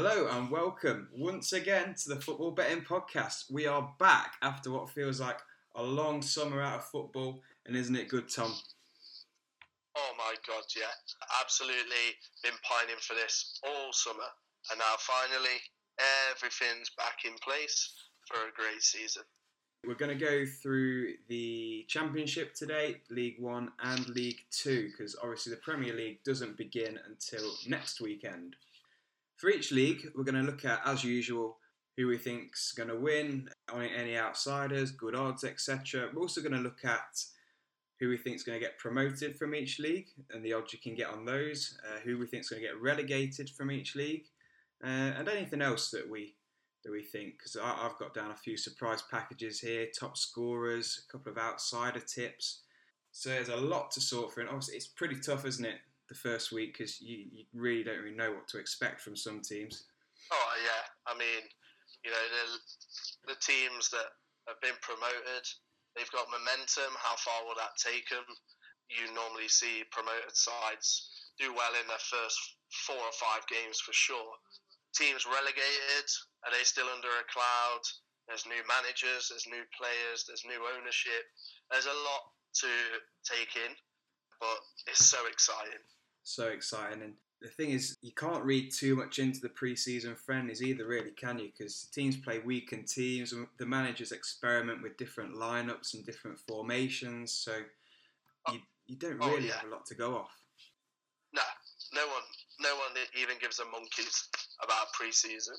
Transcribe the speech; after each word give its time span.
Hello 0.00 0.28
and 0.30 0.48
welcome 0.48 1.08
once 1.12 1.52
again 1.52 1.92
to 1.92 2.08
the 2.10 2.20
Football 2.20 2.52
Betting 2.52 2.84
Podcast. 2.84 3.50
We 3.50 3.66
are 3.66 3.92
back 3.98 4.34
after 4.42 4.70
what 4.70 4.90
feels 4.90 5.20
like 5.20 5.38
a 5.74 5.82
long 5.82 6.22
summer 6.22 6.62
out 6.62 6.78
of 6.78 6.84
football, 6.84 7.42
and 7.66 7.76
isn't 7.76 7.96
it 7.96 8.06
good, 8.06 8.28
Tom? 8.28 8.54
Oh 9.96 10.12
my 10.16 10.34
god, 10.46 10.62
yeah. 10.76 10.84
Absolutely 11.42 12.14
been 12.44 12.52
pining 12.62 12.94
for 13.00 13.14
this 13.14 13.58
all 13.66 13.92
summer. 13.92 14.28
And 14.70 14.78
now 14.78 14.94
finally 14.98 15.58
everything's 16.30 16.90
back 16.90 17.24
in 17.24 17.32
place 17.42 17.92
for 18.28 18.36
a 18.36 18.52
great 18.54 18.82
season. 18.82 19.24
We're 19.84 19.94
going 19.94 20.16
to 20.16 20.24
go 20.24 20.44
through 20.62 21.14
the 21.28 21.86
Championship 21.88 22.54
today, 22.54 23.00
League 23.10 23.40
One 23.40 23.72
and 23.82 24.08
League 24.10 24.42
Two, 24.52 24.90
because 24.92 25.16
obviously 25.20 25.50
the 25.50 25.60
Premier 25.60 25.92
League 25.92 26.22
doesn't 26.22 26.56
begin 26.56 27.00
until 27.08 27.50
next 27.66 28.00
weekend. 28.00 28.54
For 29.38 29.48
each 29.50 29.70
league, 29.70 30.10
we're 30.14 30.24
going 30.24 30.34
to 30.34 30.50
look 30.50 30.64
at, 30.64 30.80
as 30.84 31.04
usual, 31.04 31.58
who 31.96 32.08
we 32.08 32.18
think's 32.18 32.72
going 32.72 32.88
to 32.88 32.96
win, 32.96 33.48
any 33.72 34.16
outsiders, 34.16 34.90
good 34.90 35.14
odds, 35.14 35.44
etc. 35.44 36.10
We're 36.12 36.22
also 36.22 36.40
going 36.40 36.52
to 36.52 36.58
look 36.58 36.84
at 36.84 37.22
who 38.00 38.08
we 38.08 38.16
think's 38.16 38.42
going 38.42 38.58
to 38.58 38.64
get 38.64 38.78
promoted 38.78 39.36
from 39.36 39.54
each 39.54 39.78
league 39.78 40.08
and 40.30 40.44
the 40.44 40.52
odds 40.52 40.72
you 40.72 40.78
can 40.78 40.94
get 40.94 41.08
on 41.08 41.24
those, 41.24 41.78
uh, 41.88 41.98
who 42.00 42.18
we 42.18 42.26
think's 42.26 42.48
going 42.48 42.62
to 42.62 42.68
get 42.68 42.80
relegated 42.80 43.50
from 43.50 43.70
each 43.70 43.94
league, 43.94 44.26
uh, 44.84 44.86
and 44.86 45.28
anything 45.28 45.62
else 45.62 45.90
that 45.90 46.08
we 46.08 46.34
that 46.84 46.92
we 46.92 47.02
think. 47.02 47.38
Because 47.38 47.56
I've 47.56 47.98
got 47.98 48.14
down 48.14 48.30
a 48.30 48.36
few 48.36 48.56
surprise 48.56 49.02
packages 49.10 49.60
here, 49.60 49.86
top 49.98 50.16
scorers, 50.16 51.04
a 51.08 51.12
couple 51.12 51.32
of 51.32 51.38
outsider 51.38 52.00
tips. 52.00 52.62
So 53.10 53.30
there's 53.30 53.48
a 53.48 53.56
lot 53.56 53.90
to 53.92 54.00
sort 54.00 54.32
through, 54.32 54.44
and 54.44 54.50
obviously 54.50 54.76
it's 54.76 54.86
pretty 54.86 55.18
tough, 55.18 55.44
isn't 55.44 55.64
it? 55.64 55.78
The 56.08 56.16
first 56.16 56.52
week 56.52 56.72
because 56.76 57.00
you, 57.00 57.28
you 57.30 57.44
really 57.52 57.84
don't 57.84 58.00
really 58.00 58.16
know 58.16 58.32
what 58.32 58.48
to 58.48 58.58
expect 58.58 59.00
from 59.00 59.14
some 59.14 59.40
teams. 59.44 59.84
Oh 60.32 60.52
yeah, 60.64 60.84
I 61.04 61.12
mean, 61.16 61.44
you 62.04 62.10
know 62.10 62.26
the 62.32 63.32
the 63.32 63.38
teams 63.44 63.92
that 63.92 64.08
have 64.48 64.60
been 64.64 64.76
promoted, 64.80 65.44
they've 65.92 66.10
got 66.16 66.32
momentum. 66.32 66.96
How 66.96 67.16
far 67.20 67.44
will 67.44 67.56
that 67.60 67.76
take 67.76 68.08
them? 68.08 68.24
You 68.88 69.12
normally 69.12 69.52
see 69.52 69.84
promoted 69.92 70.32
sides 70.32 71.12
do 71.36 71.52
well 71.52 71.76
in 71.76 71.84
their 71.86 72.00
first 72.00 72.40
four 72.88 72.98
or 72.98 73.16
five 73.20 73.44
games 73.52 73.78
for 73.84 73.92
sure. 73.92 74.32
Teams 74.96 75.28
relegated, 75.28 76.08
are 76.42 76.50
they 76.50 76.64
still 76.64 76.88
under 76.88 77.12
a 77.12 77.28
cloud? 77.28 77.84
There's 78.26 78.48
new 78.48 78.64
managers, 78.64 79.28
there's 79.28 79.44
new 79.44 79.64
players, 79.76 80.24
there's 80.24 80.48
new 80.48 80.60
ownership. 80.72 81.28
There's 81.68 81.86
a 81.88 82.00
lot 82.08 82.32
to 82.64 82.72
take 83.28 83.52
in, 83.60 83.76
but 84.40 84.58
it's 84.88 85.04
so 85.04 85.20
exciting 85.28 85.84
so 86.28 86.48
exciting. 86.48 87.02
And 87.02 87.14
the 87.40 87.48
thing 87.48 87.70
is, 87.70 87.96
you 88.02 88.12
can't 88.12 88.44
read 88.44 88.72
too 88.72 88.96
much 88.96 89.18
into 89.18 89.40
the 89.40 89.48
preseason 89.48 90.16
friendlies 90.16 90.62
either, 90.62 90.86
really, 90.86 91.12
can 91.12 91.38
you? 91.38 91.50
Because 91.56 91.88
teams 91.92 92.16
play 92.16 92.40
weakened 92.40 92.88
teams, 92.88 93.32
and 93.32 93.46
the 93.58 93.66
managers 93.66 94.12
experiment 94.12 94.82
with 94.82 94.96
different 94.96 95.34
lineups 95.34 95.94
and 95.94 96.04
different 96.04 96.38
formations. 96.40 97.32
So 97.32 97.52
you, 98.52 98.58
you 98.86 98.96
don't 98.96 99.18
oh, 99.20 99.28
really 99.28 99.44
oh, 99.44 99.46
yeah. 99.46 99.54
have 99.54 99.68
a 99.68 99.70
lot 99.70 99.86
to 99.86 99.94
go 99.94 100.16
off. 100.16 100.34
No, 101.32 101.42
no 101.94 102.06
one, 102.06 102.26
no 102.60 102.74
one 102.74 102.92
even 103.20 103.36
gives 103.40 103.60
a 103.60 103.64
monkeys 103.66 104.28
about 104.62 104.88
preseason. 104.98 105.58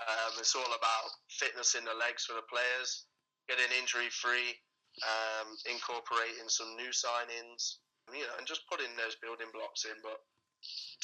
Um, 0.00 0.32
it's 0.38 0.56
all 0.56 0.64
about 0.64 1.10
fitness 1.28 1.74
in 1.74 1.84
the 1.84 1.94
legs 1.94 2.24
for 2.24 2.32
the 2.32 2.46
players, 2.48 3.04
getting 3.48 3.68
injury 3.78 4.08
free, 4.10 4.56
um, 5.04 5.54
incorporating 5.70 6.48
some 6.48 6.74
new 6.76 6.90
signings, 6.90 7.84
you 8.14 8.26
know, 8.26 8.36
and 8.38 8.46
just 8.46 8.68
putting 8.68 8.90
those 8.96 9.18
building 9.20 9.50
blocks 9.52 9.84
in. 9.84 9.96
But 10.02 10.18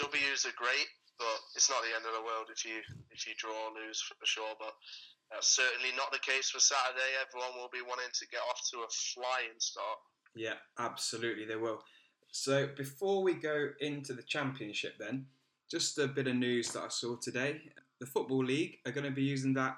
W's 0.01 0.45
are 0.45 0.61
great, 0.61 0.89
but 1.19 1.39
it's 1.55 1.71
not 1.71 1.83
the 1.83 1.95
end 1.97 2.05
of 2.05 2.15
the 2.15 2.27
world 2.27 2.53
if 2.53 2.65
you 2.65 2.81
if 3.11 3.27
you 3.27 3.35
draw 3.39 3.71
or 3.71 3.75
lose 3.75 4.01
for 4.03 4.15
sure. 4.27 4.55
But 4.59 4.75
that's 5.31 5.49
certainly 5.49 5.91
not 5.97 6.13
the 6.13 6.23
case 6.23 6.51
for 6.51 6.61
Saturday. 6.61 7.17
Everyone 7.19 7.57
will 7.59 7.73
be 7.73 7.83
wanting 7.83 8.13
to 8.13 8.25
get 8.29 8.43
off 8.49 8.61
to 8.73 8.85
a 8.85 8.91
flying 8.91 9.59
start. 9.59 9.99
Yeah, 10.35 10.61
absolutely, 10.79 11.47
they 11.47 11.57
will. 11.57 11.81
So 12.31 12.69
before 12.77 13.23
we 13.23 13.35
go 13.35 13.71
into 13.81 14.13
the 14.13 14.23
championship, 14.23 14.95
then 14.99 15.27
just 15.71 15.99
a 15.99 16.07
bit 16.07 16.29
of 16.29 16.37
news 16.37 16.73
that 16.73 16.83
I 16.83 16.89
saw 16.89 17.17
today. 17.17 17.61
The 17.99 18.07
Football 18.07 18.45
League 18.45 18.79
are 18.85 18.93
going 18.93 19.07
to 19.07 19.11
be 19.11 19.23
using 19.23 19.55
that 19.55 19.77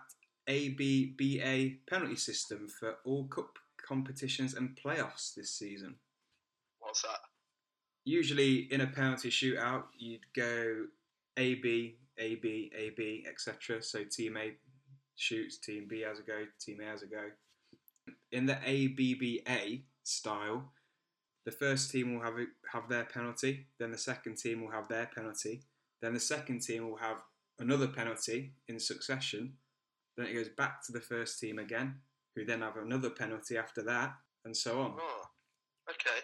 ABBA 0.49 1.77
penalty 1.89 2.17
system 2.17 2.69
for 2.69 2.97
all 3.05 3.25
cup 3.29 3.59
competitions 3.87 4.55
and 4.55 4.77
playoffs 4.77 5.35
this 5.35 5.51
season. 5.51 5.97
What's 6.89 7.03
that? 7.03 7.21
Usually 8.07 8.61
in 8.73 8.81
a 8.81 8.87
penalty 8.87 9.29
shootout, 9.29 9.85
you'd 9.99 10.25
go 10.35 10.87
A 11.37 11.57
B 11.57 11.97
A 12.17 12.37
B 12.37 12.73
A 12.75 12.91
B 12.97 13.27
etc. 13.29 13.83
So 13.83 14.05
team 14.05 14.39
A 14.39 14.55
shoots, 15.17 15.59
team 15.59 15.87
B 15.87 16.01
has 16.01 16.19
a 16.19 16.23
go, 16.23 16.47
team 16.59 16.81
A 16.81 16.87
has 16.87 17.03
a 17.03 17.07
go. 17.07 17.25
In 18.33 18.47
the 18.47 18.57
ABBA 18.57 19.83
style, 20.03 20.73
the 21.45 21.51
first 21.51 21.91
team 21.91 22.15
will 22.15 22.23
have 22.23 22.39
have 22.73 22.89
their 22.89 23.05
penalty, 23.05 23.67
then 23.79 23.91
the 23.91 23.99
second 23.99 24.39
team 24.39 24.63
will 24.63 24.73
have 24.73 24.89
their 24.89 25.11
penalty, 25.15 25.61
then 26.01 26.15
the 26.15 26.21
second 26.21 26.61
team 26.63 26.89
will 26.89 26.97
have 26.97 27.19
another 27.59 27.89
penalty 27.89 28.55
in 28.67 28.81
succession. 28.81 29.53
Then 30.17 30.27
it 30.27 30.33
goes 30.33 30.49
back 30.49 30.83
to 30.87 30.93
the 30.93 31.03
first 31.03 31.39
team 31.39 31.59
again, 31.59 31.97
who 32.35 32.47
then 32.47 32.63
have 32.63 32.79
another 32.79 33.11
penalty 33.11 33.59
after 33.59 33.83
that, 33.83 34.15
and 34.47 34.57
so 34.57 34.81
on. 34.81 34.95
Oh, 34.99 35.25
okay. 35.91 36.21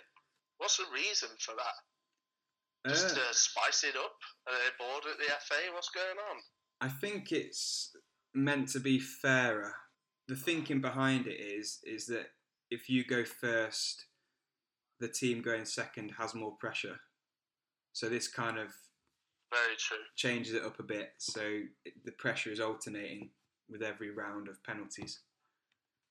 What's 0.58 0.76
the 0.76 0.84
reason 0.92 1.28
for 1.38 1.52
that? 1.52 2.90
Just 2.90 3.06
uh, 3.06 3.14
to 3.14 3.20
spice 3.32 3.84
it 3.84 3.96
up? 3.96 4.16
Are 4.46 4.52
they 4.52 4.70
bored 4.78 5.04
at 5.10 5.18
the 5.18 5.32
FA? 5.44 5.72
What's 5.72 5.88
going 5.88 6.16
on? 6.30 6.40
I 6.80 6.88
think 6.88 7.32
it's 7.32 7.96
meant 8.34 8.68
to 8.70 8.80
be 8.80 8.98
fairer. 8.98 9.74
The 10.28 10.36
thinking 10.36 10.80
behind 10.80 11.26
it 11.26 11.40
is 11.40 11.80
is 11.84 12.06
that 12.06 12.26
if 12.70 12.88
you 12.88 13.04
go 13.04 13.24
first, 13.24 14.06
the 15.00 15.08
team 15.08 15.42
going 15.42 15.64
second 15.64 16.12
has 16.18 16.34
more 16.34 16.56
pressure. 16.58 16.96
So 17.92 18.08
this 18.08 18.28
kind 18.28 18.58
of 18.58 18.68
very 19.52 19.76
true 19.78 19.96
changes 20.16 20.54
it 20.54 20.64
up 20.64 20.78
a 20.80 20.82
bit. 20.82 21.10
So 21.18 21.60
the 22.04 22.12
pressure 22.12 22.50
is 22.50 22.60
alternating 22.60 23.30
with 23.70 23.82
every 23.82 24.10
round 24.10 24.48
of 24.48 24.62
penalties. 24.64 25.20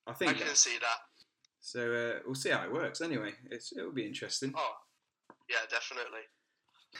I 0.06 0.12
think 0.12 0.30
I 0.32 0.34
can 0.34 0.54
see 0.54 0.76
that. 0.80 0.98
So 1.64 1.80
uh, 1.94 2.20
we'll 2.26 2.34
see 2.34 2.50
how 2.50 2.62
it 2.62 2.70
works. 2.72 3.00
Anyway, 3.00 3.32
it's, 3.50 3.72
it'll 3.74 3.90
be 3.90 4.04
interesting. 4.04 4.52
Oh, 4.54 4.74
yeah, 5.48 5.64
definitely. 5.70 6.20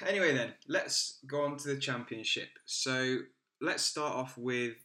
Anyway, 0.06 0.34
then 0.34 0.54
let's 0.66 1.18
go 1.26 1.44
on 1.44 1.58
to 1.58 1.68
the 1.68 1.76
championship. 1.76 2.48
So 2.64 3.18
let's 3.60 3.82
start 3.82 4.14
off 4.14 4.38
with 4.38 4.76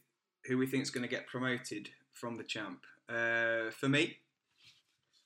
who 0.44 0.58
we 0.58 0.66
think 0.66 0.82
is 0.82 0.90
going 0.90 1.02
to 1.02 1.08
get 1.08 1.26
promoted 1.26 1.88
from 2.12 2.36
the 2.36 2.44
champ. 2.44 2.80
Uh, 3.08 3.70
for 3.70 3.88
me, 3.88 4.18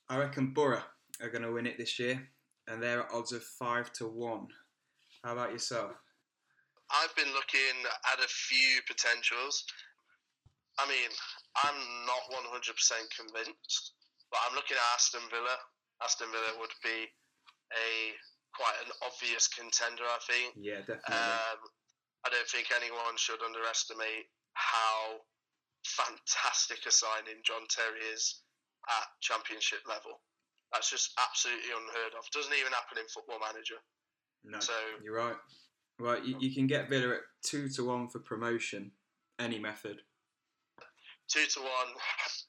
I 0.07 0.17
reckon 0.19 0.53
Borough 0.53 0.83
are 1.21 1.29
going 1.29 1.43
to 1.43 1.51
win 1.51 1.67
it 1.67 1.77
this 1.77 1.99
year, 1.99 2.25
and 2.69 2.81
they're 2.81 3.01
at 3.01 3.13
odds 3.13 3.33
of 3.33 3.43
five 3.43 3.91
to 3.93 4.07
one. 4.07 4.47
How 5.21 5.33
about 5.33 5.51
yourself? 5.51 5.91
I've 6.89 7.13
been 7.17 7.33
looking 7.33 7.83
at 8.13 8.23
a 8.23 8.27
few 8.29 8.79
potentials. 8.87 9.65
I 10.79 10.87
mean, 10.87 11.09
I'm 11.61 11.75
not 12.07 12.41
100% 12.53 12.63
convinced. 13.19 13.91
But 14.35 14.51
I'm 14.51 14.55
looking 14.59 14.75
at 14.75 14.83
Aston 14.91 15.23
Villa. 15.31 15.55
Aston 16.03 16.27
Villa 16.27 16.59
would 16.59 16.75
be 16.83 17.07
a 17.71 18.11
quite 18.51 18.75
an 18.83 18.91
obvious 18.99 19.47
contender, 19.47 20.03
I 20.03 20.19
think. 20.27 20.59
Yeah, 20.59 20.83
definitely. 20.83 21.15
Um, 21.15 21.63
I 22.27 22.35
don't 22.35 22.49
think 22.51 22.67
anyone 22.75 23.15
should 23.15 23.39
underestimate 23.39 24.27
how 24.59 25.23
fantastic 25.87 26.83
a 26.83 26.91
signing 26.91 27.39
John 27.47 27.63
Terry 27.71 28.03
is 28.11 28.43
at 28.91 29.07
championship 29.23 29.87
level. 29.87 30.19
That's 30.75 30.91
just 30.91 31.15
absolutely 31.15 31.71
unheard 31.71 32.19
of. 32.19 32.27
Doesn't 32.35 32.59
even 32.59 32.75
happen 32.75 32.99
in 32.99 33.07
Football 33.07 33.39
Manager. 33.39 33.79
No, 34.43 34.59
so 34.59 34.75
you're 34.99 35.15
right. 35.15 35.39
Right, 35.95 36.25
you, 36.27 36.35
you 36.43 36.51
can 36.53 36.67
get 36.67 36.89
Villa 36.89 37.23
at 37.23 37.23
two 37.39 37.69
to 37.79 37.87
one 37.87 38.11
for 38.11 38.19
promotion, 38.19 38.91
any 39.39 39.59
method. 39.59 40.03
Two 41.27 41.45
to 41.57 41.59
one, 41.59 41.91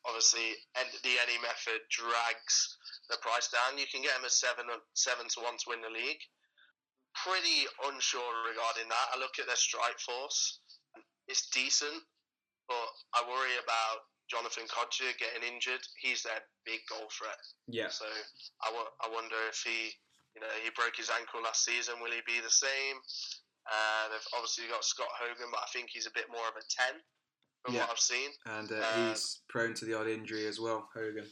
obviously, 0.04 0.52
and 0.76 0.88
the 1.02 1.16
any 1.24 1.40
method 1.40 1.80
drags 1.88 2.76
the 3.08 3.16
price 3.24 3.48
down. 3.48 3.80
You 3.80 3.88
can 3.88 4.02
get 4.02 4.12
them 4.14 4.24
at 4.28 4.32
seven 4.36 4.66
seven 4.92 5.26
to 5.32 5.40
one 5.40 5.56
to 5.56 5.66
win 5.72 5.80
the 5.80 5.92
league. 5.92 6.20
Pretty 7.16 7.64
unsure 7.88 8.34
regarding 8.44 8.88
that. 8.92 9.06
I 9.14 9.18
look 9.18 9.40
at 9.40 9.48
their 9.48 9.56
strike 9.56 9.96
force; 10.04 10.60
it's 11.26 11.48
decent, 11.48 12.04
but 12.68 12.88
I 13.16 13.24
worry 13.24 13.56
about 13.56 14.04
Jonathan 14.28 14.68
Kodjia 14.68 15.16
getting 15.16 15.46
injured. 15.46 15.80
He's 16.02 16.22
their 16.22 16.44
big 16.68 16.84
goal 16.92 17.08
threat. 17.08 17.40
Yeah. 17.66 17.88
So 17.88 18.04
I, 18.60 18.68
w- 18.74 18.94
I 19.00 19.08
wonder 19.08 19.38
if 19.48 19.62
he, 19.64 19.94
you 20.34 20.44
know, 20.44 20.52
he 20.60 20.68
broke 20.74 20.98
his 20.98 21.08
ankle 21.08 21.40
last 21.40 21.64
season. 21.64 22.02
Will 22.02 22.12
he 22.12 22.20
be 22.26 22.44
the 22.44 22.52
same? 22.52 23.00
Uh, 23.66 24.12
they've 24.12 24.30
obviously 24.36 24.68
got 24.68 24.84
Scott 24.84 25.10
Hogan, 25.16 25.48
but 25.50 25.64
I 25.64 25.70
think 25.72 25.90
he's 25.90 26.06
a 26.06 26.14
bit 26.14 26.28
more 26.28 26.44
of 26.44 26.58
a 26.58 26.64
ten 26.68 27.00
from 27.64 27.74
yeah. 27.74 27.80
what 27.82 27.90
I've 27.90 27.98
seen. 27.98 28.30
And 28.46 28.70
uh, 28.72 28.76
um, 28.76 29.08
he's 29.08 29.40
prone 29.48 29.74
to 29.74 29.84
the 29.84 29.98
odd 29.98 30.08
injury 30.08 30.46
as 30.46 30.60
well, 30.60 30.88
Hogan. 30.94 31.26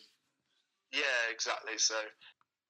Yeah, 0.92 1.18
exactly. 1.30 1.78
So, 1.78 1.94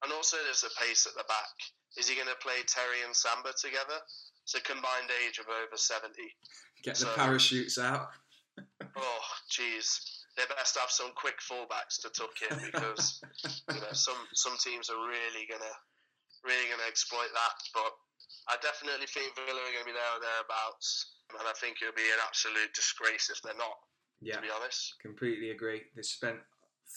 and 0.02 0.12
also 0.12 0.36
there's 0.44 0.64
a 0.64 0.72
pace 0.80 1.06
at 1.06 1.14
the 1.14 1.24
back. 1.28 1.54
Is 1.96 2.08
he 2.08 2.16
going 2.16 2.28
to 2.28 2.40
play 2.42 2.58
Terry 2.66 3.04
and 3.04 3.14
Samba 3.14 3.52
together? 3.60 4.00
It's 4.42 4.54
a 4.54 4.60
combined 4.60 5.08
age 5.24 5.38
of 5.38 5.46
over 5.46 5.76
70. 5.76 6.12
Get 6.82 6.96
the 6.96 7.06
parachutes 7.16 7.78
out. 7.78 8.08
Oh, 8.96 9.26
jeez. 9.50 10.22
They 10.36 10.44
best 10.54 10.78
have 10.78 10.90
some 10.90 11.10
quick 11.16 11.34
fullbacks 11.42 11.98
to 12.02 12.10
tuck 12.14 12.30
in 12.46 12.70
because 12.70 13.20
you 13.42 13.80
know 13.80 13.90
some 13.92 14.14
some 14.34 14.54
teams 14.62 14.88
are 14.88 15.02
really 15.02 15.50
gonna 15.50 15.74
really 16.44 16.70
gonna 16.70 16.86
exploit 16.86 17.34
that. 17.34 17.56
But 17.74 17.90
I 18.48 18.56
definitely 18.62 19.06
think 19.06 19.34
Villa 19.36 19.60
are 19.60 19.72
gonna 19.72 19.84
be 19.84 19.92
there 19.92 20.12
or 20.16 20.20
thereabouts, 20.20 21.16
and 21.38 21.46
I 21.48 21.52
think 21.60 21.78
it'll 21.80 21.94
be 21.94 22.02
an 22.02 22.20
absolute 22.26 22.72
disgrace 22.74 23.30
if 23.30 23.40
they're 23.42 23.54
not. 23.56 23.78
yeah, 24.20 24.36
To 24.36 24.42
be 24.42 24.50
honest. 24.50 24.94
completely 25.00 25.50
agree. 25.50 25.82
They 25.94 26.02
spent 26.02 26.38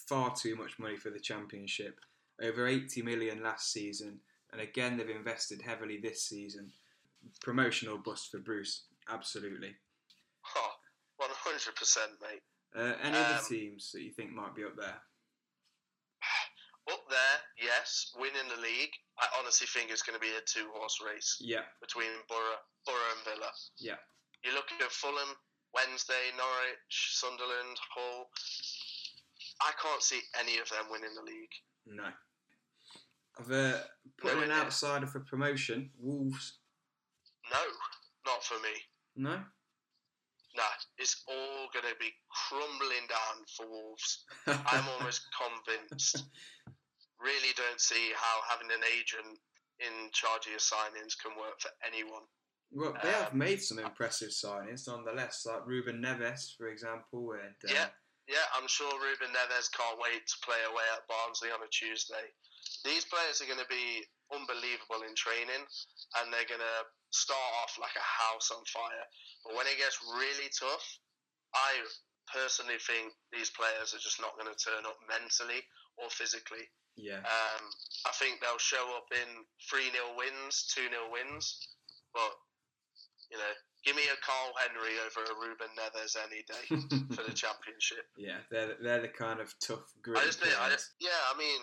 far 0.07 0.35
too 0.35 0.55
much 0.55 0.77
money 0.79 0.95
for 0.97 1.09
the 1.09 1.19
championship, 1.19 1.99
over 2.41 2.67
80 2.67 3.01
million 3.01 3.41
last 3.43 3.71
season, 3.71 4.19
and 4.51 4.61
again 4.61 4.97
they've 4.97 5.09
invested 5.09 5.61
heavily 5.61 5.97
this 5.97 6.23
season. 6.23 6.71
Promotional 7.41 7.97
bust 7.97 8.29
for 8.31 8.39
Bruce, 8.39 8.83
absolutely. 9.09 9.75
Oh, 10.55 10.71
100%, 11.19 11.97
mate. 12.21 12.41
Uh, 12.75 12.95
any 13.01 13.17
other 13.17 13.39
Um, 13.39 13.45
teams 13.47 13.91
that 13.91 14.01
you 14.01 14.11
think 14.11 14.31
might 14.31 14.55
be 14.55 14.63
up 14.63 14.75
there? 14.77 15.01
Up 16.91 17.03
there, 17.09 17.37
yes, 17.59 18.11
winning 18.15 18.47
the 18.55 18.61
league. 18.61 18.93
I 19.19 19.27
honestly 19.39 19.67
think 19.67 19.91
it's 19.91 20.03
going 20.03 20.15
to 20.17 20.23
be 20.23 20.31
a 20.37 20.43
two 20.47 20.69
horse 20.73 20.99
race 21.05 21.37
Yeah, 21.41 21.67
between 21.81 22.07
Borough, 22.29 22.63
Borough 22.85 23.11
and 23.15 23.23
Villa. 23.25 23.51
yeah, 23.79 23.99
You 24.45 24.53
look 24.53 24.71
at 24.79 24.91
Fulham, 24.91 25.35
Wednesday, 25.73 26.31
Norwich, 26.37 27.11
Sunderland, 27.19 27.75
Hull. 27.93 28.29
I 29.61 29.71
can't 29.81 30.01
see 30.03 30.21
any 30.39 30.59
of 30.59 30.69
them 30.69 30.85
winning 30.91 31.15
the 31.15 31.23
league. 31.23 31.55
no. 31.85 32.09
I've 33.39 33.51
uh, 33.51 33.77
put 34.19 34.33
No 34.35 34.41
an 34.41 34.51
outsider 34.51 35.05
for 35.05 35.19
promotion. 35.19 35.91
Wolves, 35.99 36.57
No, 37.51 37.59
not 38.25 38.43
for 38.43 38.55
me. 38.55 38.73
no. 39.15 39.39
Nah, 40.55 40.63
it's 40.97 41.21
all 41.27 41.67
going 41.71 41.85
to 41.85 41.99
be 41.99 42.09
crumbling 42.49 43.05
down 43.07 43.45
for 43.55 43.69
Wolves. 43.69 44.25
I'm 44.47 44.85
almost 44.97 45.21
convinced. 45.37 46.23
Really 47.19 47.53
don't 47.57 47.81
see 47.81 48.13
how 48.15 48.35
having 48.49 48.69
an 48.71 48.83
agent 48.93 49.39
in 49.79 50.09
charge 50.13 50.45
of 50.45 50.51
your 50.51 50.63
signings 50.63 51.17
can 51.17 51.37
work 51.37 51.59
for 51.59 51.71
anyone. 51.85 52.23
Well, 52.71 52.93
they 53.01 53.11
have 53.11 53.31
Um, 53.31 53.37
made 53.37 53.61
some 53.61 53.79
impressive 53.79 54.29
signings 54.29 54.87
nonetheless, 54.87 55.45
like 55.45 55.65
Ruben 55.65 56.01
Neves, 56.01 56.55
for 56.57 56.67
example. 56.67 57.33
And 57.33 57.55
uh, 57.63 57.73
Yeah. 57.73 57.89
Yeah, 58.27 58.43
I'm 58.59 58.67
sure 58.67 58.91
Ruben 58.99 59.31
Neves 59.31 59.71
can't 59.71 59.97
wait 60.03 60.27
to 60.27 60.35
play 60.43 60.59
away 60.67 60.83
at 60.91 61.07
Barnsley 61.07 61.49
on 61.49 61.63
a 61.63 61.69
Tuesday. 61.71 62.27
These 62.83 63.05
players 63.05 63.39
are 63.39 63.47
going 63.47 63.63
to 63.63 63.71
be 63.71 64.03
unbelievable 64.35 65.07
in 65.07 65.15
training, 65.15 65.63
and 66.19 66.25
they're 66.33 66.43
going 66.51 66.59
to 66.59 66.79
start 67.11 67.51
off 67.63 67.79
like 67.79 67.95
a 67.95 68.03
house 68.03 68.51
on 68.51 68.59
fire. 68.67 69.07
But 69.45 69.55
when 69.55 69.67
it 69.67 69.77
gets 69.79 70.03
really 70.03 70.51
tough, 70.51 70.83
I 71.55 71.87
personally 72.27 72.75
think 72.83 73.15
these 73.31 73.49
players 73.55 73.95
are 73.95 74.03
just 74.03 74.19
not 74.19 74.35
going 74.35 74.51
to 74.51 74.59
turn 74.59 74.83
up 74.83 74.99
mentally 75.07 75.63
or 75.95 76.09
physically. 76.11 76.67
Yeah, 76.97 77.21
Um, 77.21 77.63
I 78.05 78.11
think 78.17 78.41
they'll 78.41 78.57
show 78.57 78.97
up 78.97 79.07
in 79.13 79.45
3 79.69 79.91
0 79.91 80.17
wins, 80.17 80.65
2 80.73 80.89
0 80.89 81.11
wins, 81.13 81.69
but, 82.13 82.33
you 83.29 83.37
know, 83.37 83.53
give 83.85 83.95
me 83.95 84.03
a 84.09 84.17
Karl 84.25 84.51
Henry 84.57 84.97
over 85.05 85.21
a 85.29 85.35
Ruben 85.37 85.69
Neves 85.77 86.17
any 86.17 86.41
day 86.43 86.65
for 87.15 87.23
the 87.23 87.33
championship. 87.37 88.09
yeah, 88.17 88.41
they're 88.49 88.75
they're 88.81 89.01
the 89.01 89.13
kind 89.13 89.39
of 89.39 89.53
tough, 89.59 89.85
gritty 90.01 90.21
I 90.21 90.25
just 90.25 90.41
I 90.41 90.69
just, 90.73 90.97
yeah, 90.99 91.21
I 91.33 91.37
mean, 91.37 91.61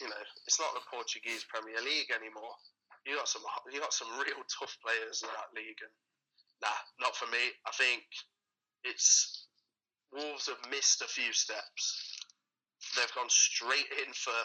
you 0.00 0.08
know, 0.08 0.22
it's 0.46 0.58
not 0.58 0.74
the 0.74 0.82
Portuguese 0.90 1.44
Premier 1.48 1.80
League 1.80 2.10
anymore. 2.10 2.58
You 3.06 3.16
got 3.16 3.28
some, 3.28 3.42
you 3.70 3.80
got 3.80 3.92
some 3.92 4.08
real 4.18 4.42
tough 4.58 4.76
players 4.82 5.22
in 5.22 5.28
that 5.28 5.54
league, 5.54 5.78
and 5.80 5.92
nah, 6.62 6.80
not 7.00 7.14
for 7.14 7.26
me. 7.30 7.52
I 7.66 7.70
think 7.72 8.02
it's 8.82 9.46
Wolves 10.12 10.46
have 10.48 10.70
missed 10.70 11.02
a 11.02 11.06
few 11.06 11.32
steps. 11.32 12.13
They've 12.96 13.14
gone 13.14 13.30
straight 13.30 13.90
in 14.02 14.12
for 14.14 14.36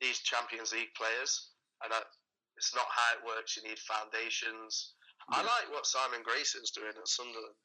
these 0.00 0.18
Champions 0.20 0.72
League 0.72 0.92
players, 0.98 1.54
and 1.84 1.92
I, 1.92 2.02
it's 2.56 2.74
not 2.74 2.86
how 2.90 3.18
it 3.18 3.26
works. 3.26 3.56
You 3.56 3.62
need 3.62 3.78
foundations. 3.78 4.94
I 5.30 5.42
like 5.42 5.70
what 5.70 5.86
Simon 5.86 6.26
Grayson's 6.26 6.74
doing 6.74 6.92
at 6.98 7.06
Sunderland 7.06 7.62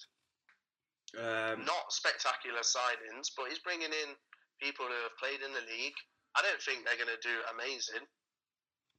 Um, 1.17 1.65
not 1.65 1.89
spectacular 1.89 2.61
signings, 2.61 3.33
but 3.33 3.49
he's 3.49 3.63
bringing 3.65 3.89
in 3.89 4.09
people 4.61 4.85
who 4.85 4.99
have 5.09 5.17
played 5.17 5.41
in 5.41 5.53
the 5.53 5.65
league. 5.65 5.97
I 6.37 6.45
don't 6.45 6.61
think 6.61 6.85
they're 6.85 7.01
going 7.01 7.09
to 7.09 7.25
do 7.25 7.33
amazing, 7.57 8.05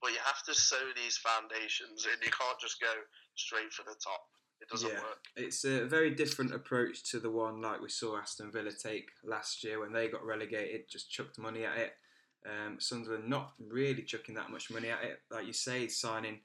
but 0.03 0.11
you 0.11 0.19
have 0.27 0.43
to 0.51 0.55
sow 0.59 0.83
these 0.99 1.19
foundations, 1.23 2.07
and 2.11 2.19
you 2.19 2.35
can't 2.35 2.59
just 2.59 2.83
go 2.83 2.91
straight 3.39 3.71
for 3.71 3.87
the 3.87 3.95
top. 4.03 4.27
It 4.61 4.69
doesn't 4.69 4.91
Yeah. 4.91 5.03
work. 5.03 5.25
It's 5.37 5.65
a 5.65 5.87
very 5.87 6.11
different 6.11 6.53
approach 6.53 7.03
to 7.11 7.21
the 7.21 7.31
one 7.31 7.61
like 7.61 7.81
we 7.81 7.89
saw 7.89 8.19
Aston 8.19 8.51
Villa 8.51 8.73
take 8.73 9.11
last 9.23 9.63
year 9.63 9.79
when 9.81 9.93
they 9.93 10.09
got 10.09 10.25
relegated, 10.25 10.89
just 10.89 11.11
chucked 11.11 11.39
money 11.39 11.65
at 11.65 11.79
it. 11.79 11.99
Um, 12.47 12.81
Sunderland 12.81 13.29
not 13.29 13.55
really 13.59 14.03
chucking 14.03 14.35
that 14.37 14.51
much 14.51 14.71
money 14.71 14.91
at 14.91 15.03
it, 15.05 15.23
like 15.31 15.47
you 15.47 15.53
say, 15.53 15.89
signing 15.89 16.41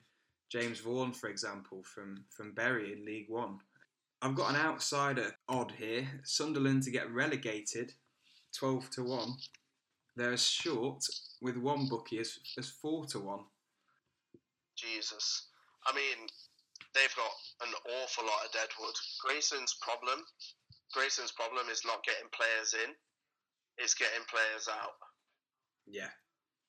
James 0.49 0.79
Vaughan, 0.79 1.13
for 1.13 1.29
example, 1.29 1.83
from 1.83 2.25
from 2.29 2.53
Bury 2.53 2.93
in 2.93 3.05
League 3.05 3.29
One. 3.29 3.59
I've 4.21 4.35
got 4.35 4.51
an 4.51 4.55
outsider 4.55 5.35
odd 5.49 5.71
here. 5.71 6.21
Sunderland 6.23 6.83
to 6.83 6.91
get 6.91 7.11
relegated, 7.11 7.93
twelve 8.53 8.89
to 8.91 9.03
one. 9.03 9.37
They're 10.15 10.33
as 10.33 10.43
short 10.45 11.03
with 11.41 11.57
one 11.57 11.87
bookie 11.87 12.19
as, 12.19 12.39
as 12.57 12.69
four 12.69 13.05
to 13.07 13.19
one. 13.19 13.45
Jesus. 14.75 15.47
I 15.85 15.95
mean, 15.95 16.27
they've 16.93 17.15
got 17.15 17.33
an 17.67 17.73
awful 18.01 18.25
lot 18.25 18.45
of 18.45 18.51
deadwood. 18.51 18.95
Grayson's 19.25 19.75
problem, 19.81 20.23
Grayson's 20.93 21.31
problem 21.31 21.69
is 21.69 21.81
not 21.85 22.03
getting 22.03 22.29
players 22.31 22.73
in; 22.73 22.93
it's 23.77 23.93
getting 23.95 24.23
players 24.29 24.67
out. 24.69 24.95
Yeah, 25.85 26.11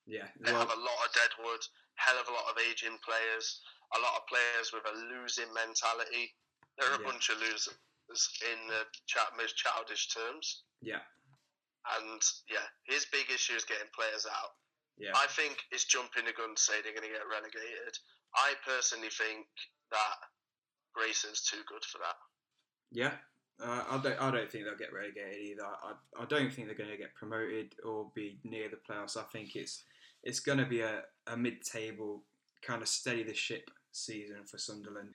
yeah. 0.05 0.27
They 0.41 0.51
Well, 0.51 0.61
have 0.67 0.75
a 0.77 0.81
lot 0.81 1.05
of 1.05 1.13
deadwood, 1.13 1.61
hell 1.95 2.17
of 2.19 2.27
a 2.27 2.33
lot 2.33 2.49
of 2.51 2.57
aging 2.59 2.97
players, 3.05 3.61
a 3.95 3.99
lot 3.99 4.17
of 4.17 4.27
players 4.27 4.73
with 4.73 4.83
a 4.85 4.95
losing 5.13 5.51
mentality. 5.53 6.35
They're 6.77 6.93
a 6.93 6.99
Yeah. 6.99 7.05
bunch 7.07 7.29
of 7.29 7.37
losers 7.39 7.77
in 8.43 8.67
the 8.67 8.85
chat, 9.07 9.35
most 9.37 9.55
childish 9.57 10.09
terms. 10.09 10.63
yeah, 10.81 11.01
And 11.97 12.21
yeah, 12.49 12.67
his 12.83 13.05
big 13.07 13.29
issue 13.31 13.55
is 13.55 13.63
getting 13.65 13.89
players 13.95 14.25
out. 14.25 14.57
yeah. 14.97 15.11
I 15.15 15.25
think 15.27 15.65
it's 15.71 15.85
jumping 15.85 16.25
the 16.25 16.33
gun 16.33 16.53
to 16.55 16.61
say 16.61 16.81
they're 16.81 16.93
going 16.93 17.07
to 17.07 17.13
get 17.13 17.25
relegated. 17.27 17.97
I 18.35 18.53
personally 18.65 19.09
think 19.09 19.47
that 19.91 20.17
Grayson's 20.93 21.41
too 21.41 21.61
good 21.67 21.83
for 21.83 21.99
that. 21.99 22.15
Yeah, 22.91 23.13
uh, 23.63 23.83
I 23.89 23.97
don't. 24.01 24.21
I 24.21 24.31
don't 24.31 24.51
think 24.51 24.65
they'll 24.65 24.77
get 24.77 24.93
relegated 24.93 25.41
either. 25.41 25.65
I, 25.65 25.93
I 26.21 26.25
don't 26.25 26.51
think 26.51 26.67
they're 26.67 26.77
going 26.77 26.91
to 26.91 26.97
get 26.97 27.15
promoted 27.15 27.75
or 27.83 28.11
be 28.13 28.37
near 28.43 28.69
the 28.69 28.77
playoffs. 28.77 29.17
I 29.17 29.23
think 29.23 29.55
it's 29.55 29.83
it's 30.23 30.39
going 30.39 30.57
to 30.57 30.65
be 30.65 30.81
a, 30.81 31.03
a 31.27 31.37
mid-table 31.37 32.23
kind 32.61 32.81
of 32.81 32.87
steady 32.87 33.23
the 33.23 33.33
ship 33.33 33.69
season 33.91 34.43
for 34.45 34.57
Sunderland. 34.57 35.13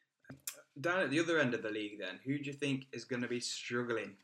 Down 0.80 1.00
at 1.00 1.10
the 1.10 1.18
other 1.18 1.40
end 1.40 1.54
of 1.54 1.62
the 1.62 1.70
league, 1.70 1.98
then, 1.98 2.20
who 2.24 2.38
do 2.38 2.44
you 2.44 2.52
think 2.52 2.86
is 2.92 3.04
going 3.04 3.22
to 3.22 3.28
be 3.28 3.40
struggling? 3.40 4.16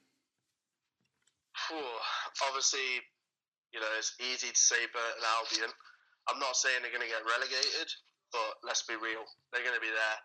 Obviously, 2.48 3.02
you 3.72 3.80
know, 3.80 3.86
it's 3.98 4.14
easy 4.20 4.48
to 4.48 4.58
say 4.58 4.86
Burton 4.92 5.24
Albion. 5.36 5.72
I'm 6.28 6.38
not 6.38 6.56
saying 6.56 6.76
they're 6.82 6.94
going 6.94 7.02
to 7.02 7.10
get 7.10 7.26
relegated, 7.26 7.90
but 8.32 8.62
let's 8.62 8.82
be 8.82 8.94
real. 8.94 9.26
They're 9.52 9.64
going 9.66 9.74
to 9.74 9.80
be 9.80 9.90
there. 9.90 10.18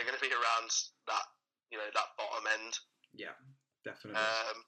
They're 0.00 0.08
going 0.08 0.16
to 0.18 0.24
be 0.24 0.32
around 0.32 0.72
that, 1.12 1.28
you 1.70 1.76
know, 1.76 1.84
that 1.92 2.16
bottom 2.16 2.48
end. 2.56 2.72
Yeah, 3.12 3.36
definitely. 3.84 4.16
Um, 4.16 4.64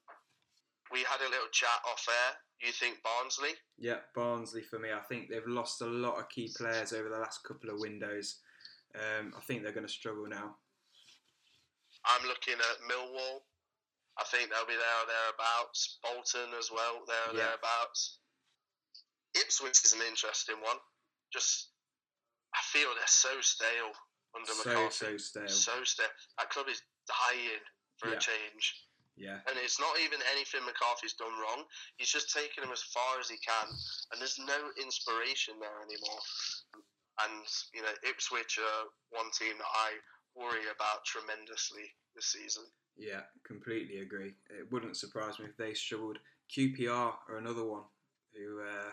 we 0.93 1.01
had 1.09 1.25
a 1.25 1.31
little 1.33 1.49
chat 1.57 1.81
off 1.89 2.05
air. 2.05 2.37
You 2.61 2.69
think 2.71 3.01
Barnsley? 3.03 3.57
yeah, 3.81 4.05
Barnsley 4.15 4.61
for 4.61 4.79
me. 4.79 4.93
I 4.93 5.01
think 5.09 5.31
they've 5.31 5.47
lost 5.49 5.81
a 5.81 5.87
lot 5.89 6.21
of 6.21 6.29
key 6.29 6.53
players 6.55 6.93
over 6.93 7.09
the 7.09 7.17
last 7.19 7.43
couple 7.49 7.71
of 7.71 7.81
windows. 7.81 8.41
Um, 8.95 9.33
I 9.35 9.41
think 9.41 9.63
they're 9.63 9.73
going 9.73 9.87
to 9.89 9.93
struggle 9.93 10.29
now. 10.29 10.57
I'm 12.05 12.29
looking 12.29 12.61
at 12.61 12.85
Millwall. 12.85 13.41
I 14.21 14.25
think 14.29 14.51
they'll 14.53 14.69
be 14.69 14.77
there 14.77 14.99
or 15.01 15.09
thereabouts. 15.09 15.97
Bolton 16.05 16.53
as 16.61 16.69
well, 16.71 17.01
there 17.09 17.33
or 17.33 17.39
Yeah. 17.39 17.57
thereabouts. 17.57 18.19
Ipswich 19.35 19.81
is 19.83 19.95
an 19.95 20.03
interesting 20.07 20.61
one. 20.61 20.77
Just, 21.33 21.71
I 22.55 22.61
feel 22.69 22.93
they're 22.95 23.07
so 23.09 23.41
stale 23.41 23.97
under 24.37 24.53
So 24.53 24.65
McCarthy. 24.65 24.91
so 24.91 25.17
stale. 25.17 25.49
So 25.49 25.85
stale. 25.85 26.07
That 26.39 26.51
club 26.51 26.69
is 26.69 26.83
dying 27.07 27.61
for 27.99 28.09
Yeah. 28.09 28.17
a 28.17 28.21
change. 28.21 28.89
Yeah, 29.15 29.41
And 29.47 29.59
it's 29.59 29.79
not 29.79 30.01
even 30.01 30.21
anything 30.33 30.65
McCarthy's 30.65 31.13
done 31.13 31.39
wrong. 31.39 31.69
He's 31.99 32.09
just 32.11 32.33
taken 32.33 32.63
them 32.65 32.73
as 32.73 32.83
far 32.83 33.21
as 33.21 33.29
he 33.29 33.37
can. 33.39 33.69
And 34.11 34.19
there's 34.19 34.39
no 34.39 34.71
inspiration 34.81 35.61
there 35.61 35.83
anymore. 35.83 36.21
And, 37.21 37.45
you 37.75 37.83
know, 37.83 37.93
Ipswich 38.09 38.59
are 38.59 38.89
one 39.11 39.31
team 39.39 39.59
that 39.59 39.67
I 39.75 39.93
worry 40.35 40.65
about 40.75 41.05
tremendously 41.05 41.93
this 42.17 42.27
season. 42.33 42.65
Yeah, 42.97 43.21
completely 43.45 43.99
agree. 43.99 44.35
It 44.49 44.73
wouldn't 44.73 44.97
surprise 44.97 45.39
me 45.39 45.45
if 45.47 45.57
they 45.59 45.75
struggled. 45.75 46.19
QPR 46.49 47.15
are 47.29 47.37
another 47.37 47.65
one 47.65 47.85
who 48.35 48.63
uh, 48.63 48.93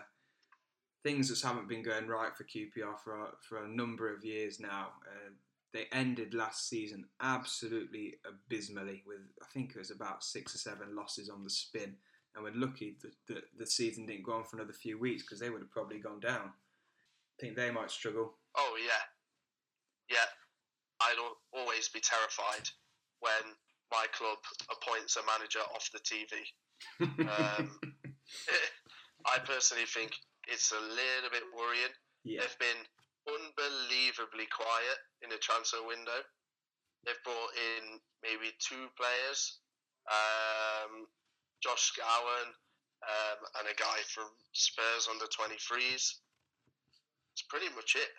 things 1.02 1.28
just 1.28 1.44
haven't 1.44 1.68
been 1.68 1.82
going 1.82 2.06
right 2.06 2.34
for 2.36 2.44
QPR 2.44 2.98
for 3.02 3.24
a, 3.24 3.28
for 3.40 3.64
a 3.64 3.68
number 3.68 4.12
of 4.12 4.24
years 4.24 4.60
now. 4.60 4.88
Uh, 5.06 5.30
they 5.72 5.86
ended 5.92 6.34
last 6.34 6.68
season 6.68 7.04
absolutely 7.20 8.16
abysmally 8.26 9.02
with 9.06 9.20
I 9.40 9.46
think 9.52 9.70
it 9.70 9.78
was 9.78 9.92
about 9.92 10.24
six 10.24 10.54
or 10.54 10.58
seven 10.58 10.96
losses 10.96 11.28
on 11.28 11.44
the 11.44 11.50
spin, 11.50 11.94
and 12.34 12.44
we're 12.44 12.54
lucky 12.54 12.96
that 13.02 13.12
the, 13.28 13.42
the 13.56 13.66
season 13.66 14.06
didn't 14.06 14.24
go 14.24 14.32
on 14.32 14.44
for 14.44 14.56
another 14.56 14.72
few 14.72 14.98
weeks 14.98 15.22
because 15.22 15.38
they 15.38 15.50
would 15.50 15.60
have 15.60 15.70
probably 15.70 15.98
gone 15.98 16.20
down. 16.20 16.50
I 16.50 17.36
think 17.40 17.56
they 17.56 17.70
might 17.70 17.90
struggle. 17.90 18.34
Oh 18.56 18.76
yeah, 18.80 20.16
yeah. 20.16 20.26
I'd 21.02 21.16
always 21.54 21.88
be 21.88 22.00
terrified 22.00 22.68
when 23.20 23.54
my 23.90 24.04
club 24.12 24.38
appoints 24.70 25.16
a 25.16 25.20
manager 25.24 25.60
off 25.74 25.88
the 25.92 26.00
TV. 26.00 26.42
Um, 27.00 27.78
I 29.26 29.38
personally 29.44 29.84
think 29.84 30.12
it's 30.48 30.72
a 30.72 30.80
little 30.80 31.30
bit 31.32 31.44
worrying. 31.56 31.94
yeah, 32.24 32.40
They've 32.40 32.58
been 32.58 32.82
unbelievably 33.28 34.46
quiet 34.50 34.98
in 35.22 35.30
the 35.30 35.38
transfer 35.38 35.82
window. 35.86 36.20
They've 37.04 37.22
brought 37.24 37.52
in 37.56 38.00
maybe 38.22 38.52
two 38.60 38.88
players, 38.96 39.58
um, 40.08 41.06
Josh 41.62 41.92
Scowen 41.92 42.48
um, 43.04 43.38
and 43.60 43.68
a 43.68 43.76
guy 43.76 44.00
from 44.08 44.28
Spurs 44.52 45.08
under 45.10 45.24
23s. 45.26 46.20
It's 47.32 47.42
pretty 47.48 47.68
much 47.74 47.96
it. 47.96 48.10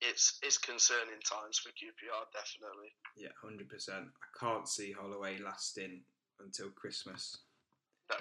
It's 0.00 0.38
it's 0.42 0.56
concerning 0.56 1.20
times 1.28 1.58
for 1.58 1.68
QPR, 1.70 2.24
definitely. 2.32 2.88
yeah, 3.18 3.28
hundred 3.42 3.68
percent. 3.68 4.06
I 4.16 4.28
can't 4.38 4.66
see 4.66 4.92
Holloway 4.92 5.38
lasting 5.38 6.00
until 6.40 6.70
Christmas. 6.70 7.36
No 8.08 8.16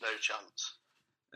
no 0.00 0.08
chance. 0.20 0.78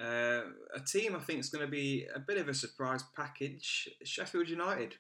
Uh, 0.01 0.43
a 0.75 0.81
team 0.87 1.15
I 1.15 1.21
think 1.21 1.41
is 1.41 1.51
going 1.51 1.65
to 1.65 1.71
be 1.71 2.07
a 2.15 2.19
bit 2.19 2.39
of 2.39 2.49
a 2.49 2.55
surprise 2.55 3.05
package. 3.15 3.89
Sheffield 4.05 4.49
United. 4.49 4.97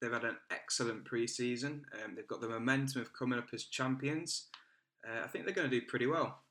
They've 0.00 0.12
had 0.12 0.24
an 0.24 0.36
excellent 0.50 1.04
pre-season. 1.04 1.84
Um, 2.02 2.16
they've 2.16 2.26
got 2.26 2.40
the 2.40 2.48
momentum 2.48 3.00
of 3.00 3.12
coming 3.12 3.38
up 3.38 3.48
as 3.52 3.64
champions. 3.64 4.48
Uh, 5.06 5.24
I 5.24 5.28
think 5.28 5.44
they're 5.44 5.54
going 5.54 5.70
to 5.70 5.80
do 5.80 5.86
pretty 5.86 6.06
well. 6.06 6.42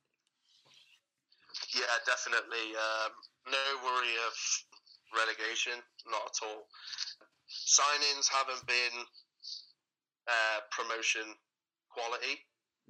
Yeah, 1.76 1.96
definitely. 2.06 2.76
Um, 2.76 3.12
no 3.52 3.66
worry 3.84 4.16
of 4.28 4.34
relegation, 5.16 5.84
not 6.10 6.32
at 6.32 6.48
all. 6.48 6.68
Signings 7.50 8.32
haven't 8.32 8.66
been 8.68 9.04
uh, 10.28 10.60
promotion 10.72 11.36
quality, 11.90 12.40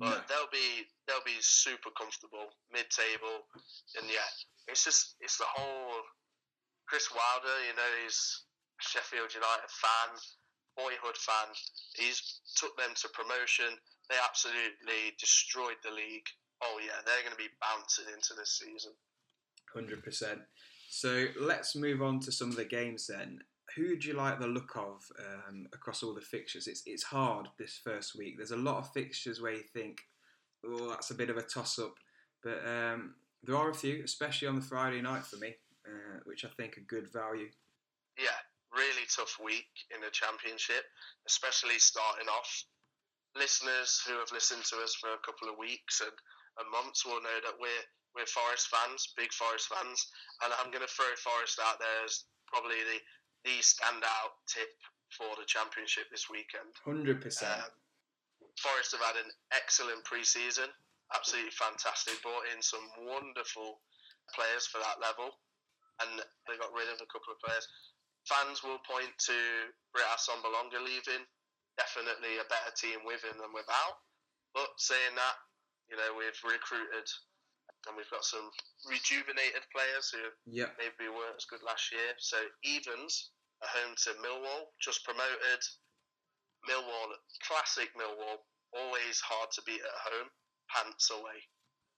but 0.02 0.10
No. 0.10 0.22
they'll 0.28 0.50
be 0.52 0.90
they'll 1.06 1.24
be 1.24 1.38
super 1.42 1.92
comfortable 1.94 2.50
mid-table, 2.74 3.46
and 4.02 4.10
yeah, 4.10 4.26
it's 4.68 4.84
just 4.84 5.16
it's 5.22 5.38
the 5.38 5.46
whole 5.46 6.02
Chris 6.90 7.08
Wilder. 7.14 7.58
You 7.70 7.76
know, 7.78 7.90
he's 8.04 8.18
a 8.82 8.84
Sheffield 8.84 9.30
United 9.34 9.70
fan, 9.70 10.10
boyhood 10.76 11.18
fan. 11.18 11.54
He's 11.96 12.42
took 12.58 12.76
them 12.78 12.92
to 12.96 13.08
promotion. 13.14 13.78
They 14.10 14.18
absolutely 14.18 15.14
destroyed 15.20 15.78
the 15.84 15.92
league. 15.92 16.28
Oh 16.64 16.80
yeah, 16.82 17.00
they're 17.06 17.22
going 17.22 17.32
to 17.32 17.38
be 17.38 17.54
bouncing 17.62 18.06
into 18.14 18.34
this 18.34 18.58
season. 18.58 18.94
Hundred 19.74 20.04
percent. 20.04 20.42
So 20.90 21.28
let's 21.40 21.76
move 21.76 22.02
on 22.02 22.20
to 22.22 22.32
some 22.32 22.50
of 22.50 22.56
the 22.58 22.66
games 22.66 23.08
then. 23.08 23.40
Who 23.76 23.98
do 23.98 24.08
you 24.08 24.14
like 24.14 24.40
the 24.40 24.48
look 24.48 24.76
of 24.76 25.06
um, 25.20 25.68
across 25.74 26.04
all 26.04 26.14
the 26.14 26.22
fixtures? 26.22 26.68
It's 26.68 26.84
it's 26.86 27.04
hard 27.04 27.48
this 27.58 27.80
first 27.84 28.18
week. 28.18 28.38
There's 28.38 28.52
a 28.52 28.58
lot 28.58 28.78
of 28.78 28.92
fixtures 28.92 29.42
where 29.42 29.54
you 29.54 29.64
think, 29.64 30.02
oh, 30.66 30.90
that's 30.90 31.12
a 31.12 31.16
bit 31.16 31.30
of 31.30 31.38
a 31.38 31.44
toss 31.44 31.80
up, 31.80 31.96
but 32.44 32.60
um, 32.68 33.16
there 33.44 33.56
are 33.56 33.70
a 33.70 33.76
few, 33.76 34.04
especially 34.04 34.48
on 34.48 34.56
the 34.56 34.62
Friday 34.62 35.02
night 35.02 35.26
for 35.26 35.38
me, 35.38 35.56
uh, 35.86 36.20
which 36.26 36.46
I 36.46 36.50
think 36.50 36.78
are 36.78 36.82
good 36.82 37.12
value. 37.12 37.50
yeah, 38.18 38.38
really 38.72 39.08
tough 39.10 39.38
week 39.44 39.72
in 39.94 40.02
the 40.02 40.12
championship, 40.12 40.86
especially 41.28 41.80
starting 41.80 42.28
off. 42.28 42.66
Listeners 43.36 44.04
who 44.06 44.20
have 44.20 44.32
listened 44.36 44.66
to 44.68 44.76
us 44.84 44.94
for 45.00 45.16
a 45.16 45.24
couple 45.24 45.48
of 45.48 45.56
weeks 45.58 46.04
and, 46.04 46.12
and 46.60 46.68
months 46.68 47.06
will 47.06 47.24
know 47.24 47.40
that 47.44 47.56
we're 47.60 47.86
we're 48.12 48.28
Forest 48.28 48.68
fans, 48.68 49.16
big 49.16 49.32
Forest 49.32 49.72
fans, 49.72 50.12
and 50.44 50.52
I'm 50.60 50.68
going 50.68 50.84
to 50.84 50.92
throw 50.92 51.08
Forest 51.16 51.64
out 51.64 51.80
there 51.80 52.04
as 52.04 52.28
probably 52.44 52.84
the 52.84 53.00
the 53.44 53.58
standout 53.62 54.38
tip 54.48 54.72
for 55.12 55.28
the 55.36 55.46
championship 55.46 56.08
this 56.10 56.30
weekend. 56.30 56.72
Hundred 56.86 57.22
percent. 57.22 57.52
Um, 57.52 57.72
Forest 58.60 58.94
have 58.94 59.06
had 59.06 59.18
an 59.18 59.32
excellent 59.56 60.04
pre-season, 60.04 60.68
absolutely 61.16 61.56
fantastic. 61.56 62.20
Brought 62.22 62.46
in 62.52 62.62
some 62.62 62.84
wonderful 63.08 63.80
players 64.36 64.68
for 64.68 64.78
that 64.84 65.00
level, 65.00 65.34
and 66.04 66.20
they 66.48 66.60
got 66.60 66.76
rid 66.76 66.92
of 66.92 67.00
a 67.00 67.10
couple 67.10 67.32
of 67.34 67.40
players. 67.42 67.66
Fans 68.30 68.62
will 68.62 68.78
point 68.86 69.12
to 69.32 69.38
Britt 69.96 70.06
Assombalonga 70.14 70.84
leaving. 70.84 71.26
Definitely 71.80 72.38
a 72.38 72.46
better 72.52 72.70
team 72.78 73.02
with 73.08 73.24
him 73.26 73.40
than 73.40 73.56
without. 73.56 74.04
But 74.54 74.70
saying 74.78 75.16
that, 75.16 75.36
you 75.90 75.98
know, 75.98 76.14
we've 76.14 76.38
recruited 76.44 77.08
and 77.88 77.98
we've 77.98 78.10
got 78.10 78.24
some 78.24 78.50
rejuvenated 78.90 79.64
players 79.74 80.10
who 80.12 80.22
Yep. 80.52 80.78
maybe 80.78 81.10
weren't 81.10 81.38
as 81.38 81.46
good 81.46 81.64
last 81.64 81.92
year. 81.92 82.14
So 82.20 82.38
Evans 82.66 83.32
are 83.62 83.68
home 83.70 83.96
to 84.04 84.10
Millwall, 84.22 84.68
just 84.80 85.04
promoted. 85.04 85.62
Millwall, 86.70 87.14
classic 87.48 87.90
Millwall, 87.98 88.38
always 88.74 89.20
hard 89.20 89.50
to 89.52 89.62
beat 89.64 89.82
at 89.82 90.12
home, 90.14 90.30
pants 90.70 91.10
away. 91.10 91.42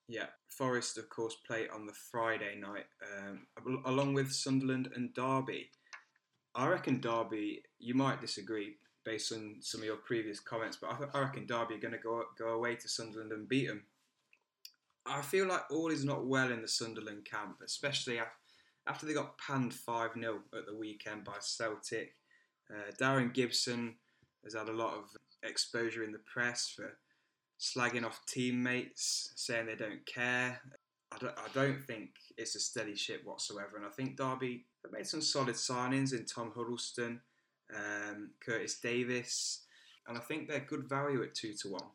Yeah, 0.07 0.27
Forest, 0.47 0.97
of 0.97 1.09
course, 1.09 1.35
play 1.47 1.67
on 1.69 1.85
the 1.85 1.93
Friday 2.11 2.55
night, 2.59 2.85
um, 3.17 3.47
along 3.85 4.13
with 4.13 4.31
Sunderland 4.33 4.89
and 4.95 5.13
Derby. 5.13 5.69
I 6.55 6.67
reckon 6.67 6.99
Derby, 7.01 7.63
you 7.79 7.93
might 7.93 8.21
disagree 8.21 8.77
based 9.05 9.31
on 9.33 9.57
some 9.61 9.81
of 9.81 9.85
your 9.85 9.97
previous 9.97 10.39
comments, 10.39 10.77
but 10.79 10.91
I, 10.91 11.17
I 11.17 11.21
reckon 11.21 11.45
Derby 11.45 11.75
are 11.75 11.79
going 11.79 11.93
to 11.93 11.97
go 11.99 12.23
go 12.37 12.49
away 12.49 12.75
to 12.75 12.87
Sunderland 12.89 13.31
and 13.31 13.47
beat 13.47 13.67
them. 13.67 13.85
I 15.05 15.21
feel 15.21 15.47
like 15.47 15.69
all 15.69 15.89
is 15.89 16.05
not 16.05 16.25
well 16.25 16.51
in 16.51 16.61
the 16.61 16.67
Sunderland 16.67 17.25
camp, 17.25 17.57
especially 17.63 18.19
after 18.87 19.05
they 19.05 19.13
got 19.13 19.37
panned 19.37 19.73
5 19.73 20.11
0 20.17 20.39
at 20.57 20.65
the 20.65 20.75
weekend 20.75 21.23
by 21.23 21.33
Celtic. 21.39 22.15
Uh, 22.69 22.91
Darren 22.99 23.33
Gibson 23.33 23.95
has 24.43 24.53
had 24.53 24.69
a 24.69 24.73
lot 24.73 24.93
of 24.93 25.05
exposure 25.43 26.03
in 26.03 26.11
the 26.11 26.19
press 26.19 26.71
for 26.73 26.97
slagging 27.59 28.05
off 28.05 28.21
teammates, 28.27 29.33
saying 29.35 29.65
they 29.65 29.75
don't 29.75 30.05
care. 30.05 30.61
I 31.11 31.17
don't, 31.17 31.37
I 31.37 31.47
don't 31.53 31.81
think 31.83 32.11
it's 32.37 32.55
a 32.55 32.59
steady 32.59 32.95
ship 32.95 33.21
whatsoever. 33.23 33.77
And 33.77 33.85
I 33.85 33.89
think 33.89 34.17
Derby 34.17 34.65
have 34.83 34.91
made 34.91 35.07
some 35.07 35.21
solid 35.21 35.55
signings 35.55 36.13
in 36.13 36.25
Tom 36.25 36.51
Huddlestone, 36.55 37.19
um, 37.75 38.31
Curtis 38.43 38.79
Davies, 38.79 39.61
and 40.07 40.17
I 40.17 40.21
think 40.21 40.47
they're 40.47 40.59
good 40.59 40.89
value 40.89 41.23
at 41.23 41.35
two 41.35 41.53
to 41.61 41.69
one. 41.69 41.89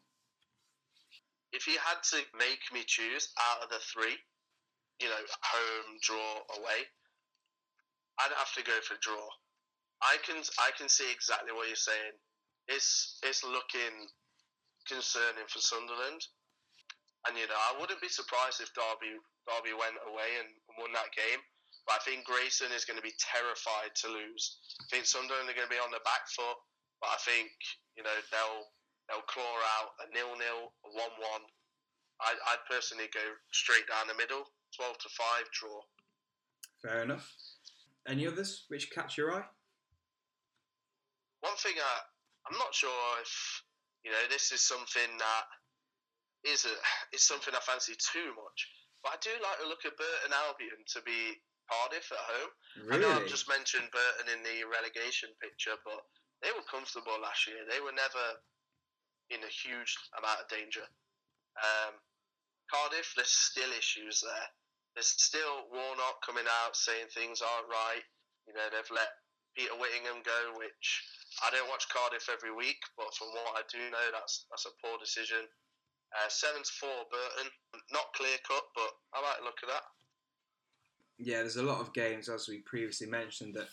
If 1.52 1.67
you 1.67 1.78
had 1.81 2.02
to 2.12 2.19
make 2.37 2.61
me 2.73 2.85
choose 2.87 3.33
out 3.40 3.64
of 3.64 3.71
the 3.71 3.81
three, 3.81 4.17
you 5.00 5.09
know, 5.09 5.23
home, 5.40 5.97
draw, 6.02 6.45
away, 6.61 6.85
I'd 8.19 8.35
have 8.37 8.52
to 8.59 8.62
go 8.67 8.75
for 8.83 8.99
draw. 9.00 9.26
I 10.02 10.19
can 10.26 10.38
I 10.59 10.71
can 10.78 10.88
see 10.88 11.07
exactly 11.11 11.55
what 11.55 11.67
you're 11.67 11.78
saying. 11.78 12.14
It's 12.69 13.19
it's 13.23 13.43
looking 13.43 14.11
concerning 14.87 15.47
for 15.49 15.59
Sunderland, 15.59 16.23
and 17.26 17.35
you 17.38 17.47
know 17.47 17.59
I 17.59 17.78
wouldn't 17.78 18.02
be 18.02 18.11
surprised 18.11 18.61
if 18.61 18.71
Derby 18.75 19.19
Derby 19.47 19.75
went 19.75 19.99
away 20.07 20.31
and 20.38 20.50
won 20.78 20.93
that 20.95 21.14
game. 21.14 21.43
But 21.87 21.99
I 21.99 22.05
think 22.05 22.28
Grayson 22.28 22.69
is 22.75 22.85
going 22.85 23.00
to 23.00 23.07
be 23.07 23.17
terrified 23.17 23.97
to 24.05 24.12
lose. 24.12 24.61
I 24.76 24.85
think 24.93 25.09
Sunderland 25.09 25.49
are 25.49 25.57
going 25.57 25.67
to 25.67 25.73
be 25.73 25.81
on 25.81 25.95
the 25.95 26.05
back 26.05 26.28
foot, 26.28 26.59
but 27.00 27.11
I 27.14 27.19
think 27.25 27.50
you 27.97 28.05
know 28.05 28.14
they'll 28.31 28.67
they'll 29.09 29.25
claw 29.27 29.57
out 29.81 29.97
a 30.05 30.07
nil 30.15 30.37
nil, 30.37 30.73
a 30.85 30.88
one 30.93 31.17
one. 31.19 31.45
I 32.21 32.37
I'd 32.53 32.65
personally 32.71 33.09
go 33.12 33.25
straight 33.53 33.88
down 33.88 34.07
the 34.07 34.15
middle, 34.15 34.45
twelve 34.77 34.99
to 34.99 35.09
five 35.09 35.49
draw. 35.53 35.81
Fair 36.83 37.03
enough. 37.03 37.33
Any 38.07 38.27
others 38.27 38.65
which 38.69 38.91
catch 38.91 39.17
your 39.17 39.35
eye? 39.35 39.49
One 41.41 41.57
thing 41.57 41.75
I 41.77 41.95
I'm 42.49 42.59
not 42.59 42.75
sure 42.75 42.91
if 43.21 43.62
you 44.05 44.11
know 44.11 44.25
this 44.31 44.53
is 44.53 44.61
something 44.61 45.11
that 45.19 45.45
is 46.45 46.65
a 46.65 46.75
is 47.15 47.23
something 47.27 47.55
I 47.55 47.61
fancy 47.61 47.95
too 47.99 48.33
much, 48.37 48.59
but 49.03 49.12
I 49.12 49.19
do 49.21 49.33
like 49.43 49.59
to 49.61 49.69
look 49.69 49.85
at 49.85 49.99
Burton 49.99 50.33
Albion 50.33 50.81
to 50.95 51.03
be 51.03 51.37
Cardiff 51.69 52.09
at 52.09 52.25
home. 52.33 52.53
I 52.88 52.97
know 52.97 53.12
I've 53.12 53.29
just 53.29 53.49
mentioned 53.49 53.93
Burton 53.93 54.33
in 54.33 54.41
the 54.41 54.65
relegation 54.65 55.29
picture, 55.37 55.77
but 55.85 56.00
they 56.41 56.49
were 56.57 56.65
comfortable 56.65 57.21
last 57.21 57.45
year. 57.45 57.61
They 57.69 57.85
were 57.85 57.93
never 57.93 58.41
in 59.30 59.40
a 59.44 59.52
huge 59.52 59.97
amount 60.16 60.40
of 60.40 60.49
danger. 60.49 60.85
Um, 61.58 61.94
Cardiff, 62.70 63.12
there's 63.16 63.32
still 63.32 63.70
issues 63.76 64.20
there. 64.20 64.49
There's 64.94 65.14
still 65.16 65.68
Warnock 65.73 66.20
coming 66.25 66.49
out 66.64 66.76
saying 66.76 67.08
things 67.12 67.40
aren't 67.40 67.70
right. 67.70 68.04
You 68.47 68.54
know, 68.54 68.68
they've 68.73 68.94
let 68.94 69.12
Peter 69.56 69.75
Whittingham 69.76 70.25
go, 70.25 70.56
which 70.58 70.87
I 71.44 71.50
don't 71.50 71.68
watch 71.68 71.88
Cardiff 71.88 72.28
every 72.32 72.54
week, 72.54 72.80
but 72.97 73.14
from 73.14 73.28
what 73.32 73.56
I 73.56 73.62
do 73.70 73.78
know, 73.90 74.06
that's 74.12 74.47
that's 74.50 74.66
a 74.66 74.75
poor 74.82 74.99
decision. 74.99 75.44
Uh, 76.16 76.28
seven 76.28 76.62
to 76.62 76.73
four, 76.80 77.04
Burton, 77.12 77.52
not 77.92 78.12
clear 78.16 78.37
cut, 78.47 78.64
but 78.75 78.90
I 79.12 79.20
like 79.20 79.38
the 79.38 79.44
look 79.44 79.61
of 79.62 79.68
that. 79.68 79.85
Yeah, 81.18 81.38
there's 81.38 81.56
a 81.56 81.62
lot 81.62 81.80
of 81.80 81.92
games, 81.92 82.28
as 82.28 82.49
we 82.49 82.58
previously 82.61 83.08
mentioned, 83.08 83.54
that 83.54 83.68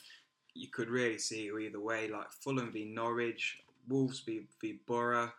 you 0.54 0.68
could 0.70 0.90
really 0.90 1.18
see 1.18 1.50
either 1.50 1.80
way. 1.80 2.08
Like 2.08 2.32
Fulham 2.32 2.72
v 2.72 2.86
Norwich, 2.86 3.60
Wolves 3.88 4.20
v, 4.20 4.48
v 4.60 4.80
Borough, 4.86 5.32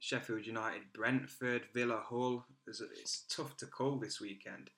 Sheffield 0.00 0.46
United, 0.46 0.92
Brentford, 0.94 1.68
Villa, 1.74 2.02
Hull. 2.02 2.44
It's 2.66 3.26
tough 3.28 3.56
to 3.58 3.66
call 3.66 4.00
this 4.00 4.20
weekend. 4.20 4.70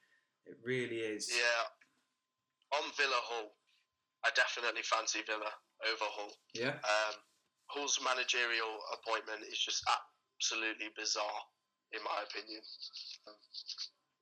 It 0.46 0.58
really 0.62 0.98
is. 0.98 1.30
Yeah. 1.30 2.78
On 2.78 2.90
Villa 2.98 3.22
Hull, 3.30 3.54
I 4.26 4.30
definitely 4.34 4.82
fancy 4.82 5.20
Villa 5.26 5.50
over 5.86 6.08
Hull. 6.10 6.34
Yeah. 6.54 6.74
Um, 6.82 7.14
Hull's 7.70 8.00
managerial 8.02 8.82
appointment 8.98 9.46
is 9.46 9.58
just 9.58 9.86
absolutely 9.86 10.90
bizarre, 10.98 11.42
in 11.94 12.02
my 12.02 12.18
opinion. 12.26 12.60
Um, 13.30 13.38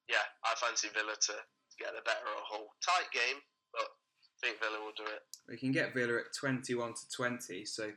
yeah, 0.09 0.27
I 0.45 0.53
fancy 0.61 0.89
Villa 0.93 1.17
to 1.17 1.35
get 1.81 1.97
the 1.97 2.05
better 2.05 2.29
of 2.29 2.45
Hull. 2.45 2.69
Tight 2.85 3.09
game, 3.09 3.41
but 3.73 3.89
I 3.89 4.37
think 4.45 4.61
Villa 4.61 4.85
will 4.85 4.97
do 4.97 5.09
it. 5.09 5.25
We 5.49 5.57
can 5.57 5.73
get 5.73 5.95
Villa 5.95 6.21
at 6.21 6.37
21 6.37 6.93
to 6.93 7.05
20. 7.17 7.65
So 7.65 7.89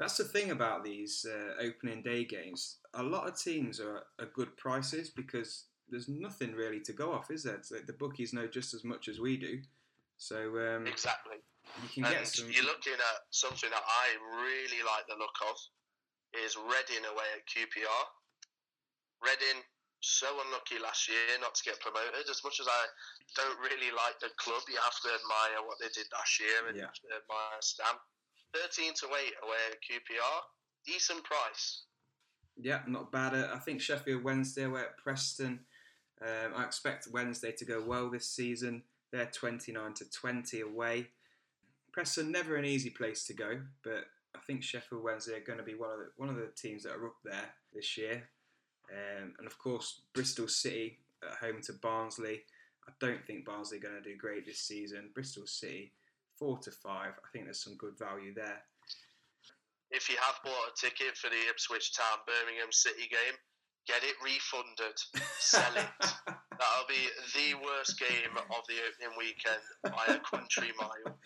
that's 0.00 0.16
the 0.16 0.24
thing 0.24 0.50
about 0.50 0.82
these 0.82 1.26
uh, 1.28 1.60
opening 1.60 2.00
day 2.02 2.24
games. 2.24 2.78
A 2.94 3.02
lot 3.02 3.28
of 3.28 3.38
teams 3.38 3.78
are 3.80 4.00
at 4.18 4.32
good 4.32 4.56
prices 4.56 5.10
because 5.10 5.66
there's 5.90 6.08
nothing 6.08 6.54
really 6.56 6.80
to 6.88 6.94
go 6.94 7.12
off, 7.12 7.30
is 7.30 7.44
there? 7.44 7.60
So 7.60 7.76
the 7.86 7.92
bookies 7.92 8.32
know 8.32 8.46
just 8.48 8.72
as 8.72 8.82
much 8.82 9.08
as 9.08 9.20
we 9.20 9.36
do. 9.36 9.60
So 10.16 10.56
um, 10.56 10.86
Exactly. 10.86 11.44
you 11.84 11.88
can 11.92 12.08
And 12.08 12.14
get 12.16 12.26
some. 12.32 12.48
you're 12.48 12.64
looking 12.64 12.96
at 12.96 13.18
something 13.28 13.68
that 13.68 13.84
I 13.84 14.06
really 14.40 14.80
like 14.88 15.04
the 15.04 15.20
look 15.20 15.36
of 15.52 15.56
is 16.46 16.56
Reading 16.56 17.04
away 17.04 17.28
at 17.36 17.44
QPR. 17.44 18.02
Reading 19.20 19.60
so 20.00 20.32
unlucky 20.48 20.80
last 20.80 21.12
year 21.12 21.36
not 21.44 21.52
to 21.56 21.62
get 21.62 21.76
promoted. 21.84 22.24
As 22.24 22.40
much 22.40 22.56
as 22.56 22.64
I 22.72 22.82
don't 23.36 23.60
really 23.60 23.92
like 23.92 24.16
the 24.24 24.32
club, 24.40 24.64
you 24.64 24.80
have 24.80 24.96
to 25.04 25.08
admire 25.12 25.60
what 25.68 25.76
they 25.76 25.92
did 25.92 26.08
last 26.08 26.40
year 26.40 26.72
and 26.72 26.76
Yeah. 26.78 26.88
admire 26.88 27.60
Stam. 27.60 28.00
Thirteen 28.54 28.92
to 28.94 29.06
eight 29.06 29.34
away 29.42 29.56
at 29.70 29.78
QPR, 29.78 30.40
decent 30.84 31.22
price. 31.24 31.82
Yeah, 32.56 32.80
not 32.86 33.12
bad. 33.12 33.34
Uh, 33.34 33.48
I 33.54 33.58
think 33.58 33.80
Sheffield 33.80 34.24
Wednesday 34.24 34.64
away 34.64 34.82
at 34.82 34.98
Preston. 34.98 35.60
Um, 36.20 36.52
I 36.54 36.64
expect 36.64 37.08
Wednesday 37.10 37.52
to 37.52 37.64
go 37.64 37.82
well 37.82 38.10
this 38.10 38.28
season. 38.28 38.82
They're 39.12 39.26
29 39.26 39.94
to 39.94 40.10
20 40.10 40.60
away. 40.60 41.08
Preston 41.92 42.30
never 42.30 42.56
an 42.56 42.64
easy 42.64 42.90
place 42.90 43.26
to 43.26 43.34
go, 43.34 43.60
but 43.82 44.04
I 44.34 44.38
think 44.46 44.62
Sheffield 44.62 45.02
Wednesday 45.02 45.36
are 45.36 45.44
going 45.44 45.58
to 45.58 45.64
be 45.64 45.74
one 45.74 45.90
of 45.90 45.98
the, 45.98 46.10
one 46.16 46.28
of 46.28 46.36
the 46.36 46.48
teams 46.54 46.84
that 46.84 46.92
are 46.92 47.06
up 47.06 47.16
there 47.24 47.54
this 47.72 47.96
year. 47.96 48.28
Um, 48.92 49.34
and 49.38 49.46
of 49.46 49.58
course, 49.58 50.02
Bristol 50.12 50.48
City 50.48 50.98
at 51.22 51.36
home 51.38 51.60
to 51.62 51.72
Barnsley. 51.72 52.42
I 52.88 52.92
don't 53.00 53.24
think 53.26 53.44
Barnsley 53.44 53.78
are 53.78 53.82
going 53.82 54.00
to 54.00 54.08
do 54.08 54.16
great 54.16 54.46
this 54.46 54.60
season. 54.60 55.10
Bristol 55.14 55.46
City 55.46 55.92
four 56.40 56.58
to 56.58 56.72
five. 56.72 57.12
I 57.22 57.28
think 57.30 57.44
there's 57.44 57.62
some 57.62 57.76
good 57.76 57.96
value 57.96 58.34
there. 58.34 58.64
If 59.92 60.08
you 60.08 60.16
have 60.20 60.40
bought 60.42 60.72
a 60.72 60.80
ticket 60.80 61.16
for 61.16 61.28
the 61.28 61.50
Ipswich 61.50 61.94
Town 61.94 62.24
Birmingham 62.26 62.72
City 62.72 63.06
game, 63.10 63.36
get 63.86 64.02
it 64.02 64.16
refunded. 64.24 64.96
Sell 65.38 65.76
it. 65.76 65.86
That'll 66.00 66.88
be 66.88 67.06
the 67.34 67.54
worst 67.62 68.00
game 68.00 68.34
of 68.36 68.64
the 68.66 68.80
opening 68.88 69.18
weekend 69.18 69.62
by 69.84 70.14
a 70.14 70.18
country 70.18 70.72
mile. 70.78 71.18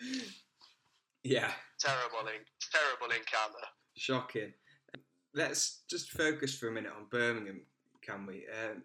yeah. 1.23 1.51
Terrible, 1.79 2.27
in, 2.27 2.43
terrible 2.71 3.13
encounter. 3.13 3.65
Shocking. 3.95 4.53
Let's 5.33 5.83
just 5.89 6.11
focus 6.11 6.57
for 6.57 6.69
a 6.69 6.71
minute 6.71 6.93
on 6.95 7.07
Birmingham, 7.09 7.61
can 8.01 8.25
we? 8.25 8.45
Um, 8.47 8.83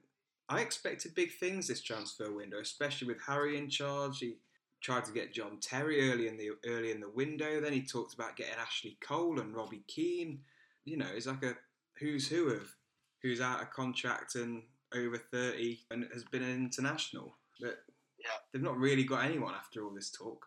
I 0.49 0.61
expected 0.61 1.15
big 1.15 1.33
things 1.33 1.69
this 1.69 1.81
transfer 1.81 2.33
window, 2.33 2.59
especially 2.61 3.07
with 3.09 3.23
Harry 3.27 3.57
in 3.57 3.71
charge. 3.71 4.19
He 4.19 4.35
tried 4.81 5.05
to 5.05 5.13
get 5.13 5.33
John 5.35 5.59
Terry 5.61 6.11
early 6.11 6.29
in 6.29 6.37
the 6.37 6.51
early 6.67 6.91
in 6.91 7.01
the 7.01 7.11
window. 7.11 7.61
Then 7.61 7.73
he 7.73 7.83
talked 7.83 8.15
about 8.15 8.37
getting 8.37 8.55
Ashley 8.59 8.97
Cole 9.03 9.41
and 9.41 9.55
Robbie 9.55 9.85
Keane. 9.87 10.41
You 10.85 10.97
know, 10.97 11.09
it's 11.15 11.27
like 11.27 11.43
a 11.43 11.55
who's 11.99 12.29
who 12.29 12.49
of 12.49 12.75
who's 13.23 13.41
out 13.41 13.61
of 13.63 13.71
contract 13.71 14.35
and 14.35 14.63
over 14.95 15.19
thirty 15.19 15.81
and 15.91 16.07
has 16.13 16.25
been 16.25 16.43
an 16.43 16.55
international. 16.55 17.37
But 17.61 17.85
Yeah. 18.19 18.37
they've 18.53 18.63
not 18.63 18.79
really 18.79 19.05
got 19.05 19.25
anyone 19.25 19.55
after 19.55 19.85
all 19.85 19.91
this 19.95 20.11
talk. 20.11 20.47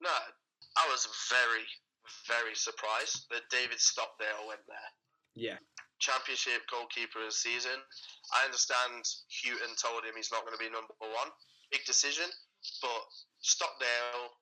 No, 0.00 0.10
I 0.76 0.88
was 0.88 1.06
very, 1.28 1.66
very 2.26 2.54
surprised 2.54 3.26
that 3.30 3.50
David 3.50 3.78
Stockdale 3.80 4.46
went 4.48 4.64
there. 4.66 4.90
Yeah, 5.34 5.58
Championship 5.98 6.62
goalkeeper 6.70 7.20
of 7.20 7.26
the 7.26 7.32
season. 7.32 7.78
I 8.32 8.44
understand 8.44 9.04
Hughton 9.28 9.74
told 9.76 10.04
him 10.04 10.14
he's 10.16 10.32
not 10.32 10.42
going 10.46 10.56
to 10.56 10.64
be 10.64 10.70
number 10.70 10.94
one. 11.00 11.30
Big 11.70 11.84
decision, 11.84 12.24
but 12.80 13.02
Stockdale 13.40 14.36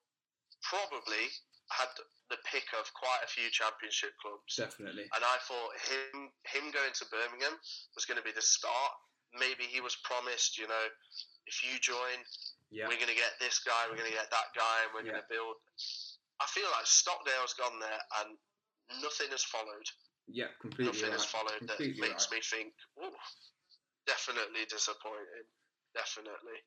probably 0.63 1.31
had 1.71 1.89
the 2.33 2.41
pick 2.49 2.65
of 2.79 2.89
quite 2.97 3.21
a 3.25 3.29
few 3.29 3.49
championship 3.53 4.13
clubs. 4.21 4.57
definitely. 4.57 5.05
and 5.15 5.23
I 5.25 5.37
thought 5.45 5.71
him 5.85 6.33
him 6.49 6.65
going 6.73 6.93
to 6.97 7.05
Birmingham 7.13 7.57
was 7.97 8.05
going 8.09 8.17
to 8.19 8.25
be 8.25 8.33
the 8.33 8.43
start. 8.45 8.93
Maybe 9.37 9.69
he 9.69 9.81
was 9.85 9.97
promised, 10.09 10.57
you 10.57 10.65
know, 10.69 10.87
if 11.47 11.61
you 11.65 11.77
join, 11.81 12.25
Yeah, 12.73 12.89
we're 12.89 12.97
going 13.01 13.13
to 13.13 13.17
get 13.21 13.37
this 13.41 13.61
guy, 13.61 13.85
we're 13.89 14.01
going 14.01 14.09
to 14.09 14.17
get 14.17 14.33
that 14.33 14.49
guy, 14.57 14.85
and 14.89 14.91
we're 14.97 15.05
Yeah. 15.05 15.21
going 15.21 15.25
to 15.25 15.29
build. 15.33 15.57
I 16.41 16.47
feel 16.49 16.69
like 16.73 16.87
Stockdale's 16.89 17.53
gone 17.55 17.77
there 17.81 18.01
and 18.25 18.39
nothing 19.05 19.29
has 19.37 19.45
followed. 19.45 19.85
yeah, 20.29 20.49
completely 20.61 20.89
nothing 20.93 21.13
right. 21.13 21.21
has 21.21 21.25
followed 21.29 21.61
that 21.69 21.81
makes 21.81 22.29
right. 22.33 22.33
me 22.33 22.41
think, 22.41 22.73
oh, 23.01 23.13
definitely 24.09 24.65
disappointing. 24.69 25.49
Definitely. 25.95 26.61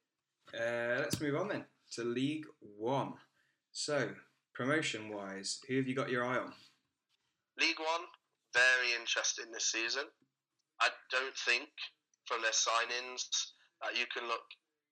Uh, 0.53 0.99
let's 0.99 1.21
move 1.21 1.35
on 1.35 1.47
then 1.47 1.65
to 1.93 2.03
League 2.03 2.45
One. 2.77 3.13
So, 3.71 4.09
promotion 4.53 5.09
wise, 5.09 5.59
who 5.67 5.77
have 5.77 5.87
you 5.87 5.95
got 5.95 6.09
your 6.09 6.25
eye 6.25 6.37
on? 6.37 6.53
League 7.59 7.79
One, 7.79 8.07
very 8.53 8.93
interesting 8.99 9.45
this 9.51 9.71
season. 9.71 10.03
I 10.81 10.89
don't 11.11 11.35
think 11.45 11.69
from 12.25 12.41
their 12.41 12.51
signings 12.51 13.27
that 13.81 13.97
you 13.97 14.05
can 14.13 14.27
look 14.27 14.43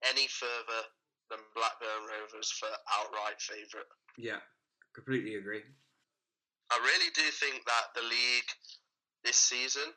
any 0.07 0.27
further 0.27 0.81
than 1.29 1.39
Blackburn 1.55 2.07
Rovers 2.07 2.51
for 2.51 2.69
outright 2.99 3.39
favourite. 3.39 3.89
Yeah, 4.17 4.41
completely 4.93 5.35
agree. 5.35 5.63
I 6.71 6.77
really 6.77 7.12
do 7.15 7.25
think 7.33 7.65
that 7.65 7.93
the 7.95 8.05
league 8.05 8.51
this 9.23 9.38
season 9.38 9.89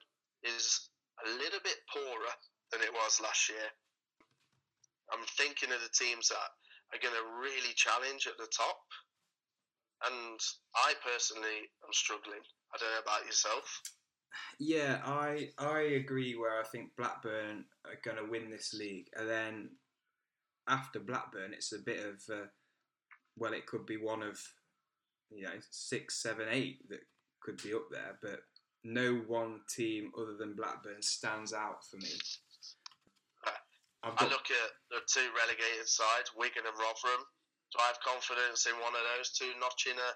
is 0.43 0.88
a 1.27 1.29
little 1.29 1.61
bit 1.62 1.77
poorer 1.93 2.35
than 2.73 2.81
it 2.81 2.93
was 2.93 3.21
last 3.21 3.49
year. 3.49 3.69
I'm 5.12 5.25
thinking 5.37 5.70
of 5.72 5.81
the 5.81 5.92
teams 5.92 6.29
that 6.29 6.51
are 6.92 7.03
going 7.03 7.14
to 7.14 7.40
really 7.40 7.75
challenge 7.77 8.27
at 8.27 8.38
the 8.38 8.51
top. 8.51 8.81
And 10.05 10.40
I 10.75 10.94
personally 11.05 11.68
am 11.85 11.92
struggling. 11.92 12.42
I 12.75 12.79
don't 12.79 12.90
know 12.90 13.05
about 13.05 13.27
yourself. 13.27 13.81
Yeah, 14.59 15.01
I 15.05 15.51
I 15.59 15.81
agree. 15.81 16.35
Where 16.35 16.59
I 16.59 16.64
think 16.64 16.96
Blackburn 16.96 17.66
are 17.85 18.01
going 18.03 18.16
to 18.16 18.31
win 18.31 18.51
this 18.51 18.75
league, 18.75 19.09
and 19.14 19.29
then 19.29 19.70
after 20.68 20.98
Blackburn, 20.98 21.53
it's 21.53 21.72
a 21.72 21.79
bit 21.79 22.01
of 22.01 22.22
uh, 22.33 22.46
well, 23.37 23.53
it 23.53 23.66
could 23.66 23.87
be 23.87 23.96
one 23.96 24.22
of 24.22 24.40
you 25.31 25.44
know 25.44 25.59
six, 25.70 26.22
seven, 26.22 26.46
eight 26.51 26.88
that 26.88 27.01
could 27.40 27.62
be 27.62 27.75
up 27.75 27.87
there, 27.90 28.18
but 28.22 28.40
no 28.85 29.14
one 29.27 29.61
team 29.68 30.11
other 30.18 30.37
than 30.37 30.57
Blackburn 30.57 31.03
stands 31.03 31.53
out 31.53 31.85
for 31.88 31.96
me. 31.96 32.11
I've 34.03 34.19
I 34.19 34.25
look 34.27 34.51
at 34.51 34.71
the 34.91 35.01
two 35.07 35.29
relegated 35.38 35.87
sides, 35.87 36.31
Wigan 36.37 36.67
and 36.67 36.75
Rotherham. 36.75 37.23
Do 37.71 37.79
I 37.81 37.87
have 37.95 38.01
confidence 38.05 38.67
in 38.67 38.75
one 38.83 38.93
of 38.93 39.05
those 39.17 39.31
two 39.33 39.55
notching 39.61 39.97
a, 39.97 40.11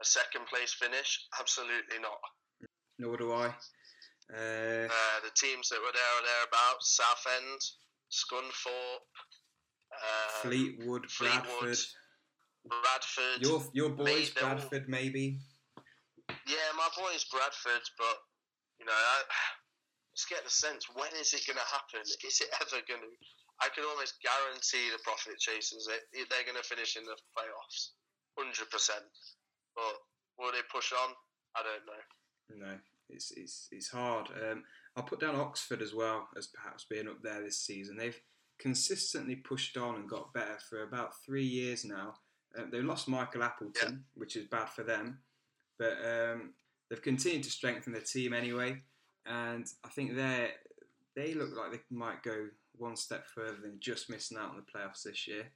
a 0.00 0.04
second 0.06 0.46
place 0.46 0.72
finish? 0.72 1.18
Absolutely 1.38 1.98
not. 2.00 2.22
nor 2.98 3.16
do 3.16 3.32
I. 3.32 3.46
Uh, 4.32 4.88
Uh, 4.88 5.18
the 5.26 5.34
teams 5.36 5.68
that 5.68 5.80
were 5.82 5.92
there 5.92 6.14
or 6.16 6.24
thereabouts, 6.24 6.96
Southend, 6.96 7.60
Scunthorpe, 8.08 9.12
uh, 9.92 10.42
Fleetwood, 10.42 11.10
Fleetwood, 11.10 11.42
Bradford. 11.60 11.78
Bradford. 12.64 13.42
Your 13.42 13.62
your 13.74 13.90
boys, 13.90 14.32
they're 14.32 14.44
Bradford, 14.44 14.88
maybe. 14.88 15.38
Yeah, 16.46 16.70
my 16.76 16.88
boy's 16.96 17.24
Bradford, 17.24 17.82
but 17.98 18.16
you 18.78 18.86
know, 18.86 18.92
I 18.92 19.22
just 20.14 20.30
get 20.30 20.44
the 20.46 20.50
sense 20.50 20.86
when 20.94 21.10
is 21.18 21.34
it 21.34 21.46
going 21.46 21.58
to 21.58 21.70
happen? 21.74 22.06
Is 22.06 22.38
it 22.40 22.50
ever 22.62 22.78
going 22.86 23.02
to? 23.02 23.12
I 23.62 23.70
can 23.70 23.84
almost 23.86 24.18
guarantee 24.22 24.90
the 24.90 25.02
profit 25.02 25.38
chasers 25.38 25.86
that 25.86 26.06
they're 26.14 26.46
going 26.46 26.58
to 26.58 26.66
finish 26.66 26.96
in 26.96 27.04
the 27.04 27.18
playoffs, 27.34 27.94
hundred 28.38 28.70
percent. 28.70 29.06
But 29.74 29.94
will 30.38 30.52
they 30.52 30.64
push 30.70 30.92
on? 30.92 31.14
I 31.54 31.62
don't 31.62 31.86
know. 31.86 32.66
No, 32.66 32.78
it's 33.08 33.32
it's 33.36 33.68
it's 33.70 33.88
hard. 33.88 34.28
Um, 34.30 34.64
I'll 34.96 35.04
put 35.04 35.20
down 35.20 35.36
Oxford 35.36 35.82
as 35.82 35.94
well 35.94 36.28
as 36.36 36.48
perhaps 36.48 36.86
being 36.88 37.08
up 37.08 37.22
there 37.22 37.42
this 37.42 37.60
season. 37.60 37.96
They've 37.96 38.20
consistently 38.58 39.36
pushed 39.36 39.76
on 39.76 39.96
and 39.96 40.08
got 40.08 40.32
better 40.32 40.58
for 40.68 40.82
about 40.82 41.14
three 41.24 41.44
years 41.44 41.84
now. 41.84 42.14
Um, 42.56 42.70
they 42.70 42.80
lost 42.80 43.08
Michael 43.08 43.42
Appleton, 43.42 44.04
which 44.14 44.36
is 44.36 44.46
bad 44.46 44.68
for 44.68 44.84
them, 44.84 45.18
but 45.78 45.96
um, 46.04 46.54
they've 46.88 47.02
continued 47.02 47.42
to 47.44 47.50
strengthen 47.50 47.92
their 47.92 48.02
team 48.02 48.32
anyway. 48.32 48.82
And 49.26 49.66
I 49.84 49.88
think 49.88 50.14
they 50.16 50.50
they 51.16 51.34
look 51.34 51.56
like 51.56 51.72
they 51.72 51.80
might 51.90 52.22
go 52.22 52.48
one 52.76 52.96
step 52.96 53.26
further 53.26 53.56
than 53.62 53.78
just 53.80 54.10
missing 54.10 54.36
out 54.36 54.50
on 54.50 54.56
the 54.56 54.62
playoffs 54.62 55.04
this 55.04 55.26
year. 55.28 55.46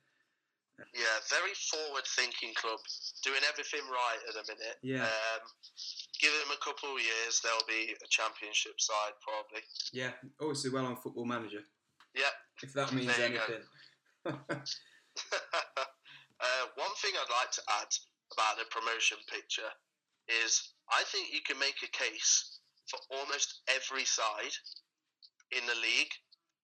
Yeah, 0.94 1.18
very 1.28 1.50
forward-thinking 1.58 2.54
club, 2.54 2.78
doing 3.24 3.42
everything 3.50 3.80
right 3.90 4.22
at 4.28 4.34
the 4.34 4.44
minute. 4.46 4.78
Yeah. 4.82 5.02
Um, 5.02 5.42
give 6.20 6.30
them 6.30 6.54
a 6.54 6.64
couple 6.64 6.94
of 6.94 7.02
years, 7.02 7.40
they'll 7.42 7.66
be 7.66 7.96
a 7.98 8.06
championship 8.08 8.78
side 8.78 9.18
probably. 9.18 9.66
Yeah, 9.92 10.12
obviously 10.40 10.70
well 10.70 10.86
on 10.86 10.94
Football 10.96 11.24
Manager, 11.26 11.64
Yeah. 12.14 12.30
if 12.62 12.72
that 12.74 12.92
means 12.92 13.10
There 13.16 13.26
anything. 13.26 13.66
uh, 14.26 14.34
one 16.76 16.94
thing 17.02 17.14
I'd 17.18 17.34
like 17.42 17.50
to 17.58 17.62
add 17.82 17.90
about 18.30 18.58
the 18.58 18.66
promotion 18.70 19.18
picture 19.26 19.72
is 20.28 20.74
I 20.90 21.02
think 21.10 21.32
you 21.32 21.40
can 21.42 21.58
make 21.58 21.82
a 21.82 21.88
case 21.90 22.57
for 22.90 22.98
almost 23.12 23.60
every 23.68 24.04
side 24.04 24.54
in 25.52 25.64
the 25.66 25.78
league 25.80 26.12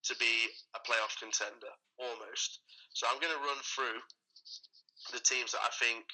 to 0.05 0.15
be 0.17 0.49
a 0.77 0.79
playoff 0.85 1.17
contender, 1.17 1.73
almost. 1.97 2.59
So 2.93 3.07
I'm 3.09 3.19
going 3.19 3.33
to 3.33 3.41
run 3.41 3.57
through 3.63 4.01
the 5.13 5.21
teams 5.21 5.51
that 5.53 5.65
I 5.65 5.73
think 5.81 6.05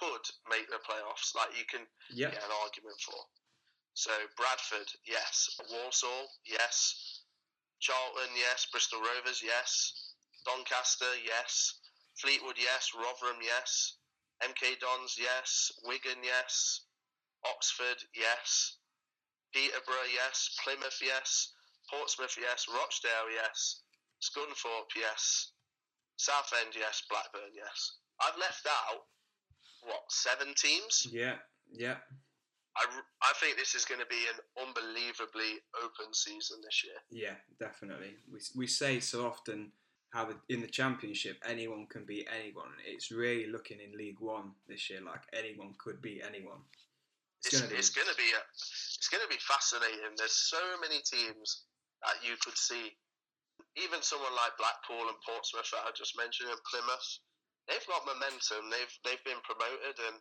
could 0.00 0.24
make 0.48 0.68
the 0.68 0.80
playoffs. 0.80 1.36
Like 1.36 1.52
you 1.56 1.64
can 1.68 1.84
yeah, 2.12 2.32
get 2.32 2.44
an 2.44 2.56
argument 2.64 2.96
for. 3.04 3.20
So 3.94 4.10
Bradford, 4.36 4.90
yes. 5.06 5.60
Walsall, 5.70 6.28
yes. 6.44 7.22
Charlton, 7.80 8.32
yes. 8.36 8.66
Bristol 8.72 9.00
Rovers, 9.00 9.42
yes. 9.44 10.14
Doncaster, 10.44 11.14
yes. 11.24 11.78
Fleetwood, 12.16 12.56
yes. 12.58 12.90
Rotherham, 12.96 13.40
yes. 13.44 13.96
MK 14.42 14.80
Dons, 14.80 15.16
yes. 15.18 15.70
Wigan, 15.84 16.24
yes. 16.24 16.80
Oxford, 17.44 18.00
yes. 18.16 18.78
Peterborough, 19.54 20.10
yes. 20.12 20.50
Plymouth, 20.64 20.98
yes. 21.00 21.54
Portsmouth, 21.88 22.36
yes. 22.40 22.66
Rochdale, 22.68 23.30
yes. 23.32 23.82
Scunthorpe, 24.20 24.90
yes. 24.98 25.52
Southend, 26.16 26.74
yes. 26.74 27.02
Blackburn, 27.08 27.54
yes. 27.54 27.98
I've 28.20 28.38
left 28.38 28.66
out 28.66 29.06
what 29.86 30.02
seven 30.10 30.54
teams. 30.56 31.06
yeah, 31.12 31.36
yeah, 31.72 31.96
I, 32.76 32.84
I 33.22 33.32
think 33.40 33.56
this 33.56 33.74
is 33.74 33.84
going 33.84 34.00
to 34.00 34.06
be 34.06 34.24
an 34.32 34.66
unbelievably 34.66 35.60
open 35.82 36.12
season 36.12 36.58
this 36.64 36.82
year. 36.84 36.94
yeah, 37.10 37.34
definitely. 37.60 38.16
We, 38.32 38.38
we 38.56 38.66
say 38.66 39.00
so 39.00 39.26
often 39.26 39.72
how 40.10 40.26
the, 40.26 40.36
in 40.48 40.60
the 40.60 40.68
Championship 40.68 41.36
anyone 41.46 41.86
can 41.90 42.04
beat 42.04 42.28
anyone. 42.40 42.70
It's 42.86 43.10
really 43.10 43.46
looking 43.50 43.78
in 43.80 43.98
League 43.98 44.20
One 44.20 44.52
this 44.68 44.88
year 44.88 45.00
like 45.04 45.22
anyone 45.32 45.74
could 45.78 46.00
beat 46.00 46.22
anyone. 46.26 46.60
It's, 47.44 47.52
It's, 47.52 47.60
going 47.60 47.68
to 47.68 47.74
be 47.74 47.78
it's 47.78 47.92
going 47.92 48.08
to 48.08 48.18
be 48.18 48.30
a, 48.32 48.40
it's 48.96 49.08
going 49.12 49.24
to 49.24 49.28
be 49.32 49.40
fascinating. 49.44 50.16
There's 50.16 50.36
so 50.48 50.60
many 50.80 51.00
teams 51.04 51.68
that 52.02 52.20
you 52.24 52.36
could 52.40 52.56
see. 52.56 52.92
Even 53.78 54.02
someone 54.02 54.34
like 54.34 54.54
Blackpool 54.58 55.06
and 55.10 55.18
Portsmouth 55.26 55.66
that 55.74 55.86
I 55.86 55.90
just 55.94 56.14
mentioned, 56.18 56.50
and 56.50 56.58
Plymouth, 56.70 57.08
they've 57.66 57.86
got 57.90 58.06
momentum. 58.06 58.70
They've 58.70 58.94
they've 59.06 59.22
been 59.26 59.42
promoted, 59.46 59.98
and 60.10 60.16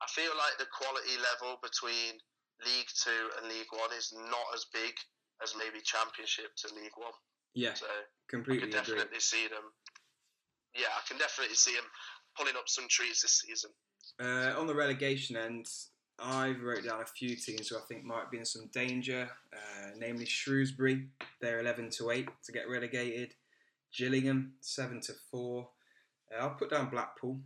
I 0.00 0.06
feel 0.12 0.32
like 0.36 0.56
the 0.60 0.68
quality 0.72 1.16
level 1.20 1.56
between 1.64 2.20
League 2.64 2.90
Two 3.00 3.22
and 3.40 3.48
League 3.48 3.68
One 3.72 3.92
is 3.96 4.12
not 4.12 4.48
as 4.56 4.68
big 4.72 4.92
as 5.44 5.56
maybe 5.56 5.80
Championship 5.84 6.52
to 6.64 6.74
League 6.74 6.96
One. 6.96 7.14
yeah, 7.54 7.74
So 7.74 7.86
I 7.86 8.04
completely 8.28 8.68
could 8.68 8.76
agree. 8.76 8.96
definitely 8.98 9.20
see 9.20 9.48
them. 9.48 9.64
Yeah, 10.76 10.92
I 10.92 11.00
can 11.08 11.16
definitely 11.18 11.56
see 11.56 11.74
them 11.74 11.88
pulling 12.36 12.56
up 12.56 12.68
some 12.68 12.88
trees 12.88 13.20
this 13.22 13.40
season. 13.40 13.70
Uh, 14.20 14.52
on 14.58 14.66
the 14.66 14.74
relegation 14.74 15.36
end, 15.36 15.66
I've 16.20 16.62
wrote 16.62 16.84
down 16.84 17.00
a 17.00 17.06
few 17.06 17.36
teams 17.36 17.68
who 17.68 17.76
I 17.76 17.80
think 17.88 18.04
might 18.04 18.30
be 18.30 18.38
in 18.38 18.44
some 18.44 18.68
danger, 18.72 19.30
uh, 19.52 19.90
namely 19.96 20.26
Shrewsbury. 20.26 21.06
They're 21.40 21.60
11 21.60 21.90
to 21.90 22.10
8 22.10 22.28
to 22.44 22.52
get 22.52 22.68
relegated. 22.68 23.34
Gillingham, 23.96 24.54
7 24.60 25.00
to 25.02 25.12
4. 25.30 25.68
Uh, 26.30 26.42
I'll 26.42 26.50
put 26.50 26.70
down 26.70 26.90
Blackpool 26.90 27.38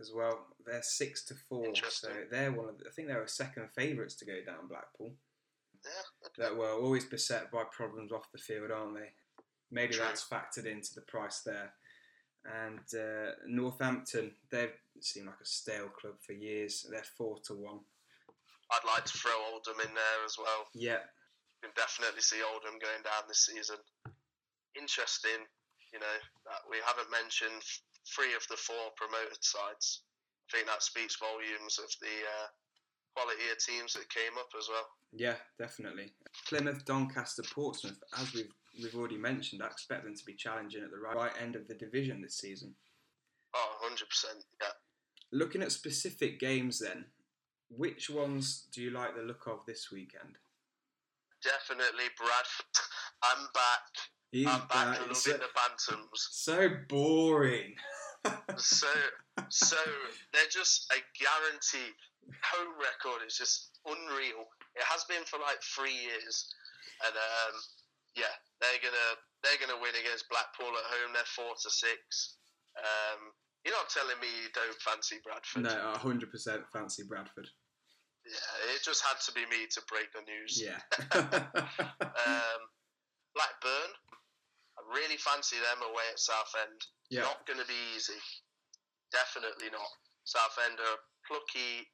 as 0.00 0.12
well. 0.14 0.46
They're 0.64 0.82
6 0.82 1.24
to 1.26 1.34
4. 1.34 1.74
So 1.90 2.08
they're 2.30 2.52
one 2.52 2.70
of 2.70 2.78
the, 2.78 2.86
I 2.86 2.90
think 2.90 3.08
they 3.08 3.14
were 3.14 3.26
second 3.26 3.68
favourites 3.76 4.14
to 4.16 4.24
go 4.24 4.42
down 4.44 4.68
Blackpool. 4.68 5.12
Yeah, 5.84 6.26
okay. 6.26 6.42
That 6.48 6.56
were 6.56 6.72
always 6.72 7.04
beset 7.04 7.52
by 7.52 7.64
problems 7.70 8.12
off 8.12 8.32
the 8.32 8.38
field, 8.38 8.70
aren't 8.70 8.94
they? 8.94 9.10
Maybe 9.70 9.94
True. 9.94 10.04
that's 10.04 10.24
factored 10.24 10.66
into 10.66 10.94
the 10.94 11.02
price 11.02 11.40
there. 11.44 11.72
And 12.44 12.80
uh, 12.94 13.32
Northampton, 13.46 14.32
they've 14.50 14.72
seemed 15.00 15.26
like 15.26 15.40
a 15.42 15.46
stale 15.46 15.88
club 15.88 16.14
for 16.24 16.32
years. 16.32 16.86
They're 16.90 17.02
four 17.02 17.38
to 17.46 17.54
one. 17.54 17.80
I'd 18.72 18.86
like 18.86 19.04
to 19.06 19.16
throw 19.16 19.34
Oldham 19.52 19.78
in 19.80 19.92
there 19.94 20.20
as 20.26 20.36
well. 20.38 20.66
Yeah, 20.74 21.02
You 21.62 21.70
can 21.70 21.74
definitely 21.76 22.22
see 22.22 22.42
Oldham 22.42 22.78
going 22.82 23.02
down 23.06 23.28
this 23.28 23.46
season. 23.46 23.78
Interesting, 24.74 25.46
you 25.92 26.00
know, 26.00 26.16
that 26.44 26.60
we 26.68 26.76
haven't 26.84 27.10
mentioned 27.10 27.62
three 28.04 28.34
of 28.34 28.44
the 28.50 28.56
four 28.58 28.92
promoted 28.96 29.40
sides. 29.40 30.02
I 30.50 30.58
think 30.58 30.66
that 30.68 30.82
speaks 30.82 31.16
volumes 31.16 31.78
of 31.78 31.88
the 32.02 32.12
uh, 32.26 32.48
quality 33.14 33.46
of 33.50 33.58
teams 33.58 33.94
that 33.94 34.08
came 34.10 34.36
up 34.38 34.50
as 34.58 34.68
well. 34.68 34.86
yeah, 35.12 35.36
definitely. 35.58 36.12
Plymouth, 36.46 36.84
Doncaster, 36.84 37.42
Portsmouth, 37.54 37.98
as 38.20 38.32
we've 38.34 38.52
we've 38.82 38.94
already 38.94 39.16
mentioned, 39.16 39.62
I 39.62 39.66
expect 39.66 40.04
them 40.04 40.14
to 40.14 40.24
be 40.26 40.34
challenging 40.34 40.82
at 40.84 40.90
the 40.90 40.98
right, 40.98 41.16
right 41.16 41.32
end 41.40 41.56
of 41.56 41.66
the 41.66 41.74
division 41.74 42.20
this 42.20 42.36
season. 42.36 42.74
Oh, 43.54 43.88
100%. 43.90 43.96
Yeah. 44.60 44.68
Looking 45.32 45.62
at 45.62 45.72
specific 45.72 46.38
games, 46.38 46.78
then, 46.78 47.06
which 47.70 48.08
ones 48.10 48.66
do 48.72 48.82
you 48.82 48.90
like 48.90 49.14
the 49.16 49.22
look 49.22 49.46
of 49.46 49.60
this 49.66 49.90
weekend? 49.90 50.38
Definitely 51.42 52.08
Bradford. 52.16 52.76
I'm 53.22 53.46
back. 53.54 53.90
He's 54.32 54.46
I'm 54.46 54.60
back 54.60 54.68
back. 54.70 55.00
loving 55.00 55.14
So, 55.14 55.32
the 55.32 55.48
Bantams. 55.56 56.08
so 56.14 56.68
boring. 56.88 57.74
so 58.56 58.88
so 59.48 59.76
they're 60.32 60.50
just 60.50 60.90
a 60.90 60.98
guaranteed 61.14 61.94
home 62.42 62.74
record 62.74 63.22
is 63.22 63.38
just 63.38 63.78
unreal 63.86 64.50
it 64.74 64.82
has 64.82 65.06
been 65.06 65.22
for 65.30 65.38
like 65.38 65.62
three 65.62 65.94
years 65.94 66.50
and 67.06 67.14
um, 67.14 67.54
yeah 68.18 68.34
they're 68.58 68.82
gonna 68.82 69.10
they're 69.46 69.60
gonna 69.62 69.78
win 69.78 69.94
against 69.94 70.26
blackpool 70.26 70.74
at 70.74 70.90
home 70.90 71.14
they're 71.14 71.30
four 71.38 71.54
to 71.54 71.70
six 71.70 72.34
um, 72.82 73.30
you're 73.66 73.74
not 73.74 73.90
telling 73.90 74.14
me 74.22 74.30
you 74.30 74.48
don't 74.54 74.78
fancy 74.78 75.18
bradford 75.26 75.66
No, 75.66 75.74
100% 75.98 76.22
fancy 76.70 77.02
Bradford. 77.02 77.50
yeah 78.22 78.72
it 78.78 78.80
just 78.86 79.02
had 79.02 79.18
to 79.26 79.30
be 79.34 79.42
me 79.50 79.66
to 79.74 79.80
break 79.90 80.08
the 80.14 80.22
news 80.22 80.54
Yeah. 80.62 80.78
um, 81.98 82.60
blackburn 83.34 83.90
i 84.78 84.80
really 84.94 85.18
fancy 85.18 85.58
them 85.58 85.82
away 85.82 86.06
at 86.14 86.18
southend 86.22 86.86
yeah. 87.10 87.22
Not 87.22 87.46
going 87.46 87.62
to 87.62 87.70
be 87.70 87.78
easy. 87.94 88.18
Definitely 89.14 89.70
not. 89.70 89.86
Southend 90.26 90.74
are 90.82 90.98
a 90.98 91.04
plucky, 91.22 91.86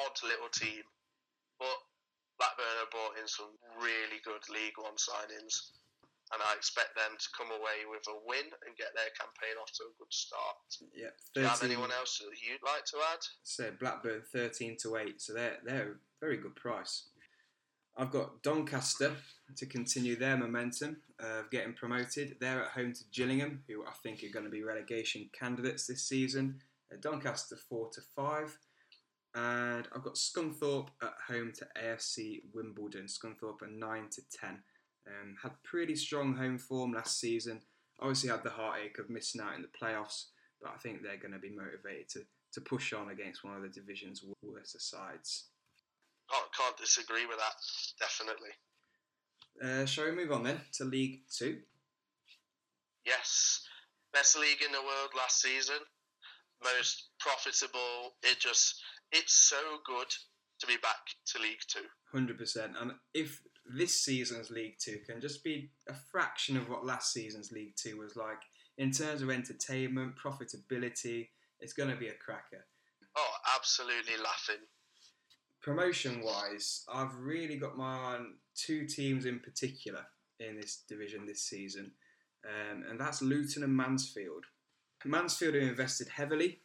odd 0.00 0.16
little 0.24 0.48
team, 0.48 0.80
but 1.60 1.76
Blackburn 2.40 2.80
have 2.80 2.88
brought 2.88 3.20
in 3.20 3.28
some 3.28 3.52
really 3.76 4.24
good 4.24 4.40
League 4.48 4.80
One 4.80 4.96
signings, 4.96 5.52
and 6.32 6.42
I 6.42 6.54
expect 6.56 6.94
them 6.94 7.16
to 7.16 7.28
come 7.36 7.48
away 7.48 7.88
with 7.88 8.04
a 8.08 8.16
win 8.26 8.46
and 8.66 8.76
get 8.76 8.92
their 8.94 9.10
campaign 9.16 9.56
off 9.60 9.72
to 9.80 9.84
a 9.88 9.96
good 9.98 10.12
start. 10.12 10.56
Yeah. 10.94 11.14
Do 11.34 11.40
you 11.42 11.46
have 11.46 11.62
anyone 11.62 11.90
else 11.90 12.18
that 12.18 12.36
you'd 12.44 12.64
like 12.64 12.84
to 12.92 12.98
add? 13.12 13.22
So 13.42 13.72
Blackburn 13.80 14.22
13 14.32 14.76
to 14.82 14.96
8. 14.96 15.20
So 15.20 15.32
they're, 15.32 15.58
they're 15.64 15.92
a 15.92 16.20
very 16.20 16.36
good 16.36 16.56
price. 16.56 17.08
I've 17.96 18.12
got 18.12 18.42
Doncaster 18.42 19.12
to 19.56 19.66
continue 19.66 20.16
their 20.16 20.36
momentum 20.36 20.98
of 21.18 21.50
getting 21.50 21.72
promoted. 21.72 22.36
They're 22.40 22.62
at 22.62 22.70
home 22.70 22.92
to 22.92 23.02
Gillingham, 23.12 23.64
who 23.66 23.84
I 23.84 23.92
think 24.02 24.22
are 24.22 24.32
going 24.32 24.44
to 24.44 24.50
be 24.50 24.62
relegation 24.62 25.28
candidates 25.38 25.86
this 25.86 26.08
season. 26.08 26.60
Doncaster 27.00 27.56
4 27.68 27.90
to 27.94 28.00
5. 28.14 28.58
And 29.34 29.88
I've 29.94 30.04
got 30.04 30.14
Scunthorpe 30.14 30.88
at 31.02 31.14
home 31.26 31.52
to 31.58 31.66
AFC 31.82 32.42
Wimbledon. 32.54 33.06
Scunthorpe 33.06 33.62
are 33.62 33.70
9 33.70 34.08
to 34.12 34.22
10. 34.40 34.62
Um, 35.08 35.36
had 35.42 35.52
pretty 35.62 35.96
strong 35.96 36.36
home 36.36 36.58
form 36.58 36.92
last 36.92 37.18
season. 37.18 37.62
Obviously 37.98 38.28
had 38.28 38.44
the 38.44 38.50
heartache 38.50 38.98
of 38.98 39.08
missing 39.08 39.40
out 39.40 39.56
in 39.56 39.62
the 39.62 39.68
playoffs, 39.68 40.26
but 40.60 40.70
I 40.74 40.76
think 40.76 41.02
they're 41.02 41.16
going 41.16 41.32
to 41.32 41.38
be 41.38 41.56
motivated 41.56 42.08
to, 42.10 42.20
to 42.52 42.60
push 42.60 42.92
on 42.92 43.10
against 43.10 43.42
one 43.42 43.56
of 43.56 43.62
the 43.62 43.68
division's 43.68 44.22
worst 44.42 44.78
sides. 44.80 45.48
Oh, 46.30 46.46
can't 46.56 46.76
disagree 46.76 47.24
with 47.26 47.38
that. 47.38 47.54
Definitely. 47.98 48.50
Uh, 49.64 49.86
shall 49.86 50.04
we 50.04 50.12
move 50.12 50.30
on 50.30 50.42
then 50.42 50.60
to 50.74 50.84
League 50.84 51.22
Two? 51.34 51.58
Yes. 53.06 53.62
Best 54.12 54.38
league 54.38 54.62
in 54.64 54.72
the 54.72 54.80
world 54.80 55.10
last 55.16 55.40
season. 55.40 55.78
Most 56.62 57.08
profitable. 57.18 58.14
It 58.22 58.38
just, 58.38 58.80
it's 59.10 59.32
so 59.32 59.56
good 59.86 60.08
to 60.60 60.66
be 60.66 60.76
back 60.82 61.00
to 61.28 61.42
League 61.42 61.62
Two. 61.66 61.86
Hundred 62.12 62.38
percent. 62.38 62.72
And 62.80 62.92
if 63.14 63.40
this 63.68 64.00
season's 64.00 64.50
League 64.50 64.76
Two 64.78 64.98
can 65.06 65.20
just 65.20 65.44
be 65.44 65.70
a 65.88 65.94
fraction 65.94 66.56
of 66.56 66.68
what 66.68 66.86
last 66.86 67.12
season's 67.12 67.52
League 67.52 67.74
Two 67.76 67.98
was 67.98 68.16
like 68.16 68.42
in 68.78 68.92
terms 68.92 69.22
of 69.22 69.30
entertainment, 69.30 70.14
profitability, 70.16 71.28
it's 71.60 71.72
going 71.72 71.90
to 71.90 71.96
be 71.96 72.08
a 72.08 72.14
cracker. 72.14 72.64
Oh, 73.16 73.34
absolutely 73.56 74.16
laughing. 74.22 74.64
Promotion 75.60 76.22
wise, 76.22 76.84
I've 76.92 77.16
really 77.16 77.56
got 77.56 77.76
my 77.76 77.96
eye 77.96 78.14
on 78.14 78.34
two 78.54 78.86
teams 78.86 79.26
in 79.26 79.40
particular 79.40 80.06
in 80.38 80.56
this 80.56 80.84
division 80.88 81.26
this 81.26 81.42
season, 81.42 81.90
um, 82.46 82.84
and 82.88 83.00
that's 83.00 83.20
Luton 83.20 83.64
and 83.64 83.76
Mansfield. 83.76 84.44
Mansfield 85.04 85.54
have 85.54 85.64
invested 85.64 86.08
heavily. 86.08 86.60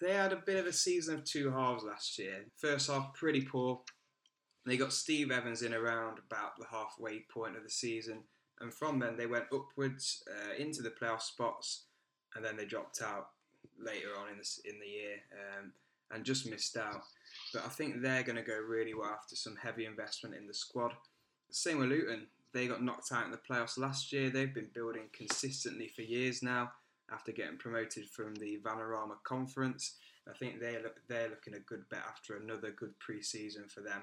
They 0.00 0.12
had 0.12 0.32
a 0.32 0.42
bit 0.44 0.58
of 0.58 0.66
a 0.66 0.72
season 0.72 1.14
of 1.14 1.24
two 1.24 1.52
halves 1.52 1.84
last 1.84 2.18
year. 2.18 2.46
First 2.56 2.90
half, 2.90 3.14
pretty 3.14 3.42
poor. 3.42 3.82
They 4.64 4.76
got 4.76 4.92
Steve 4.92 5.30
Evans 5.30 5.62
in 5.62 5.74
around 5.74 6.18
about 6.18 6.56
the 6.58 6.66
halfway 6.70 7.24
point 7.32 7.56
of 7.56 7.64
the 7.64 7.70
season, 7.70 8.20
and 8.60 8.72
from 8.72 8.98
then 8.98 9.16
they 9.16 9.26
went 9.26 9.46
upwards 9.52 10.22
uh, 10.30 10.54
into 10.56 10.82
the 10.82 10.90
playoff 10.90 11.22
spots, 11.22 11.84
and 12.36 12.44
then 12.44 12.56
they 12.56 12.64
dropped 12.64 13.02
out 13.02 13.30
later 13.78 14.08
on 14.20 14.28
in 14.28 14.38
the, 14.38 14.70
in 14.70 14.78
the 14.78 14.86
year 14.86 15.16
um, 15.32 15.72
and 16.12 16.24
just 16.24 16.48
missed 16.48 16.76
out. 16.76 17.02
But 17.52 17.64
I 17.66 17.68
think 17.68 18.00
they're 18.00 18.22
going 18.22 18.36
to 18.36 18.42
go 18.42 18.58
really 18.58 18.94
well 18.94 19.10
after 19.10 19.34
some 19.34 19.56
heavy 19.56 19.84
investment 19.84 20.36
in 20.36 20.46
the 20.46 20.54
squad. 20.54 20.92
Same 21.50 21.78
with 21.78 21.88
Luton. 21.88 22.26
They 22.52 22.68
got 22.68 22.82
knocked 22.82 23.10
out 23.12 23.24
in 23.24 23.30
the 23.30 23.38
playoffs 23.38 23.78
last 23.78 24.12
year. 24.12 24.30
They've 24.30 24.54
been 24.54 24.68
building 24.74 25.08
consistently 25.12 25.88
for 25.88 26.02
years 26.02 26.42
now 26.42 26.70
after 27.10 27.32
getting 27.32 27.56
promoted 27.56 28.08
from 28.10 28.34
the 28.36 28.60
Vanarama 28.62 29.16
Conference. 29.24 29.96
I 30.28 30.36
think 30.38 30.60
they're, 30.60 30.82
look, 30.82 31.00
they're 31.08 31.30
looking 31.30 31.54
a 31.54 31.60
good 31.60 31.88
bet 31.88 32.04
after 32.08 32.36
another 32.36 32.70
good 32.70 32.96
pre 33.00 33.22
season 33.22 33.64
for 33.68 33.80
them 33.80 34.02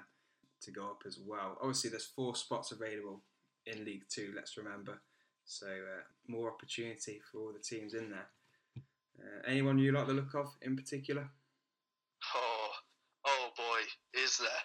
to 0.61 0.71
go 0.71 0.85
up 0.85 1.03
as 1.05 1.19
well. 1.19 1.57
Obviously, 1.61 1.89
there's 1.89 2.05
four 2.05 2.35
spots 2.35 2.71
available 2.71 3.21
in 3.65 3.85
League 3.85 4.03
Two, 4.09 4.33
let's 4.35 4.57
remember. 4.57 5.01
So, 5.45 5.67
uh, 5.67 6.03
more 6.27 6.51
opportunity 6.51 7.21
for 7.31 7.39
all 7.39 7.53
the 7.53 7.59
teams 7.59 7.93
in 7.93 8.09
there. 8.09 8.27
Uh, 9.19 9.41
anyone 9.47 9.77
you 9.79 9.91
like 9.91 10.07
the 10.07 10.13
look 10.13 10.33
of 10.35 10.55
in 10.61 10.75
particular? 10.75 11.27
Oh, 12.35 12.69
oh 13.25 13.49
boy, 13.57 13.81
is 14.21 14.37
there? 14.37 14.63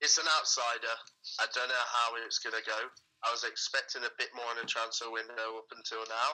It's 0.00 0.18
an 0.18 0.26
outsider. 0.38 0.94
I 1.40 1.46
don't 1.54 1.68
know 1.68 1.86
how 1.92 2.12
it's 2.26 2.38
going 2.40 2.54
to 2.54 2.68
go. 2.68 2.76
I 3.24 3.30
was 3.30 3.44
expecting 3.44 4.02
a 4.02 4.10
bit 4.18 4.28
more 4.34 4.44
in 4.50 4.58
the 4.60 4.66
transfer 4.66 5.10
window 5.10 5.58
up 5.58 5.70
until 5.76 6.02
now, 6.08 6.30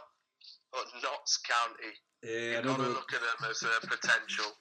but 0.73 0.87
Notts 1.03 1.39
County. 1.45 1.93
Yeah, 2.25 2.57
You've 2.57 2.65
got 2.65 2.77
to 2.79 2.89
look 2.89 3.13
at 3.13 3.21
them 3.21 3.51
as 3.51 3.63
a 3.63 3.87
potential. 3.87 4.53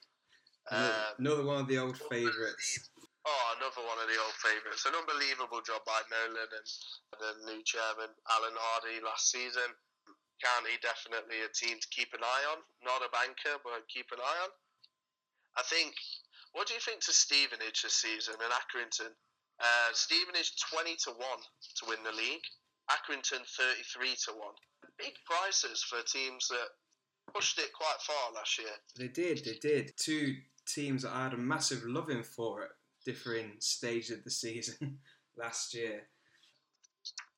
another, 0.69 0.85
Um, 0.85 1.15
another 1.19 1.43
one 1.45 1.61
of 1.61 1.67
the 1.67 1.77
old 1.77 1.97
favourites. 1.97 2.89
Oh, 3.27 3.59
another 3.59 3.83
one 3.83 3.99
of 3.99 4.07
the 4.07 4.15
old 4.23 4.39
favourites. 4.39 4.87
An 4.87 4.95
unbelievable 4.95 5.59
job 5.59 5.83
by 5.83 5.99
Nolan 6.07 6.47
and 6.47 6.67
the 7.19 7.31
new 7.51 7.59
chairman, 7.67 8.07
Alan 8.31 8.55
Hardy, 8.55 9.03
last 9.03 9.27
season. 9.27 9.67
County 10.39 10.79
definitely 10.79 11.43
a 11.43 11.51
team 11.51 11.75
to 11.75 11.89
keep 11.91 12.15
an 12.15 12.23
eye 12.23 12.45
on. 12.55 12.63
Not 12.87 13.03
a 13.03 13.11
banker, 13.11 13.59
but 13.67 13.83
keep 13.91 14.07
an 14.15 14.23
eye 14.23 14.39
on. 14.47 14.51
I 15.59 15.63
think. 15.67 15.91
What 16.55 16.71
do 16.71 16.73
you 16.73 16.79
think 16.79 17.03
to 17.03 17.11
Stevenage 17.11 17.83
this 17.83 17.99
season 17.99 18.39
and 18.39 18.53
Accrington? 18.55 19.11
Uh, 19.59 19.89
Stevenage 19.91 20.55
twenty 20.71 20.95
to 21.03 21.11
one 21.11 21.43
to 21.81 21.89
win 21.89 21.99
the 22.07 22.15
league. 22.15 22.45
Accrington 22.87 23.43
thirty 23.43 23.83
three 23.91 24.15
to 24.23 24.31
one. 24.39 24.55
Big 24.97 25.13
prices 25.27 25.83
for 25.83 25.99
teams 26.07 26.47
that 26.47 26.69
pushed 27.33 27.59
it 27.59 27.73
quite 27.73 27.99
far 27.99 28.33
last 28.33 28.57
year. 28.57 28.71
They 28.97 29.09
did, 29.09 29.43
they 29.43 29.59
did. 29.59 29.91
Two 29.97 30.35
teams 30.65 31.03
that 31.03 31.11
I 31.11 31.23
had 31.23 31.33
a 31.33 31.37
massive 31.37 31.83
loving 31.83 32.23
for 32.23 32.63
at 32.63 32.69
differing 33.07 33.53
stages 33.59 34.17
of 34.17 34.23
the 34.25 34.29
season 34.29 34.97
last 35.37 35.73
year. 35.73 36.01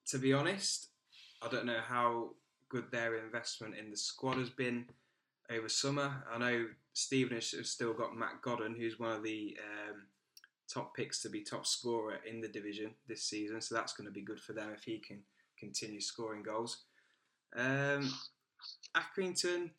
To 0.07 0.17
be 0.17 0.33
honest, 0.33 0.87
I 1.43 1.47
don't 1.47 1.67
know 1.67 1.81
how 1.87 2.31
good 2.69 2.85
their 2.91 3.23
investment 3.23 3.75
in 3.75 3.91
the 3.91 3.97
squad 3.97 4.37
has 4.37 4.49
been 4.49 4.85
over 5.51 5.69
summer. 5.69 6.23
I 6.33 6.39
know 6.39 6.65
Stevenage 6.93 7.51
have 7.51 7.67
still 7.67 7.93
got 7.93 8.17
Matt 8.17 8.41
Godden, 8.41 8.75
who's 8.75 8.99
one 8.99 9.11
of 9.11 9.21
the 9.21 9.55
um, 9.63 10.07
top 10.67 10.95
picks 10.95 11.21
to 11.21 11.29
be 11.29 11.43
top 11.43 11.67
scorer 11.67 12.17
in 12.27 12.41
the 12.41 12.47
division 12.47 12.89
this 13.07 13.21
season, 13.21 13.61
so 13.61 13.75
that's 13.75 13.93
going 13.93 14.07
to 14.07 14.13
be 14.13 14.21
good 14.21 14.39
for 14.39 14.53
them 14.53 14.71
if 14.75 14.83
he 14.83 14.97
can 14.97 15.19
continue 15.59 16.01
scoring 16.01 16.41
goals. 16.41 16.85
Um, 17.55 18.11
Accrington, 18.97 19.69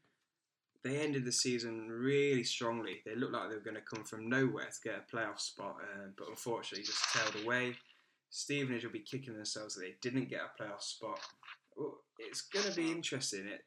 they 0.82 0.98
ended 1.00 1.24
the 1.24 1.32
season 1.32 1.88
really 1.90 2.44
strongly. 2.44 3.02
They 3.04 3.14
looked 3.14 3.34
like 3.34 3.48
they 3.50 3.56
were 3.56 3.60
going 3.62 3.76
to 3.76 3.82
come 3.82 4.04
from 4.04 4.28
nowhere 4.28 4.66
to 4.66 4.88
get 4.88 5.04
a 5.04 5.16
playoff 5.16 5.38
spot, 5.38 5.76
um, 5.94 6.14
but 6.16 6.28
unfortunately 6.28 6.86
just 6.86 7.04
tailed 7.12 7.44
away. 7.44 7.76
Stevenage 8.30 8.84
will 8.84 8.92
be 8.92 9.00
kicking 9.00 9.34
themselves 9.34 9.74
that 9.74 9.82
they 9.82 9.94
didn't 10.00 10.30
get 10.30 10.40
a 10.40 10.62
playoff 10.62 10.80
spot. 10.82 11.20
Well, 11.76 11.98
it's 12.18 12.42
going 12.42 12.66
to 12.66 12.74
be 12.74 12.90
interesting. 12.90 13.46
It, 13.46 13.60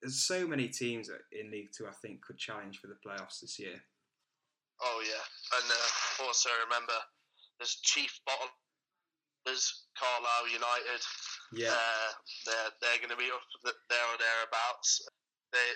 there's 0.00 0.26
so 0.26 0.46
many 0.46 0.68
teams 0.68 1.10
in 1.32 1.50
League 1.50 1.68
Two 1.76 1.86
I 1.86 1.92
think 2.00 2.22
could 2.22 2.38
challenge 2.38 2.78
for 2.78 2.88
the 2.88 3.00
playoffs 3.04 3.40
this 3.40 3.58
year. 3.58 3.76
Oh 4.82 5.02
yeah, 5.04 5.24
and 5.58 5.70
uh, 5.70 6.24
also 6.26 6.50
remember 6.64 6.92
there's 7.58 7.78
Chief 7.82 8.12
Bottlers, 8.28 9.70
Carlisle 9.96 10.52
United. 10.52 11.00
Yeah, 11.52 11.70
Uh, 11.72 12.10
they're 12.46 12.70
they're 12.82 12.98
going 12.98 13.10
to 13.10 13.16
be 13.16 13.30
up 13.32 13.40
there 13.64 14.06
or 14.12 14.18
thereabouts. 14.18 15.06
They 15.52 15.68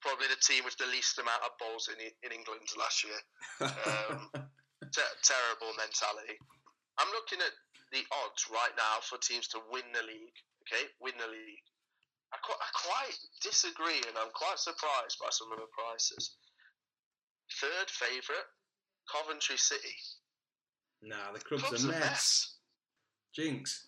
probably 0.00 0.26
the 0.28 0.40
team 0.40 0.64
with 0.64 0.76
the 0.80 0.86
least 0.88 1.18
amount 1.18 1.42
of 1.44 1.52
balls 1.60 1.88
in 1.92 1.98
in 2.00 2.30
England 2.32 2.64
last 2.78 3.04
year. 3.04 3.20
um, 3.60 4.30
Ter- 4.96 5.16
terrible 5.22 5.70
mentality. 5.76 6.34
I'm 6.98 7.08
looking 7.14 7.38
at 7.44 7.52
the 7.92 8.02
odds 8.24 8.48
right 8.50 8.72
now 8.76 8.98
for 9.04 9.18
teams 9.22 9.46
to 9.54 9.60
win 9.70 9.84
the 9.94 10.02
league. 10.02 10.36
Okay, 10.66 10.88
win 11.00 11.14
the 11.20 11.28
league. 11.30 11.66
I, 12.32 12.38
qu- 12.46 12.58
I 12.58 12.68
quite 12.74 13.16
disagree, 13.42 14.00
and 14.08 14.16
I'm 14.18 14.30
quite 14.34 14.58
surprised 14.58 15.18
by 15.20 15.28
some 15.30 15.50
of 15.52 15.58
the 15.58 15.68
prices. 15.74 16.36
Third 17.60 17.90
favourite, 17.90 18.48
Coventry 19.10 19.56
City. 19.58 19.94
nah, 21.02 21.32
the 21.34 21.40
club's, 21.40 21.64
Club's 21.64 21.84
a 21.84 21.88
a 21.88 21.90
mess. 21.92 22.00
mess. 22.00 22.56
Jinx. 23.34 23.86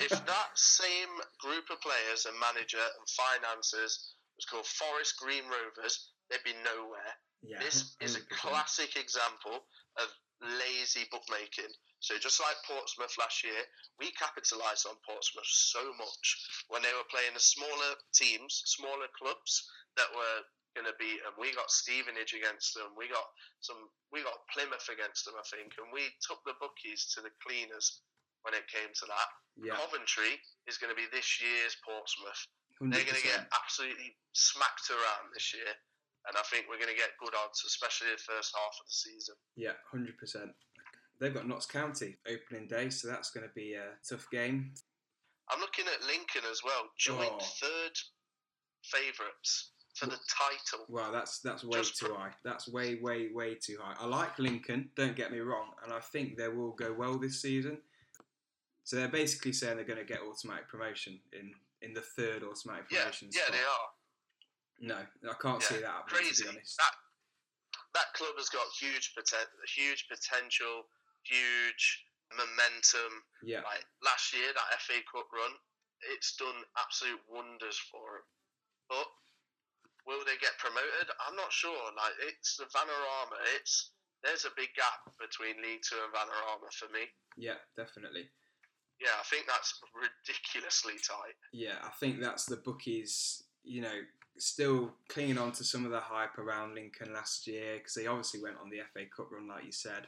if 0.00 0.10
that 0.10 0.50
same 0.54 1.12
group 1.40 1.64
of 1.70 1.80
players 1.80 2.26
and 2.26 2.36
manager 2.40 2.80
and 2.82 3.06
finances 3.08 4.14
was 4.36 4.46
called 4.46 4.66
Forest 4.66 5.16
Green 5.18 5.44
Rovers, 5.48 6.12
they'd 6.30 6.44
be 6.44 6.54
nowhere. 6.64 7.12
yeah, 7.42 7.58
This 7.60 7.96
is 8.00 8.16
a 8.16 8.24
classic 8.40 8.96
example 8.96 9.64
of 9.96 10.08
lazy 10.40 11.08
bookmaking. 11.10 11.72
So 12.00 12.20
just 12.20 12.38
like 12.44 12.56
Portsmouth 12.68 13.16
last 13.18 13.42
year, 13.42 13.56
we 13.98 14.12
capitalised 14.12 14.84
on 14.86 15.00
Portsmouth 15.00 15.48
so 15.48 15.80
much 15.96 16.26
when 16.68 16.84
they 16.84 16.92
were 16.92 17.08
playing 17.08 17.32
the 17.32 17.40
smaller 17.40 17.96
teams, 18.12 18.62
smaller 18.68 19.08
clubs 19.16 19.64
that 19.96 20.12
were 20.12 20.38
going 20.76 20.84
to 20.86 20.94
beat 21.00 21.24
them. 21.24 21.32
We 21.40 21.56
got 21.56 21.72
Stevenage 21.72 22.36
against 22.36 22.76
them. 22.76 22.92
We 23.00 23.08
got 23.08 23.24
some. 23.64 23.88
We 24.12 24.20
got 24.20 24.44
Plymouth 24.52 24.84
against 24.92 25.24
them, 25.24 25.40
I 25.40 25.44
think, 25.48 25.72
and 25.80 25.88
we 25.88 26.12
took 26.20 26.44
the 26.44 26.52
bookies 26.60 27.08
to 27.16 27.24
the 27.24 27.32
cleaners 27.40 28.04
when 28.44 28.52
it 28.52 28.68
came 28.68 28.92
to 28.92 29.06
that. 29.08 29.30
Yeah, 29.56 29.80
Coventry 29.80 30.36
is 30.68 30.76
going 30.76 30.92
to 30.92 31.00
be 31.00 31.08
this 31.08 31.40
year's 31.40 31.80
Portsmouth. 31.80 32.44
100%. 32.82 32.92
They're 32.92 33.04
going 33.04 33.20
to 33.20 33.26
get 33.26 33.46
absolutely 33.62 34.16
smacked 34.32 34.90
around 34.90 35.32
this 35.32 35.54
year, 35.54 35.72
and 36.28 36.36
I 36.36 36.42
think 36.50 36.66
we're 36.68 36.78
going 36.80 36.92
to 36.92 36.98
get 36.98 37.16
good 37.18 37.34
odds, 37.34 37.62
especially 37.66 38.08
the 38.12 38.22
first 38.22 38.52
half 38.54 38.76
of 38.80 38.86
the 38.86 38.92
season. 38.92 39.34
Yeah, 39.56 39.72
hundred 39.90 40.18
percent. 40.18 40.50
They've 41.18 41.32
got 41.32 41.48
Notts 41.48 41.66
County 41.66 42.16
opening 42.28 42.68
day, 42.68 42.90
so 42.90 43.08
that's 43.08 43.30
going 43.30 43.46
to 43.46 43.52
be 43.54 43.74
a 43.74 43.96
tough 44.08 44.26
game. 44.30 44.74
I'm 45.48 45.60
looking 45.60 45.86
at 45.86 46.06
Lincoln 46.06 46.42
as 46.50 46.60
well, 46.64 46.90
joint 46.98 47.30
Oh. 47.32 47.38
third 47.40 47.92
favourites 48.82 49.70
for 49.94 50.06
the 50.06 50.18
title. 50.28 50.84
Wow, 50.88 51.10
that's 51.12 51.40
that's 51.40 51.64
way 51.64 51.78
Just 51.78 51.96
too 51.96 52.14
high. 52.14 52.32
That's 52.44 52.68
way, 52.68 52.96
way, 53.00 53.28
way 53.32 53.54
too 53.54 53.78
high. 53.80 53.94
I 53.98 54.06
like 54.06 54.38
Lincoln. 54.38 54.90
Don't 54.96 55.16
get 55.16 55.32
me 55.32 55.38
wrong, 55.38 55.70
and 55.84 55.92
I 55.92 56.00
think 56.00 56.36
they 56.36 56.48
will 56.48 56.72
go 56.72 56.92
well 56.92 57.18
this 57.18 57.40
season. 57.40 57.78
So 58.84 58.96
they're 58.96 59.08
basically 59.08 59.52
saying 59.52 59.76
they're 59.76 59.84
going 59.86 59.98
to 59.98 60.04
get 60.04 60.20
automatic 60.20 60.68
promotion 60.68 61.18
in 61.32 61.50
in 61.86 61.94
the 61.94 62.02
third 62.02 62.42
automatic 62.42 62.90
Yeah, 62.90 63.06
promotion. 63.06 63.30
yeah, 63.30 63.46
spot. 63.46 63.54
they 63.54 63.62
are. 63.64 63.88
No, 64.78 64.98
I 65.30 65.34
can't 65.40 65.62
Yeah, 65.62 65.68
see 65.70 65.80
that 65.80 65.94
happening. 66.02 66.18
Crazy. 66.26 66.42
To 66.44 66.50
be 66.50 66.56
honest. 66.58 66.76
That 66.82 66.94
that 67.94 68.12
club 68.12 68.34
has 68.36 68.50
got 68.50 68.66
huge 68.76 69.14
poten- 69.16 69.54
huge 69.74 70.04
potential, 70.10 70.84
huge 71.24 72.04
momentum. 72.36 73.24
Yeah, 73.42 73.62
Like 73.64 73.86
last 74.04 74.34
year, 74.34 74.52
that 74.52 74.80
FA 74.82 75.00
Cup 75.08 75.32
run, 75.32 75.52
it's 76.12 76.36
done 76.36 76.60
absolute 76.76 77.22
wonders 77.30 77.78
for 77.88 78.20
them. 78.20 78.26
But 78.90 79.08
will 80.04 80.20
they 80.28 80.36
get 80.36 80.58
promoted? 80.58 81.08
I'm 81.26 81.36
not 81.36 81.52
sure. 81.52 81.72
Like 81.96 82.12
it's 82.20 82.56
the 82.58 82.66
Vanarama. 82.66 83.38
It's 83.56 83.92
there's 84.22 84.44
a 84.44 84.50
big 84.56 84.74
gap 84.76 85.08
between 85.18 85.62
League 85.62 85.80
Two 85.88 85.96
and 86.04 86.12
Vanarama 86.12 86.68
for 86.76 86.92
me. 86.92 87.08
yeah, 87.38 87.56
definitely. 87.76 88.28
Yeah, 89.00 89.12
I 89.18 89.24
think 89.24 89.46
that's 89.46 89.80
ridiculously 89.92 90.94
tight. 91.06 91.36
Yeah, 91.52 91.76
I 91.84 91.90
think 92.00 92.20
that's 92.20 92.46
the 92.46 92.56
bookies. 92.56 93.42
You 93.62 93.82
know, 93.82 93.98
still 94.38 94.92
clinging 95.08 95.38
on 95.38 95.52
to 95.52 95.64
some 95.64 95.84
of 95.84 95.90
the 95.90 96.00
hype 96.00 96.38
around 96.38 96.74
Lincoln 96.74 97.12
last 97.12 97.46
year 97.46 97.78
because 97.78 97.94
they 97.94 98.06
obviously 98.06 98.42
went 98.42 98.56
on 98.62 98.70
the 98.70 98.80
FA 98.92 99.04
Cup 99.14 99.30
run, 99.30 99.48
like 99.48 99.64
you 99.64 99.72
said. 99.72 100.06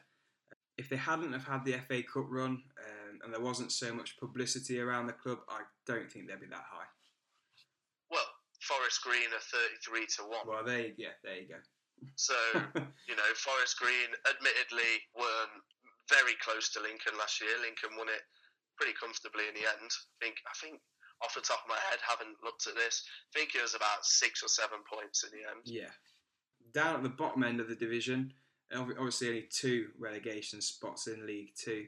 If 0.76 0.88
they 0.88 0.96
hadn't 0.96 1.32
have 1.32 1.44
had 1.44 1.64
the 1.64 1.76
FA 1.86 2.02
Cup 2.02 2.26
run 2.30 2.62
um, 2.78 3.18
and 3.24 3.34
there 3.34 3.42
wasn't 3.42 3.72
so 3.72 3.92
much 3.92 4.18
publicity 4.18 4.80
around 4.80 5.06
the 5.06 5.12
club, 5.12 5.38
I 5.48 5.62
don't 5.86 6.10
think 6.10 6.28
they'd 6.28 6.40
be 6.40 6.46
that 6.46 6.70
high. 6.70 6.86
Well, 8.10 8.28
Forest 8.60 9.02
Green 9.02 9.28
are 9.34 9.58
33 9.90 10.06
to 10.16 10.22
1. 10.22 10.46
Well, 10.46 10.64
they 10.64 10.94
yeah, 10.96 11.18
there 11.24 11.36
you 11.36 11.48
go. 11.48 11.60
So, 12.14 12.34
you 13.10 13.16
know, 13.18 13.30
Forest 13.34 13.78
Green 13.80 14.14
admittedly 14.30 15.02
weren't 15.18 15.66
very 16.08 16.38
close 16.40 16.70
to 16.72 16.80
Lincoln 16.80 17.18
last 17.18 17.42
year. 17.42 17.58
Lincoln 17.60 17.98
won 17.98 18.08
it 18.08 18.22
pretty 18.78 18.94
comfortably 18.94 19.44
in 19.50 19.54
the 19.54 19.66
end. 19.66 19.90
I 19.90 20.16
think 20.24 20.36
I 20.46 20.54
think 20.62 20.80
off 21.22 21.34
the 21.34 21.40
top 21.40 21.60
of 21.64 21.68
my 21.68 21.80
head, 21.90 21.98
haven't 22.06 22.38
looked 22.44 22.66
at 22.66 22.76
this. 22.76 23.02
I 23.34 23.38
think 23.38 23.54
it 23.54 23.62
was 23.62 23.74
about 23.74 24.06
six 24.06 24.42
or 24.42 24.48
seven 24.48 24.78
points 24.86 25.24
in 25.24 25.30
the 25.34 25.44
end. 25.44 25.62
Yeah. 25.64 25.90
Down 26.72 26.94
at 26.94 27.02
the 27.02 27.08
bottom 27.08 27.42
end 27.42 27.60
of 27.60 27.68
the 27.68 27.74
division, 27.74 28.32
obviously 28.74 29.28
only 29.28 29.48
two 29.50 29.88
relegation 29.98 30.60
spots 30.60 31.06
in 31.06 31.26
League 31.26 31.54
Two. 31.58 31.86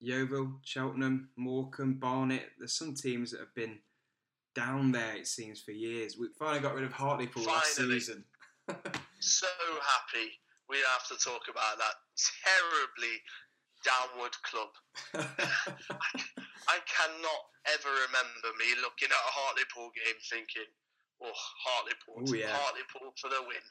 Yeovil, 0.00 0.60
Cheltenham, 0.62 1.28
Morecambe, 1.36 1.98
Barnet. 2.00 2.46
There's 2.58 2.72
some 2.72 2.94
teams 2.94 3.32
that 3.32 3.40
have 3.40 3.54
been 3.54 3.80
down 4.54 4.92
there, 4.92 5.16
it 5.16 5.26
seems, 5.26 5.60
for 5.60 5.72
years. 5.72 6.16
We 6.18 6.28
finally 6.38 6.60
got 6.60 6.74
rid 6.74 6.84
of 6.84 6.92
Hartlepool 6.92 7.44
last 7.44 7.76
season. 7.76 8.24
So 9.18 9.46
happy 9.82 10.30
we 10.70 10.78
have 10.94 11.04
to 11.10 11.18
talk 11.22 11.50
about 11.50 11.76
that 11.82 11.98
terribly 12.46 13.18
downward 13.84 14.34
club. 14.44 14.70
I 16.68 16.78
cannot 16.86 17.42
ever 17.66 17.90
remember 18.06 18.48
me 18.58 18.68
looking 18.82 19.10
at 19.10 19.26
a 19.28 19.32
Hartlepool 19.34 19.90
game 19.96 20.18
thinking, 20.30 20.68
"Oh, 21.22 21.32
Hartlepool, 21.34 22.24
Oh, 22.28 22.34
yeah. 22.34 22.52
Hartlepool 22.52 23.12
for 23.20 23.28
the 23.28 23.42
win." 23.42 23.64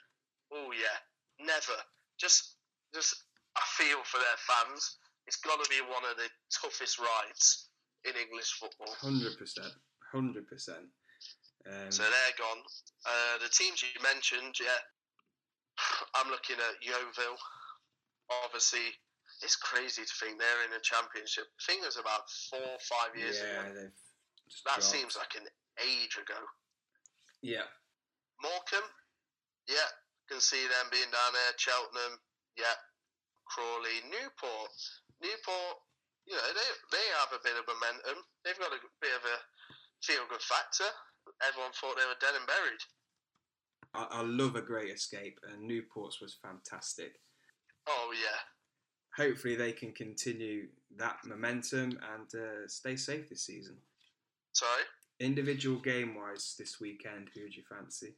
Oh 0.51 0.71
yeah, 0.73 0.97
never. 1.45 1.77
Just, 2.19 2.57
just 2.93 3.15
I 3.55 3.61
feel 3.77 4.01
for 4.03 4.17
their 4.17 4.39
fans. 4.45 4.97
It's 5.27 5.37
got 5.37 5.61
to 5.63 5.69
be 5.69 5.79
one 5.85 6.03
of 6.09 6.17
the 6.17 6.29
toughest 6.49 6.97
rides 6.97 7.69
in 8.03 8.13
English 8.17 8.57
football. 8.57 8.93
Hundred 8.97 9.37
percent, 9.37 9.73
hundred 10.11 10.47
percent. 10.47 10.89
Um, 11.69 11.91
So 11.91 12.01
they're 12.03 12.37
gone. 12.39 12.63
Uh, 13.05 13.37
the 13.43 13.49
teams 13.49 13.83
you 13.83 13.93
mentioned, 14.01 14.57
yeah, 14.59 14.81
I'm 16.15 16.31
looking 16.31 16.57
at 16.57 16.81
Yeovil. 16.81 17.37
Obviously, 18.45 18.93
it's 19.41 19.55
crazy 19.55 20.03
to 20.03 20.15
think 20.19 20.39
they're 20.39 20.65
in 20.67 20.75
a 20.75 20.83
championship. 20.83 21.47
I 21.47 21.61
think 21.63 21.83
it 21.83 21.91
was 21.91 22.01
about 22.01 22.27
four 22.51 22.63
or 22.63 22.83
five 22.83 23.15
years 23.15 23.39
yeah, 23.39 23.71
ago. 23.71 23.87
That 24.67 24.79
dropped. 24.79 24.83
seems 24.83 25.15
like 25.15 25.33
an 25.39 25.47
age 25.79 26.19
ago. 26.19 26.39
Yeah, 27.39 27.67
Morecambe, 28.43 28.91
yeah, 29.67 29.89
can 30.27 30.43
see 30.43 30.67
them 30.67 30.91
being 30.91 31.07
down 31.09 31.31
there. 31.31 31.55
Cheltenham, 31.55 32.19
yeah. 32.59 32.75
Crawley, 33.49 34.05
Newport, 34.05 34.77
Newport. 35.21 35.77
You 36.29 36.37
know 36.37 36.45
they 36.53 36.69
they 36.93 37.05
have 37.17 37.33
a 37.33 37.41
bit 37.41 37.57
of 37.57 37.65
momentum. 37.65 38.21
They've 38.45 38.59
got 38.61 38.69
a 38.69 38.81
bit 39.01 39.17
of 39.17 39.25
a 39.25 39.37
feel 40.05 40.29
good 40.29 40.45
factor. 40.45 40.85
Everyone 41.41 41.73
thought 41.73 41.97
they 41.97 42.05
were 42.05 42.21
dead 42.21 42.37
and 42.37 42.45
buried. 42.45 42.83
I, 43.97 44.21
I 44.21 44.21
love 44.21 44.53
a 44.53 44.61
great 44.61 44.93
escape, 44.93 45.39
and 45.49 45.65
Newport's 45.65 46.21
was 46.21 46.37
fantastic. 46.37 47.17
Oh 47.87 48.13
yeah, 48.13 48.37
Hopefully, 49.19 49.55
they 49.55 49.73
can 49.73 49.91
continue 49.91 50.67
that 50.97 51.17
momentum 51.25 51.99
and 52.15 52.33
uh, 52.33 52.67
stay 52.67 52.95
safe 52.95 53.29
this 53.29 53.45
season. 53.45 53.75
sorry. 54.53 54.83
Individual 55.19 55.77
game 55.79 56.15
wise, 56.15 56.55
this 56.57 56.79
weekend, 56.79 57.29
who 57.35 57.43
would 57.43 57.55
you 57.55 57.63
fancy? 57.69 58.15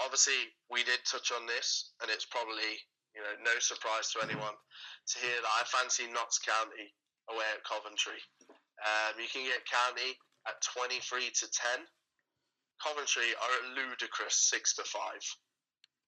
obviously 0.00 0.36
we 0.70 0.84
did 0.84 1.00
touch 1.04 1.32
on 1.32 1.46
this, 1.46 1.92
and 2.02 2.10
it's 2.10 2.26
probably 2.28 2.76
you 3.16 3.22
know 3.24 3.34
no 3.44 3.56
surprise 3.58 4.12
to 4.12 4.20
anyone 4.20 4.52
to 5.08 5.16
hear 5.18 5.36
that 5.40 5.56
I 5.56 5.64
fancy 5.64 6.04
Notts 6.12 6.38
County 6.38 6.92
away 7.32 7.48
at 7.56 7.64
Coventry. 7.64 8.20
Um, 8.84 9.16
you 9.16 9.28
can 9.32 9.44
get 9.48 9.64
County 9.64 10.16
at 10.46 10.60
twenty 10.60 11.00
three 11.00 11.32
to 11.32 11.46
ten. 11.50 11.84
Coventry 12.82 13.32
are 13.40 13.52
at 13.56 13.72
ludicrous 13.72 14.36
six 14.36 14.76
to 14.76 14.84
five. 14.84 15.24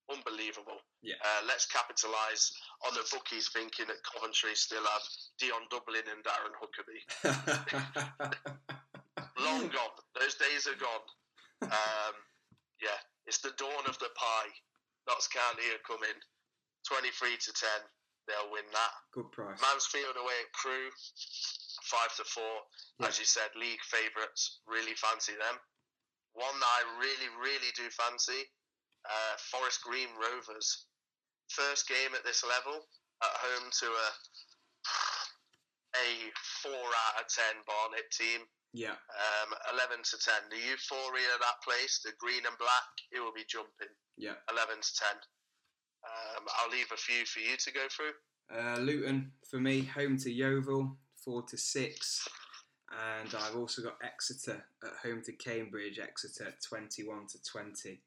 Unbelievable. 0.08 0.80
Yeah. 1.02 1.20
Uh, 1.20 1.44
let's 1.46 1.66
capitalise 1.66 2.52
on 2.86 2.94
the 2.94 3.04
bookies 3.12 3.52
thinking 3.52 3.86
that 3.92 4.00
Coventry 4.02 4.56
still 4.56 4.82
have 4.82 5.04
Dion 5.38 5.68
Dublin 5.68 6.08
and 6.08 6.24
Darren 6.24 6.56
Huckerby. 6.56 7.00
long 9.44 9.68
gone. 9.68 9.96
Those 10.18 10.34
days 10.40 10.66
are 10.66 10.80
gone. 10.80 11.04
Um, 11.60 12.14
yeah, 12.80 12.98
it's 13.26 13.38
the 13.44 13.52
dawn 13.58 13.84
of 13.86 13.98
the 13.98 14.08
pie. 14.16 14.52
Notts 15.08 15.28
County 15.28 15.68
are 15.76 15.84
coming. 15.84 16.16
23 16.88 17.36
to 17.36 17.52
10. 17.52 17.68
They'll 18.28 18.52
win 18.52 18.64
that. 18.72 18.94
Good 19.12 19.32
price. 19.32 19.60
Mansfield 19.60 20.16
away 20.16 20.36
at 20.44 20.52
Crewe. 20.52 20.92
5 21.84 22.16
to 22.16 22.24
4. 22.24 22.44
Yeah. 23.00 23.08
As 23.08 23.18
you 23.18 23.24
said, 23.24 23.48
league 23.56 23.80
favourites. 23.88 24.60
Really 24.68 24.96
fancy 24.96 25.32
them. 25.32 25.56
One 26.32 26.56
that 26.60 26.72
I 26.80 26.80
really, 27.00 27.28
really 27.40 27.72
do 27.76 27.88
fancy 27.92 28.48
uh, 29.08 29.34
Forest 29.50 29.80
Green 29.82 30.08
Rovers. 30.20 30.86
First 31.48 31.88
game 31.88 32.12
at 32.14 32.24
this 32.24 32.44
level. 32.44 32.84
At 33.24 33.34
home 33.42 33.66
to 33.80 33.86
a, 33.88 34.08
a 35.96 36.08
4 36.62 36.70
out 36.72 37.24
of 37.24 37.26
10 37.26 37.44
Barnet 37.66 38.06
team. 38.12 38.46
Yeah, 38.74 38.94
Um, 39.42 39.54
11 39.72 40.04
to 40.04 40.16
10. 40.18 40.34
The 40.50 40.60
euphoria 40.70 41.34
of 41.34 41.40
that 41.40 41.58
place, 41.64 42.00
the 42.04 42.12
green 42.20 42.44
and 42.46 42.56
black, 42.58 42.92
it 43.10 43.18
will 43.18 43.32
be 43.32 43.48
jumping. 43.48 43.88
yeah. 44.16 44.36
11 44.52 44.76
to 44.76 44.92
10. 44.94 45.08
Um, 46.04 46.44
I'll 46.60 46.70
leave 46.70 46.86
a 46.92 46.96
few 46.96 47.24
for 47.24 47.40
you 47.40 47.56
to 47.56 47.72
go 47.72 47.86
through. 47.90 48.12
Uh, 48.54 48.78
Luton 48.78 49.32
for 49.50 49.58
me, 49.58 49.82
home 49.82 50.16
to 50.18 50.30
Yeovil, 50.30 50.96
four 51.24 51.42
to 51.42 51.56
six, 51.58 52.26
and 53.20 53.34
I've 53.34 53.56
also 53.56 53.82
got 53.82 53.96
Exeter 54.02 54.64
at 54.84 54.92
home 55.02 55.22
to 55.24 55.32
Cambridge. 55.32 55.98
Exeter 55.98 56.54
twenty-one 56.66 57.26
to 57.32 57.38
twenty. 57.42 58.00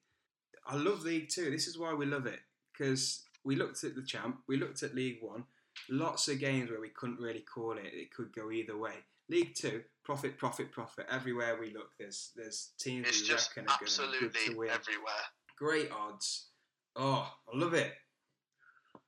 I 0.72 0.76
love 0.76 1.04
League 1.04 1.28
Two. 1.30 1.52
This 1.52 1.68
is 1.68 1.78
why 1.78 1.94
we 1.94 2.06
love 2.06 2.26
it 2.26 2.40
because 2.72 3.24
we 3.44 3.56
looked 3.58 3.84
at 3.84 3.94
the 3.96 4.02
champ, 4.04 4.38
we 4.48 4.56
looked 4.56 4.84
at 4.84 4.96
League 4.96 5.18
One. 5.22 5.44
Lots 5.90 6.30
of 6.30 6.40
games 6.40 6.70
where 6.70 6.80
we 6.80 6.90
couldn't 6.90 7.20
really 7.20 7.42
call 7.42 7.74
it. 7.74 7.92
It 7.94 8.14
could 8.14 8.34
go 8.34 8.52
either 8.52 8.78
way. 8.78 8.94
League 9.30 9.54
Two, 9.54 9.82
profit, 10.04 10.38
profit, 10.38 10.72
profit. 10.72 11.08
Everywhere 11.12 11.58
we 11.60 11.74
look, 11.74 11.92
there's 12.00 12.32
there's 12.38 12.70
teams 12.80 13.08
It's 13.10 13.22
we 13.22 13.28
just 13.28 13.56
reckon 13.58 13.70
are 13.70 13.78
going 13.80 13.90
to 13.90 14.00
good 14.00 14.08
absolutely 14.08 14.54
to 14.54 14.58
win. 14.60 14.70
everywhere. 14.70 15.26
Great 15.58 15.92
odds. 15.92 16.48
Oh, 16.96 17.30
I 17.54 17.58
love 17.58 17.74
it. 17.74 17.92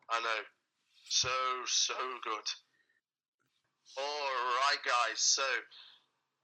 I 0.09 0.19
know. 0.19 0.41
So, 1.05 1.29
so 1.65 1.93
good. 2.23 2.47
Alright, 3.97 4.79
guys. 4.85 5.19
So, 5.19 5.43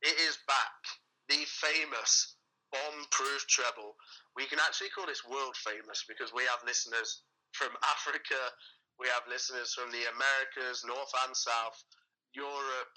it 0.01 0.15
is 0.29 0.37
back. 0.47 0.73
The 1.27 1.43
famous 1.45 2.35
bomb 2.71 2.99
proof 3.11 3.45
treble. 3.47 3.95
We 4.35 4.45
can 4.45 4.59
actually 4.59 4.89
call 4.93 5.05
this 5.05 5.25
world 5.25 5.55
famous 5.55 6.05
because 6.07 6.33
we 6.33 6.43
have 6.45 6.61
listeners 6.65 7.23
from 7.53 7.73
Africa, 7.83 8.37
we 8.99 9.07
have 9.09 9.23
listeners 9.29 9.73
from 9.73 9.89
the 9.91 10.05
Americas, 10.11 10.83
North 10.85 11.11
and 11.25 11.35
South, 11.35 11.77
Europe, 12.35 12.95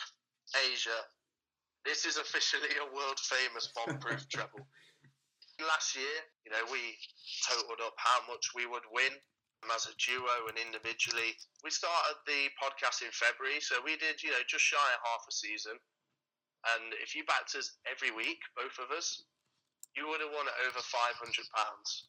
Asia. 0.68 1.00
This 1.86 2.04
is 2.04 2.18
officially 2.18 2.70
a 2.78 2.92
world 2.94 3.18
famous 3.18 3.70
bomb 3.74 3.98
proof 3.98 4.28
treble. 4.32 4.66
Last 5.62 5.94
year, 5.94 6.16
you 6.44 6.50
know, 6.50 6.64
we 6.70 6.98
totaled 7.46 7.80
up 7.86 7.94
how 7.96 8.26
much 8.26 8.50
we 8.54 8.66
would 8.66 8.86
win 8.90 9.14
as 9.70 9.86
a 9.86 9.94
duo 9.94 10.50
and 10.50 10.58
individually. 10.58 11.38
We 11.62 11.70
started 11.70 12.18
the 12.26 12.50
podcast 12.58 13.06
in 13.06 13.14
February, 13.14 13.62
so 13.62 13.78
we 13.84 13.94
did, 13.94 14.18
you 14.22 14.34
know, 14.34 14.42
just 14.48 14.64
shy 14.64 14.88
of 14.90 15.00
half 15.06 15.22
a 15.22 15.32
season. 15.32 15.78
And 16.74 16.94
if 16.98 17.14
you 17.14 17.22
backed 17.24 17.54
us 17.54 17.78
every 17.86 18.10
week, 18.10 18.42
both 18.58 18.74
of 18.82 18.90
us, 18.90 19.22
you 19.96 20.08
would 20.08 20.20
have 20.24 20.32
won 20.32 20.48
it 20.48 20.56
over 20.68 20.80
five 20.80 21.16
hundred 21.20 21.46
pounds. 21.52 22.08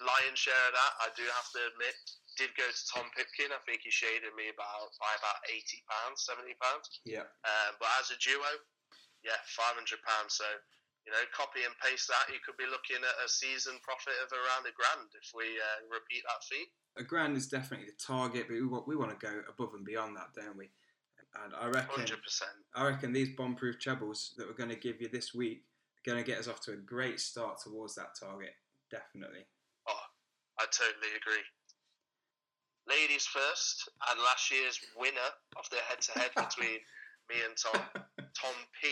Lion's 0.00 0.40
share 0.40 0.56
of 0.68 0.72
that, 0.72 0.92
I 1.04 1.08
do 1.12 1.26
have 1.36 1.48
to 1.52 1.60
admit, 1.68 1.96
did 2.40 2.48
go 2.56 2.64
to 2.64 2.82
Tom 2.88 3.12
Pipkin. 3.12 3.52
I 3.52 3.60
think 3.68 3.84
he 3.84 3.92
shaded 3.92 4.32
me 4.32 4.48
about 4.48 4.88
by 4.96 5.12
about 5.20 5.38
eighty 5.52 5.84
pounds, 5.84 6.24
seventy 6.24 6.56
pounds. 6.56 6.88
Yeah. 7.04 7.28
Um, 7.44 7.76
but 7.76 7.88
as 8.00 8.08
a 8.08 8.18
duo, 8.18 8.60
yeah, 9.24 9.36
five 9.52 9.76
hundred 9.76 10.00
pounds. 10.04 10.40
So 10.40 10.48
you 11.06 11.14
know, 11.14 11.22
copy 11.30 11.62
and 11.62 11.70
paste 11.78 12.10
that. 12.10 12.32
You 12.34 12.42
could 12.42 12.58
be 12.58 12.66
looking 12.66 12.98
at 12.98 13.16
a 13.22 13.30
season 13.30 13.78
profit 13.86 14.18
of 14.26 14.32
around 14.34 14.66
a 14.66 14.74
grand 14.74 15.06
if 15.14 15.30
we 15.30 15.46
uh, 15.54 15.86
repeat 15.86 16.26
that 16.26 16.42
feat. 16.42 16.66
a 16.98 17.06
grand 17.06 17.38
is 17.38 17.46
definitely 17.46 17.86
the 17.86 18.00
target, 18.02 18.50
but 18.50 18.58
we 18.58 18.66
want, 18.66 18.88
we 18.90 18.96
want 18.98 19.14
to 19.14 19.20
go 19.22 19.30
above 19.46 19.78
and 19.78 19.86
beyond 19.86 20.18
that, 20.18 20.34
don't 20.34 20.58
we? 20.58 20.66
And 21.44 21.54
I 21.54 21.66
reckon, 21.66 22.02
Hundred 22.02 22.22
percent. 22.22 22.50
I 22.74 22.88
reckon 22.88 23.12
these 23.12 23.30
bomb-proof 23.36 23.78
trebles 23.78 24.34
that 24.36 24.48
we're 24.48 24.58
going 24.58 24.70
to 24.70 24.76
give 24.76 25.00
you 25.00 25.08
this 25.08 25.34
week 25.34 25.62
going 26.06 26.22
to 26.22 26.24
get 26.24 26.38
us 26.38 26.48
off 26.48 26.60
to 26.62 26.72
a 26.72 26.76
great 26.76 27.18
start 27.20 27.58
towards 27.60 27.94
that 27.96 28.14
target. 28.18 28.54
Definitely. 28.90 29.44
Oh, 29.88 30.06
I 30.60 30.64
totally 30.70 31.12
agree. 31.16 31.42
Ladies 32.88 33.26
first, 33.26 33.88
and 34.08 34.20
last 34.20 34.50
year's 34.52 34.80
winner 34.96 35.30
of 35.58 35.68
the 35.70 35.78
head-to-head 35.88 36.30
between 36.36 36.78
me 37.28 37.36
and 37.44 37.56
Tom, 37.56 37.82
Tom 38.40 38.54
P, 38.80 38.88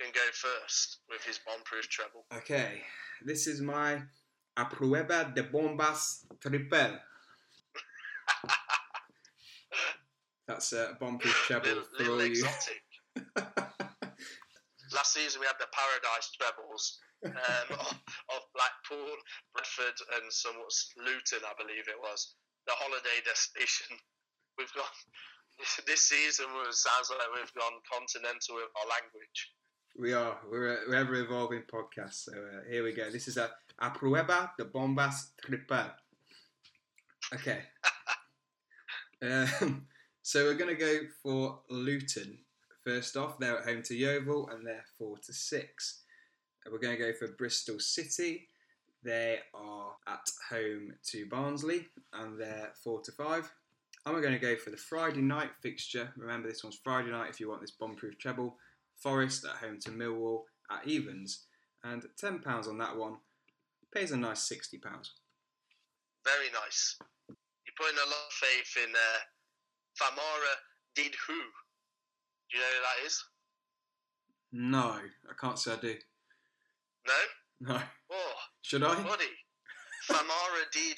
can 0.00 0.10
go 0.12 0.20
first 0.32 0.98
with 1.08 1.22
his 1.22 1.38
bomb-proof 1.46 1.88
treble. 1.88 2.24
Okay, 2.34 2.82
this 3.24 3.46
is 3.46 3.60
my 3.60 4.02
A 4.56 4.64
prueba 4.64 5.32
de 5.34 5.44
bombas 5.44 6.26
triple. 6.40 6.98
That's 10.48 10.72
a 10.72 10.96
bomb-proof 10.98 11.44
treble 11.46 11.68
Little, 11.68 11.84
for 11.96 12.10
all 12.10 12.26
you. 12.26 12.44
Last 15.12 15.24
season 15.24 15.40
we 15.40 15.46
had 15.46 15.60
the 15.60 15.68
Paradise 15.76 16.32
Trebles 16.32 16.96
um, 17.26 17.68
of, 17.84 18.00
of 18.32 18.40
Blackpool, 18.56 19.12
Bradford, 19.52 19.92
and 20.16 20.32
somewhat 20.32 20.72
Luton, 20.96 21.44
I 21.44 21.52
believe 21.60 21.84
it 21.84 22.00
was. 22.00 22.32
The 22.64 22.72
holiday 22.72 23.20
destination. 23.20 23.96
We've 24.58 24.72
got 24.72 24.88
this 25.86 26.08
season 26.08 26.46
was 26.54 26.82
sounds 26.82 27.10
like 27.10 27.28
we've 27.34 27.52
gone 27.52 27.76
continental 27.84 28.56
with 28.56 28.72
our 28.72 28.88
language. 28.88 29.52
We 29.98 30.14
are. 30.14 30.38
We're 30.50 30.72
a, 30.72 30.76
we're 30.88 30.96
ever 30.96 31.14
evolving 31.16 31.64
podcast. 31.68 32.14
So 32.14 32.32
uh, 32.32 32.70
here 32.70 32.82
we 32.82 32.92
go. 32.92 33.10
This 33.10 33.28
is 33.28 33.36
a, 33.36 33.50
a 33.78 33.90
prueba 33.90 34.52
de 34.56 34.64
bombas 34.64 35.32
triple. 35.44 35.90
Okay. 37.34 37.60
um, 39.22 39.86
so 40.22 40.44
we're 40.44 40.54
going 40.54 40.74
to 40.74 40.80
go 40.80 40.98
for 41.22 41.60
Luton. 41.68 42.38
First 42.84 43.16
off, 43.16 43.38
they're 43.38 43.58
at 43.58 43.64
home 43.64 43.82
to 43.84 43.94
Yeovil 43.94 44.48
and 44.48 44.66
they're 44.66 44.84
4 44.98 45.18
to 45.18 45.32
6. 45.32 45.98
We're 46.70 46.78
going 46.78 46.96
to 46.96 47.02
go 47.02 47.12
for 47.12 47.28
Bristol 47.28 47.78
City. 47.78 48.48
They 49.04 49.38
are 49.54 49.92
at 50.06 50.28
home 50.50 50.94
to 51.10 51.26
Barnsley 51.26 51.86
and 52.12 52.40
they're 52.40 52.72
4 52.82 53.02
to 53.02 53.12
5. 53.12 53.52
And 54.04 54.14
we're 54.14 54.22
going 54.22 54.32
to 54.34 54.38
go 54.38 54.56
for 54.56 54.70
the 54.70 54.76
Friday 54.76 55.20
night 55.20 55.50
fixture. 55.60 56.12
Remember, 56.16 56.48
this 56.48 56.64
one's 56.64 56.80
Friday 56.82 57.10
night 57.10 57.30
if 57.30 57.38
you 57.38 57.48
want 57.48 57.60
this 57.60 57.70
bomb-proof 57.70 58.18
treble. 58.18 58.56
Forest 58.96 59.44
at 59.44 59.64
home 59.64 59.78
to 59.80 59.90
Millwall 59.90 60.42
at 60.70 60.86
evens, 60.86 61.44
and 61.84 62.04
£10 62.20 62.68
on 62.68 62.78
that 62.78 62.96
one 62.96 63.16
pays 63.92 64.12
a 64.12 64.16
nice 64.16 64.48
£60. 64.48 64.80
Very 66.24 66.50
nice. 66.52 66.96
You're 67.28 67.74
putting 67.76 67.98
a 67.98 68.08
lot 68.08 68.26
of 68.28 68.32
faith 68.32 68.84
in 68.84 68.90
uh, 68.94 69.20
Famara 70.00 70.54
Did 70.94 71.14
Who. 71.26 71.40
Do 72.52 72.58
you 72.58 72.64
know 72.64 72.70
who 72.70 72.82
that 72.82 73.06
is? 73.06 73.24
No, 74.52 75.00
I 75.30 75.34
can't 75.40 75.58
say 75.58 75.72
I 75.72 75.76
do. 75.76 75.94
No? 77.06 77.72
No. 77.74 77.80
Oh, 78.12 78.32
Should 78.60 78.82
I? 78.84 78.94
buddy. 79.02 79.24
Famara 80.10 80.64
Did. 80.72 80.96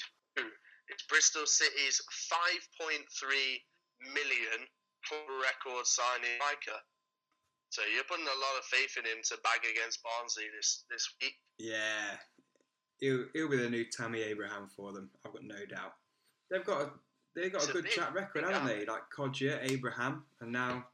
It's 0.89 1.05
Bristol 1.09 1.47
City's 1.47 2.01
5.3 2.33 4.13
million 4.13 4.67
record 5.41 5.87
signing 5.87 6.31
striker. 6.37 6.79
So 7.71 7.83
you're 7.95 8.05
putting 8.05 8.27
a 8.27 8.29
lot 8.41 8.59
of 8.59 8.65
faith 8.65 8.97
in 8.99 9.05
him 9.05 9.23
to 9.25 9.37
bag 9.43 9.61
against 9.71 10.03
Barnsley 10.03 10.45
this, 10.57 10.85
this 10.91 11.09
week. 11.23 11.35
Yeah. 11.59 12.17
He'll, 12.99 13.25
he'll 13.33 13.49
be 13.51 13.57
the 13.57 13.71
new 13.71 13.85
Tammy 13.85 14.23
Abraham 14.23 14.69
for 14.75 14.93
them, 14.93 15.11
I've 15.25 15.33
got 15.33 15.43
no 15.45 15.65
doubt. 15.69 15.93
They've 16.51 16.65
got 16.65 16.81
a, 16.83 16.91
they've 17.35 17.53
got 17.53 17.59
It's 17.63 17.69
a 17.69 17.71
a 17.71 17.75
good 17.75 17.85
big- 17.85 17.93
track 17.93 18.15
record, 18.15 18.45
haven't 18.45 18.67
they? 18.67 18.85
Like 18.85 19.03
Kodjia, 19.17 19.59
Abraham, 19.71 20.25
and 20.41 20.53
now 20.53 20.87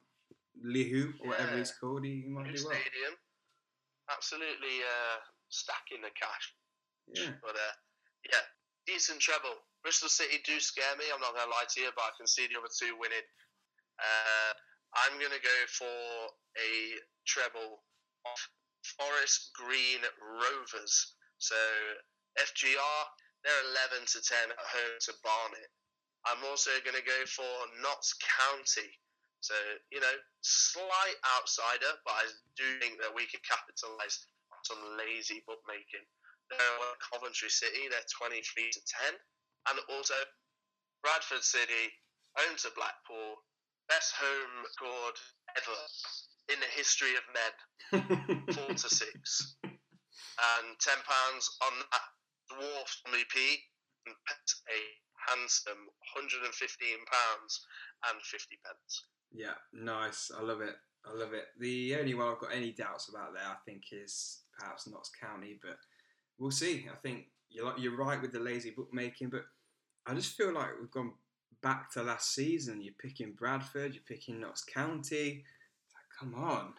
Lihu, 0.65 1.13
or 1.21 1.33
whatever 1.33 1.59
it's 1.59 1.73
called. 1.77 2.05
He, 2.05 2.23
he 2.25 2.31
might 2.31 2.47
New 2.47 2.57
do 2.57 2.65
well. 2.65 2.77
stadium. 2.77 3.15
Absolutely 4.11 4.77
uh, 4.85 5.19
stacking 5.49 6.03
the 6.03 6.13
cash. 6.15 6.55
Yeah. 7.15 7.35
But 7.43 7.57
uh, 7.57 7.75
yeah, 8.29 8.45
decent 8.87 9.21
treble. 9.21 9.55
Bristol 9.83 10.09
City 10.13 10.43
do 10.45 10.61
scare 10.61 10.97
me. 10.99 11.09
I'm 11.13 11.21
not 11.21 11.33
going 11.33 11.47
to 11.47 11.55
lie 11.55 11.69
to 11.69 11.81
you, 11.81 11.91
but 11.97 12.11
I 12.11 12.13
can 12.17 12.27
see 12.27 12.47
the 12.47 12.61
other 12.61 12.71
two 12.71 12.93
winning. 13.01 13.25
Uh, 13.97 14.53
I'm 14.97 15.17
going 15.17 15.33
to 15.33 15.41
go 15.41 15.59
for 15.71 15.99
a 16.59 16.71
treble 17.25 17.81
of 18.27 18.39
Forest 18.99 19.55
Green 19.57 20.03
Rovers. 20.21 21.17
So 21.39 21.57
FGR, 22.37 23.01
they're 23.45 23.65
11 23.97 24.05
to 24.05 24.19
10 24.21 24.53
at 24.53 24.59
home 24.61 24.97
to 25.09 25.13
Barnet. 25.25 25.71
I'm 26.29 26.45
also 26.45 26.71
going 26.85 26.99
to 26.99 27.07
go 27.07 27.21
for 27.25 27.49
Notts 27.81 28.13
County. 28.21 28.91
So, 29.41 29.57
you 29.91 30.01
know, 30.01 30.17
slight 30.45 31.19
outsider, 31.37 31.97
but 32.05 32.13
I 32.13 32.25
do 32.57 32.67
think 32.81 33.01
that 33.01 33.13
we 33.13 33.25
could 33.25 33.41
capitalise 33.45 34.29
on 34.53 34.61
some 34.65 34.81
lazy 35.01 35.41
bookmaking. 35.49 36.05
They're 36.53 36.61
at 36.61 37.01
Coventry 37.01 37.49
City, 37.49 37.89
they're 37.89 38.05
23 38.13 38.43
to 38.45 38.81
10. 39.09 39.17
And 39.73 39.77
also, 39.97 40.17
Bradford 41.03 41.45
City, 41.45 41.89
home 42.37 42.57
to 42.61 42.69
Blackpool, 42.77 43.41
best 43.89 44.13
home 44.15 44.53
record 44.61 45.17
ever 45.57 45.79
in 46.53 46.59
the 46.61 46.71
history 46.77 47.15
of 47.17 47.25
men, 47.33 47.55
4 48.55 48.75
to 48.75 48.89
6. 48.89 49.57
And 49.65 50.67
£10 50.79 50.97
on 51.65 51.75
that 51.93 52.07
dwarf 52.51 52.91
MVP 53.09 53.37
and 54.07 54.15
pays 54.27 54.53
a 54.69 54.81
handsome 55.29 55.89
£115 56.17 56.41
and 58.11 58.23
50 58.23 58.59
pence. 58.65 59.05
Yeah, 59.33 59.59
nice. 59.73 60.31
I 60.37 60.43
love 60.43 60.61
it. 60.61 60.77
I 61.05 61.17
love 61.17 61.33
it. 61.33 61.47
The 61.59 61.97
only 61.97 62.15
one 62.15 62.29
I've 62.29 62.41
got 62.41 62.55
any 62.55 62.73
doubts 62.73 63.09
about 63.09 63.33
there, 63.33 63.47
I 63.47 63.57
think, 63.65 63.85
is 63.93 64.41
perhaps 64.59 64.87
Notts 64.87 65.11
County, 65.21 65.59
but 65.63 65.79
we'll 66.39 66.51
see. 66.51 66.87
I 66.93 66.97
think 66.97 67.27
you're 67.49 67.75
you're 67.79 67.97
right 67.97 68.21
with 68.21 68.33
the 68.33 68.41
lazy 68.41 68.71
bookmaking, 68.71 69.31
but 69.31 69.45
I 70.07 70.15
just 70.15 70.37
feel 70.37 70.53
like 70.53 70.69
we've 70.79 70.91
gone 70.91 71.13
back 71.63 71.91
to 71.93 72.03
last 72.03 72.35
season. 72.35 72.83
You're 72.83 72.95
picking 73.01 73.33
Bradford, 73.33 73.95
you're 73.95 74.03
picking 74.07 74.41
Notts 74.41 74.65
County. 74.65 75.45
It's 75.45 75.95
like, 75.95 76.19
come 76.19 76.35
on. 76.35 76.75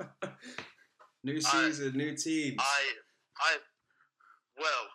new 1.24 1.40
season, 1.40 1.96
new 1.96 2.16
teams. 2.16 2.56
I, 2.58 2.82
I, 3.38 3.56
well, 4.58 4.88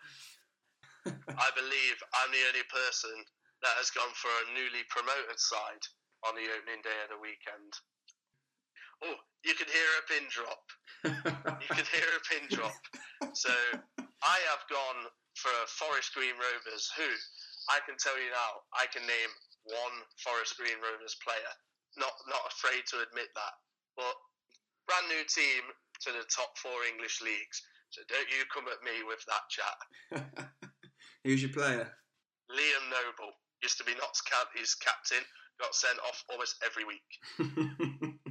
I 1.36 1.50
believe 1.56 1.98
I'm 2.22 2.32
the 2.32 2.46
only 2.52 2.66
person 2.72 3.16
that 3.64 3.76
has 3.80 3.92
gone 3.92 4.12
for 4.16 4.32
a 4.32 4.52
newly 4.56 4.84
promoted 4.88 5.40
side 5.40 5.84
on 6.28 6.36
the 6.36 6.48
opening 6.48 6.82
day 6.82 6.96
of 7.04 7.12
the 7.12 7.20
weekend. 7.20 7.72
Oh, 9.04 9.20
you 9.44 9.54
can 9.56 9.68
hear 9.68 9.90
a 10.00 10.04
pin 10.08 10.26
drop. 10.32 10.66
You 11.60 11.70
can 11.76 11.88
hear 11.92 12.10
a 12.16 12.24
pin 12.26 12.46
drop. 12.50 12.80
So 13.36 13.52
I 14.24 14.38
have 14.50 14.64
gone 14.72 15.12
for 15.36 15.54
Forest 15.68 16.16
Green 16.16 16.36
Rovers, 16.40 16.88
who 16.96 17.08
I 17.70 17.84
can 17.84 18.00
tell 18.00 18.16
you 18.16 18.32
now, 18.32 18.64
I 18.78 18.88
can 18.88 19.04
name 19.04 19.32
one 19.68 19.98
Forest 20.24 20.56
Green 20.58 20.80
Rovers 20.80 21.18
player. 21.20 21.54
Not 22.00 22.14
not 22.28 22.44
afraid 22.52 22.88
to 22.92 23.04
admit 23.04 23.32
that. 23.36 23.56
But 23.96 24.16
brand 24.88 25.08
new 25.12 25.24
team 25.28 25.64
to 26.08 26.10
the 26.12 26.26
top 26.32 26.56
four 26.60 26.84
English 26.88 27.22
leagues. 27.22 27.64
So 27.90 28.02
don't 28.08 28.28
you 28.28 28.44
come 28.52 28.68
at 28.68 28.84
me 28.84 29.04
with 29.08 29.24
that 29.28 29.46
chat. 29.48 29.78
Who's 31.26 31.42
your 31.42 31.50
player? 31.50 31.90
Liam 32.54 32.86
Noble 32.94 33.34
used 33.66 33.82
to 33.82 33.84
be 33.84 33.98
Notts 33.98 34.22
County's 34.22 34.78
captain, 34.78 35.26
got 35.58 35.74
sent 35.74 35.98
off 36.06 36.22
almost 36.30 36.62
every 36.62 36.86
week. 36.86 37.10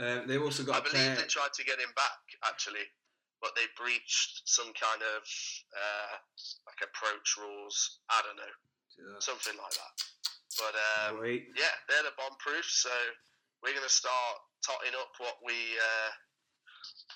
um, 0.00 0.24
they've 0.24 0.40
also 0.40 0.64
I 0.64 0.80
got 0.80 0.80
a 0.80 0.88
believe 0.88 1.12
player. 1.12 1.20
they 1.20 1.28
tried 1.28 1.52
to 1.52 1.64
get 1.68 1.76
him 1.76 1.92
back 1.92 2.24
actually, 2.48 2.88
but 3.44 3.52
they 3.52 3.68
breached 3.76 4.48
some 4.48 4.72
kind 4.72 5.04
of 5.04 5.20
uh, 5.76 6.16
like 6.64 6.80
approach 6.88 7.36
rules. 7.36 8.00
I 8.08 8.24
don't 8.24 8.40
know, 8.40 9.20
something 9.20 9.52
like 9.60 9.76
that. 9.76 9.94
But 10.56 10.72
um, 10.72 11.20
yeah, 11.52 11.76
they're 11.84 12.08
the 12.08 12.16
bomb 12.16 12.40
proof. 12.40 12.64
So 12.64 12.88
we're 13.60 13.76
going 13.76 13.84
to 13.84 13.92
start 13.92 14.40
totting 14.64 14.96
up 14.96 15.12
what 15.20 15.36
we 15.44 15.52
uh, 15.52 16.10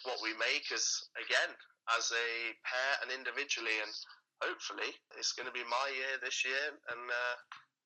what 0.05 0.21
we 0.21 0.37
make 0.37 0.69
as 0.77 0.85
again 1.17 1.57
as 1.97 2.13
a 2.13 2.53
pair 2.69 2.93
and 3.01 3.09
individually, 3.09 3.81
and 3.81 3.89
hopefully 4.43 4.91
it's 5.17 5.33
going 5.33 5.47
to 5.47 5.55
be 5.55 5.65
my 5.69 5.87
year 5.95 6.19
this 6.25 6.45
year, 6.45 6.75
and 6.91 7.03
uh, 7.09 7.37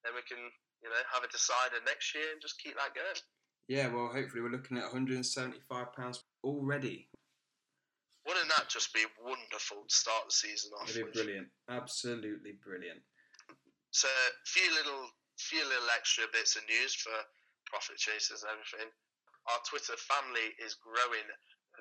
then 0.06 0.14
we 0.14 0.22
can 0.26 0.40
you 0.82 0.88
know 0.88 1.02
have 1.12 1.22
a 1.26 1.30
decider 1.30 1.82
next 1.84 2.14
year 2.14 2.30
and 2.32 2.40
just 2.40 2.58
keep 2.62 2.74
that 2.78 2.94
going. 2.94 3.20
Yeah, 3.68 3.88
well, 3.88 4.12
hopefully 4.12 4.44
we're 4.44 4.52
looking 4.52 4.76
at 4.76 4.92
175 4.92 5.64
pounds 5.96 6.20
already. 6.44 7.08
Wouldn't 8.28 8.48
that 8.56 8.68
just 8.68 8.92
be 8.92 9.04
wonderful 9.20 9.84
to 9.84 9.94
start 9.94 10.28
the 10.28 10.36
season 10.36 10.72
off 10.80 10.88
It'd 10.88 11.00
be 11.00 11.04
with? 11.08 11.16
brilliant. 11.16 11.48
Absolutely 11.68 12.56
brilliant. 12.60 13.00
So 13.92 14.08
a 14.08 14.32
few 14.48 14.68
little 14.74 15.08
few 15.36 15.60
little 15.64 15.90
extra 15.92 16.24
bits 16.32 16.56
of 16.56 16.62
news 16.68 16.94
for 16.94 17.12
profit 17.68 17.96
chasers 18.00 18.44
and 18.44 18.52
everything. 18.52 18.88
Our 19.50 19.60
Twitter 19.68 19.96
family 20.00 20.56
is 20.62 20.78
growing 20.80 21.26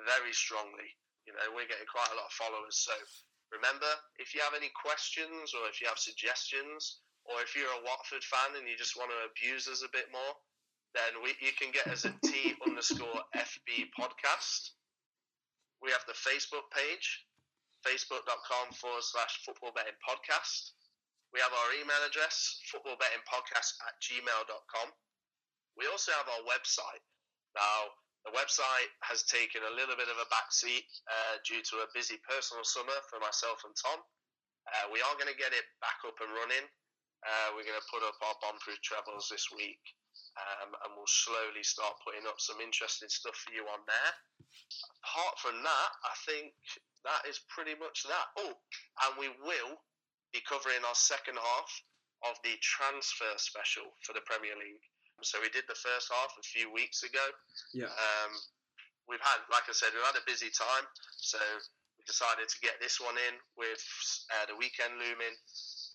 very 0.04 0.36
strongly. 0.36 0.90
You 1.24 1.32
know, 1.32 1.48
we're 1.56 1.70
getting 1.70 1.88
quite 1.88 2.12
a 2.12 2.18
lot 2.20 2.28
of 2.28 2.36
followers. 2.36 2.84
So 2.84 2.92
remember, 3.54 3.88
if 4.18 4.34
you 4.34 4.42
have 4.42 4.58
any 4.58 4.74
questions 4.74 5.54
or 5.54 5.70
if 5.70 5.80
you 5.80 5.86
have 5.88 6.02
suggestions 6.02 7.06
or 7.30 7.40
if 7.46 7.56
you're 7.56 7.70
a 7.70 7.86
Watford 7.86 8.26
fan 8.26 8.58
and 8.58 8.68
you 8.68 8.76
just 8.76 8.98
want 8.98 9.14
to 9.14 9.30
abuse 9.30 9.70
us 9.70 9.86
a 9.86 9.94
bit 9.94 10.10
more, 10.12 10.34
then 10.98 11.22
we, 11.22 11.38
you 11.40 11.54
can 11.56 11.70
get 11.70 11.88
us 11.88 12.06
at 12.06 12.18
T 12.26 12.58
underscore 12.68 13.22
FB 13.38 13.94
podcast. 13.94 14.74
We 15.82 15.94
have 15.94 16.06
the 16.10 16.18
Facebook 16.18 16.70
page, 16.74 17.26
facebook.com 17.86 18.74
forward 18.78 19.06
slash 19.06 19.42
football 19.46 19.74
betting 19.76 19.98
podcast. 20.02 20.74
We 21.34 21.42
have 21.42 21.52
our 21.52 21.70
email 21.82 21.98
address, 22.06 22.62
footballbettingpodcast 22.70 23.72
at 23.90 23.98
gmail.com. 24.06 24.88
We 25.78 25.90
also 25.90 26.14
have 26.14 26.30
our 26.30 26.46
website. 26.46 27.02
Now, 27.58 27.90
the 28.24 28.32
website 28.32 28.92
has 29.04 29.28
taken 29.28 29.64
a 29.68 29.76
little 29.76 30.00
bit 30.00 30.08
of 30.08 30.16
a 30.16 30.28
backseat 30.32 30.88
uh, 31.12 31.36
due 31.44 31.60
to 31.60 31.84
a 31.84 31.92
busy 31.92 32.16
personal 32.24 32.64
summer 32.64 32.96
for 33.12 33.20
myself 33.20 33.64
and 33.68 33.76
Tom. 33.76 34.00
Uh, 34.64 34.88
we 34.96 35.04
are 35.04 35.16
going 35.20 35.32
to 35.32 35.36
get 35.36 35.52
it 35.52 35.68
back 35.84 36.00
up 36.08 36.16
and 36.24 36.32
running. 36.32 36.66
Uh, 37.24 37.56
we're 37.56 37.68
going 37.68 37.80
to 37.80 37.92
put 37.92 38.04
up 38.04 38.16
our 38.24 38.36
bomb-proof 38.44 38.80
this 39.32 39.48
week, 39.56 39.80
um, 40.40 40.76
and 40.84 40.92
we'll 40.96 41.08
slowly 41.08 41.64
start 41.64 41.96
putting 42.04 42.28
up 42.28 42.40
some 42.40 42.60
interesting 42.60 43.12
stuff 43.12 43.36
for 43.44 43.52
you 43.56 43.64
on 43.72 43.80
there. 43.88 44.12
Apart 45.04 45.36
from 45.40 45.56
that, 45.64 45.92
I 46.04 46.16
think 46.28 46.52
that 47.04 47.24
is 47.28 47.44
pretty 47.52 47.76
much 47.80 48.04
that. 48.08 48.28
Oh, 48.40 48.56
and 49.08 49.12
we 49.20 49.32
will 49.44 49.80
be 50.32 50.44
covering 50.48 50.84
our 50.84 50.96
second 50.96 51.40
half 51.40 51.72
of 52.28 52.36
the 52.44 52.56
transfer 52.60 53.32
special 53.36 53.88
for 54.04 54.12
the 54.12 54.24
Premier 54.28 54.56
League. 54.56 54.84
So 55.24 55.40
we 55.42 55.50
did 55.50 55.64
the 55.68 55.80
first 55.80 56.12
half 56.12 56.36
a 56.38 56.44
few 56.44 56.72
weeks 56.72 57.04
ago. 57.04 57.24
Yeah. 57.74 57.90
Um, 57.90 58.32
we've 59.08 59.24
had, 59.24 59.44
like 59.52 59.68
I 59.68 59.74
said, 59.74 59.96
we've 59.96 60.06
had 60.06 60.20
a 60.20 60.26
busy 60.28 60.52
time, 60.52 60.86
so 61.16 61.40
we 61.98 62.04
decided 62.06 62.48
to 62.48 62.60
get 62.60 62.80
this 62.84 63.00
one 63.00 63.16
in 63.16 63.36
with 63.58 63.84
uh, 64.36 64.46
the 64.52 64.56
weekend 64.60 65.00
looming. 65.00 65.36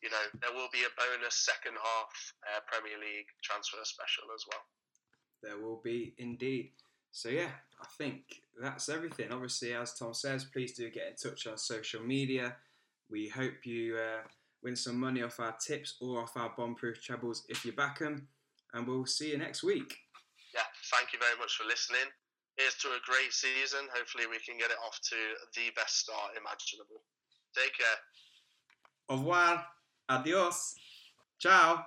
You 0.03 0.11
know, 0.11 0.24
there 0.41 0.55
will 0.57 0.72
be 0.72 0.89
a 0.89 0.93
bonus 0.97 1.37
second 1.45 1.76
half 1.76 2.12
uh, 2.49 2.61
Premier 2.66 2.97
League 2.97 3.29
transfer 3.43 3.85
special 3.85 4.33
as 4.35 4.45
well. 4.49 4.64
There 5.43 5.59
will 5.61 5.81
be 5.83 6.14
indeed. 6.18 6.72
So 7.11 7.29
yeah, 7.29 7.51
I 7.81 7.87
think 7.97 8.43
that's 8.61 8.89
everything. 8.89 9.33
Obviously, 9.33 9.74
as 9.74 9.95
Tom 9.95 10.14
says, 10.14 10.45
please 10.45 10.72
do 10.72 10.91
get 10.91 11.09
in 11.09 11.16
touch 11.16 11.47
on 11.47 11.57
social 11.57 12.03
media. 12.03 12.57
We 13.11 13.29
hope 13.29 13.64
you 13.64 13.97
uh, 13.97 14.22
win 14.62 14.76
some 14.76 14.99
money 15.01 15.22
off 15.22 15.41
our 15.41 15.57
tips 15.57 15.97
or 16.01 16.22
off 16.22 16.37
our 16.37 16.53
bomb-proof 16.57 17.03
trebles 17.03 17.45
if 17.49 17.64
you 17.64 17.72
back 17.72 18.01
them, 18.01 18.29
and 18.75 18.87
we'll 18.87 19.07
see 19.07 19.31
you 19.31 19.39
next 19.39 19.62
week. 19.62 19.97
Yeah, 20.55 20.66
thank 20.93 21.12
you 21.12 21.19
very 21.19 21.39
much 21.39 21.55
for 21.55 21.64
listening. 21.64 22.09
Here's 22.57 22.75
to 22.79 22.89
a 22.89 23.01
great 23.07 23.33
season. 23.33 23.87
Hopefully, 23.95 24.27
we 24.27 24.39
can 24.45 24.59
get 24.59 24.71
it 24.71 24.79
off 24.85 24.99
to 25.11 25.16
the 25.55 25.71
best 25.77 25.99
start 25.99 26.33
imaginable. 26.37 27.03
Take 27.55 27.77
care. 27.79 27.99
Au 29.09 29.16
revoir. 29.16 29.64
Adios. 30.09 30.75
Ciao. 31.39 31.85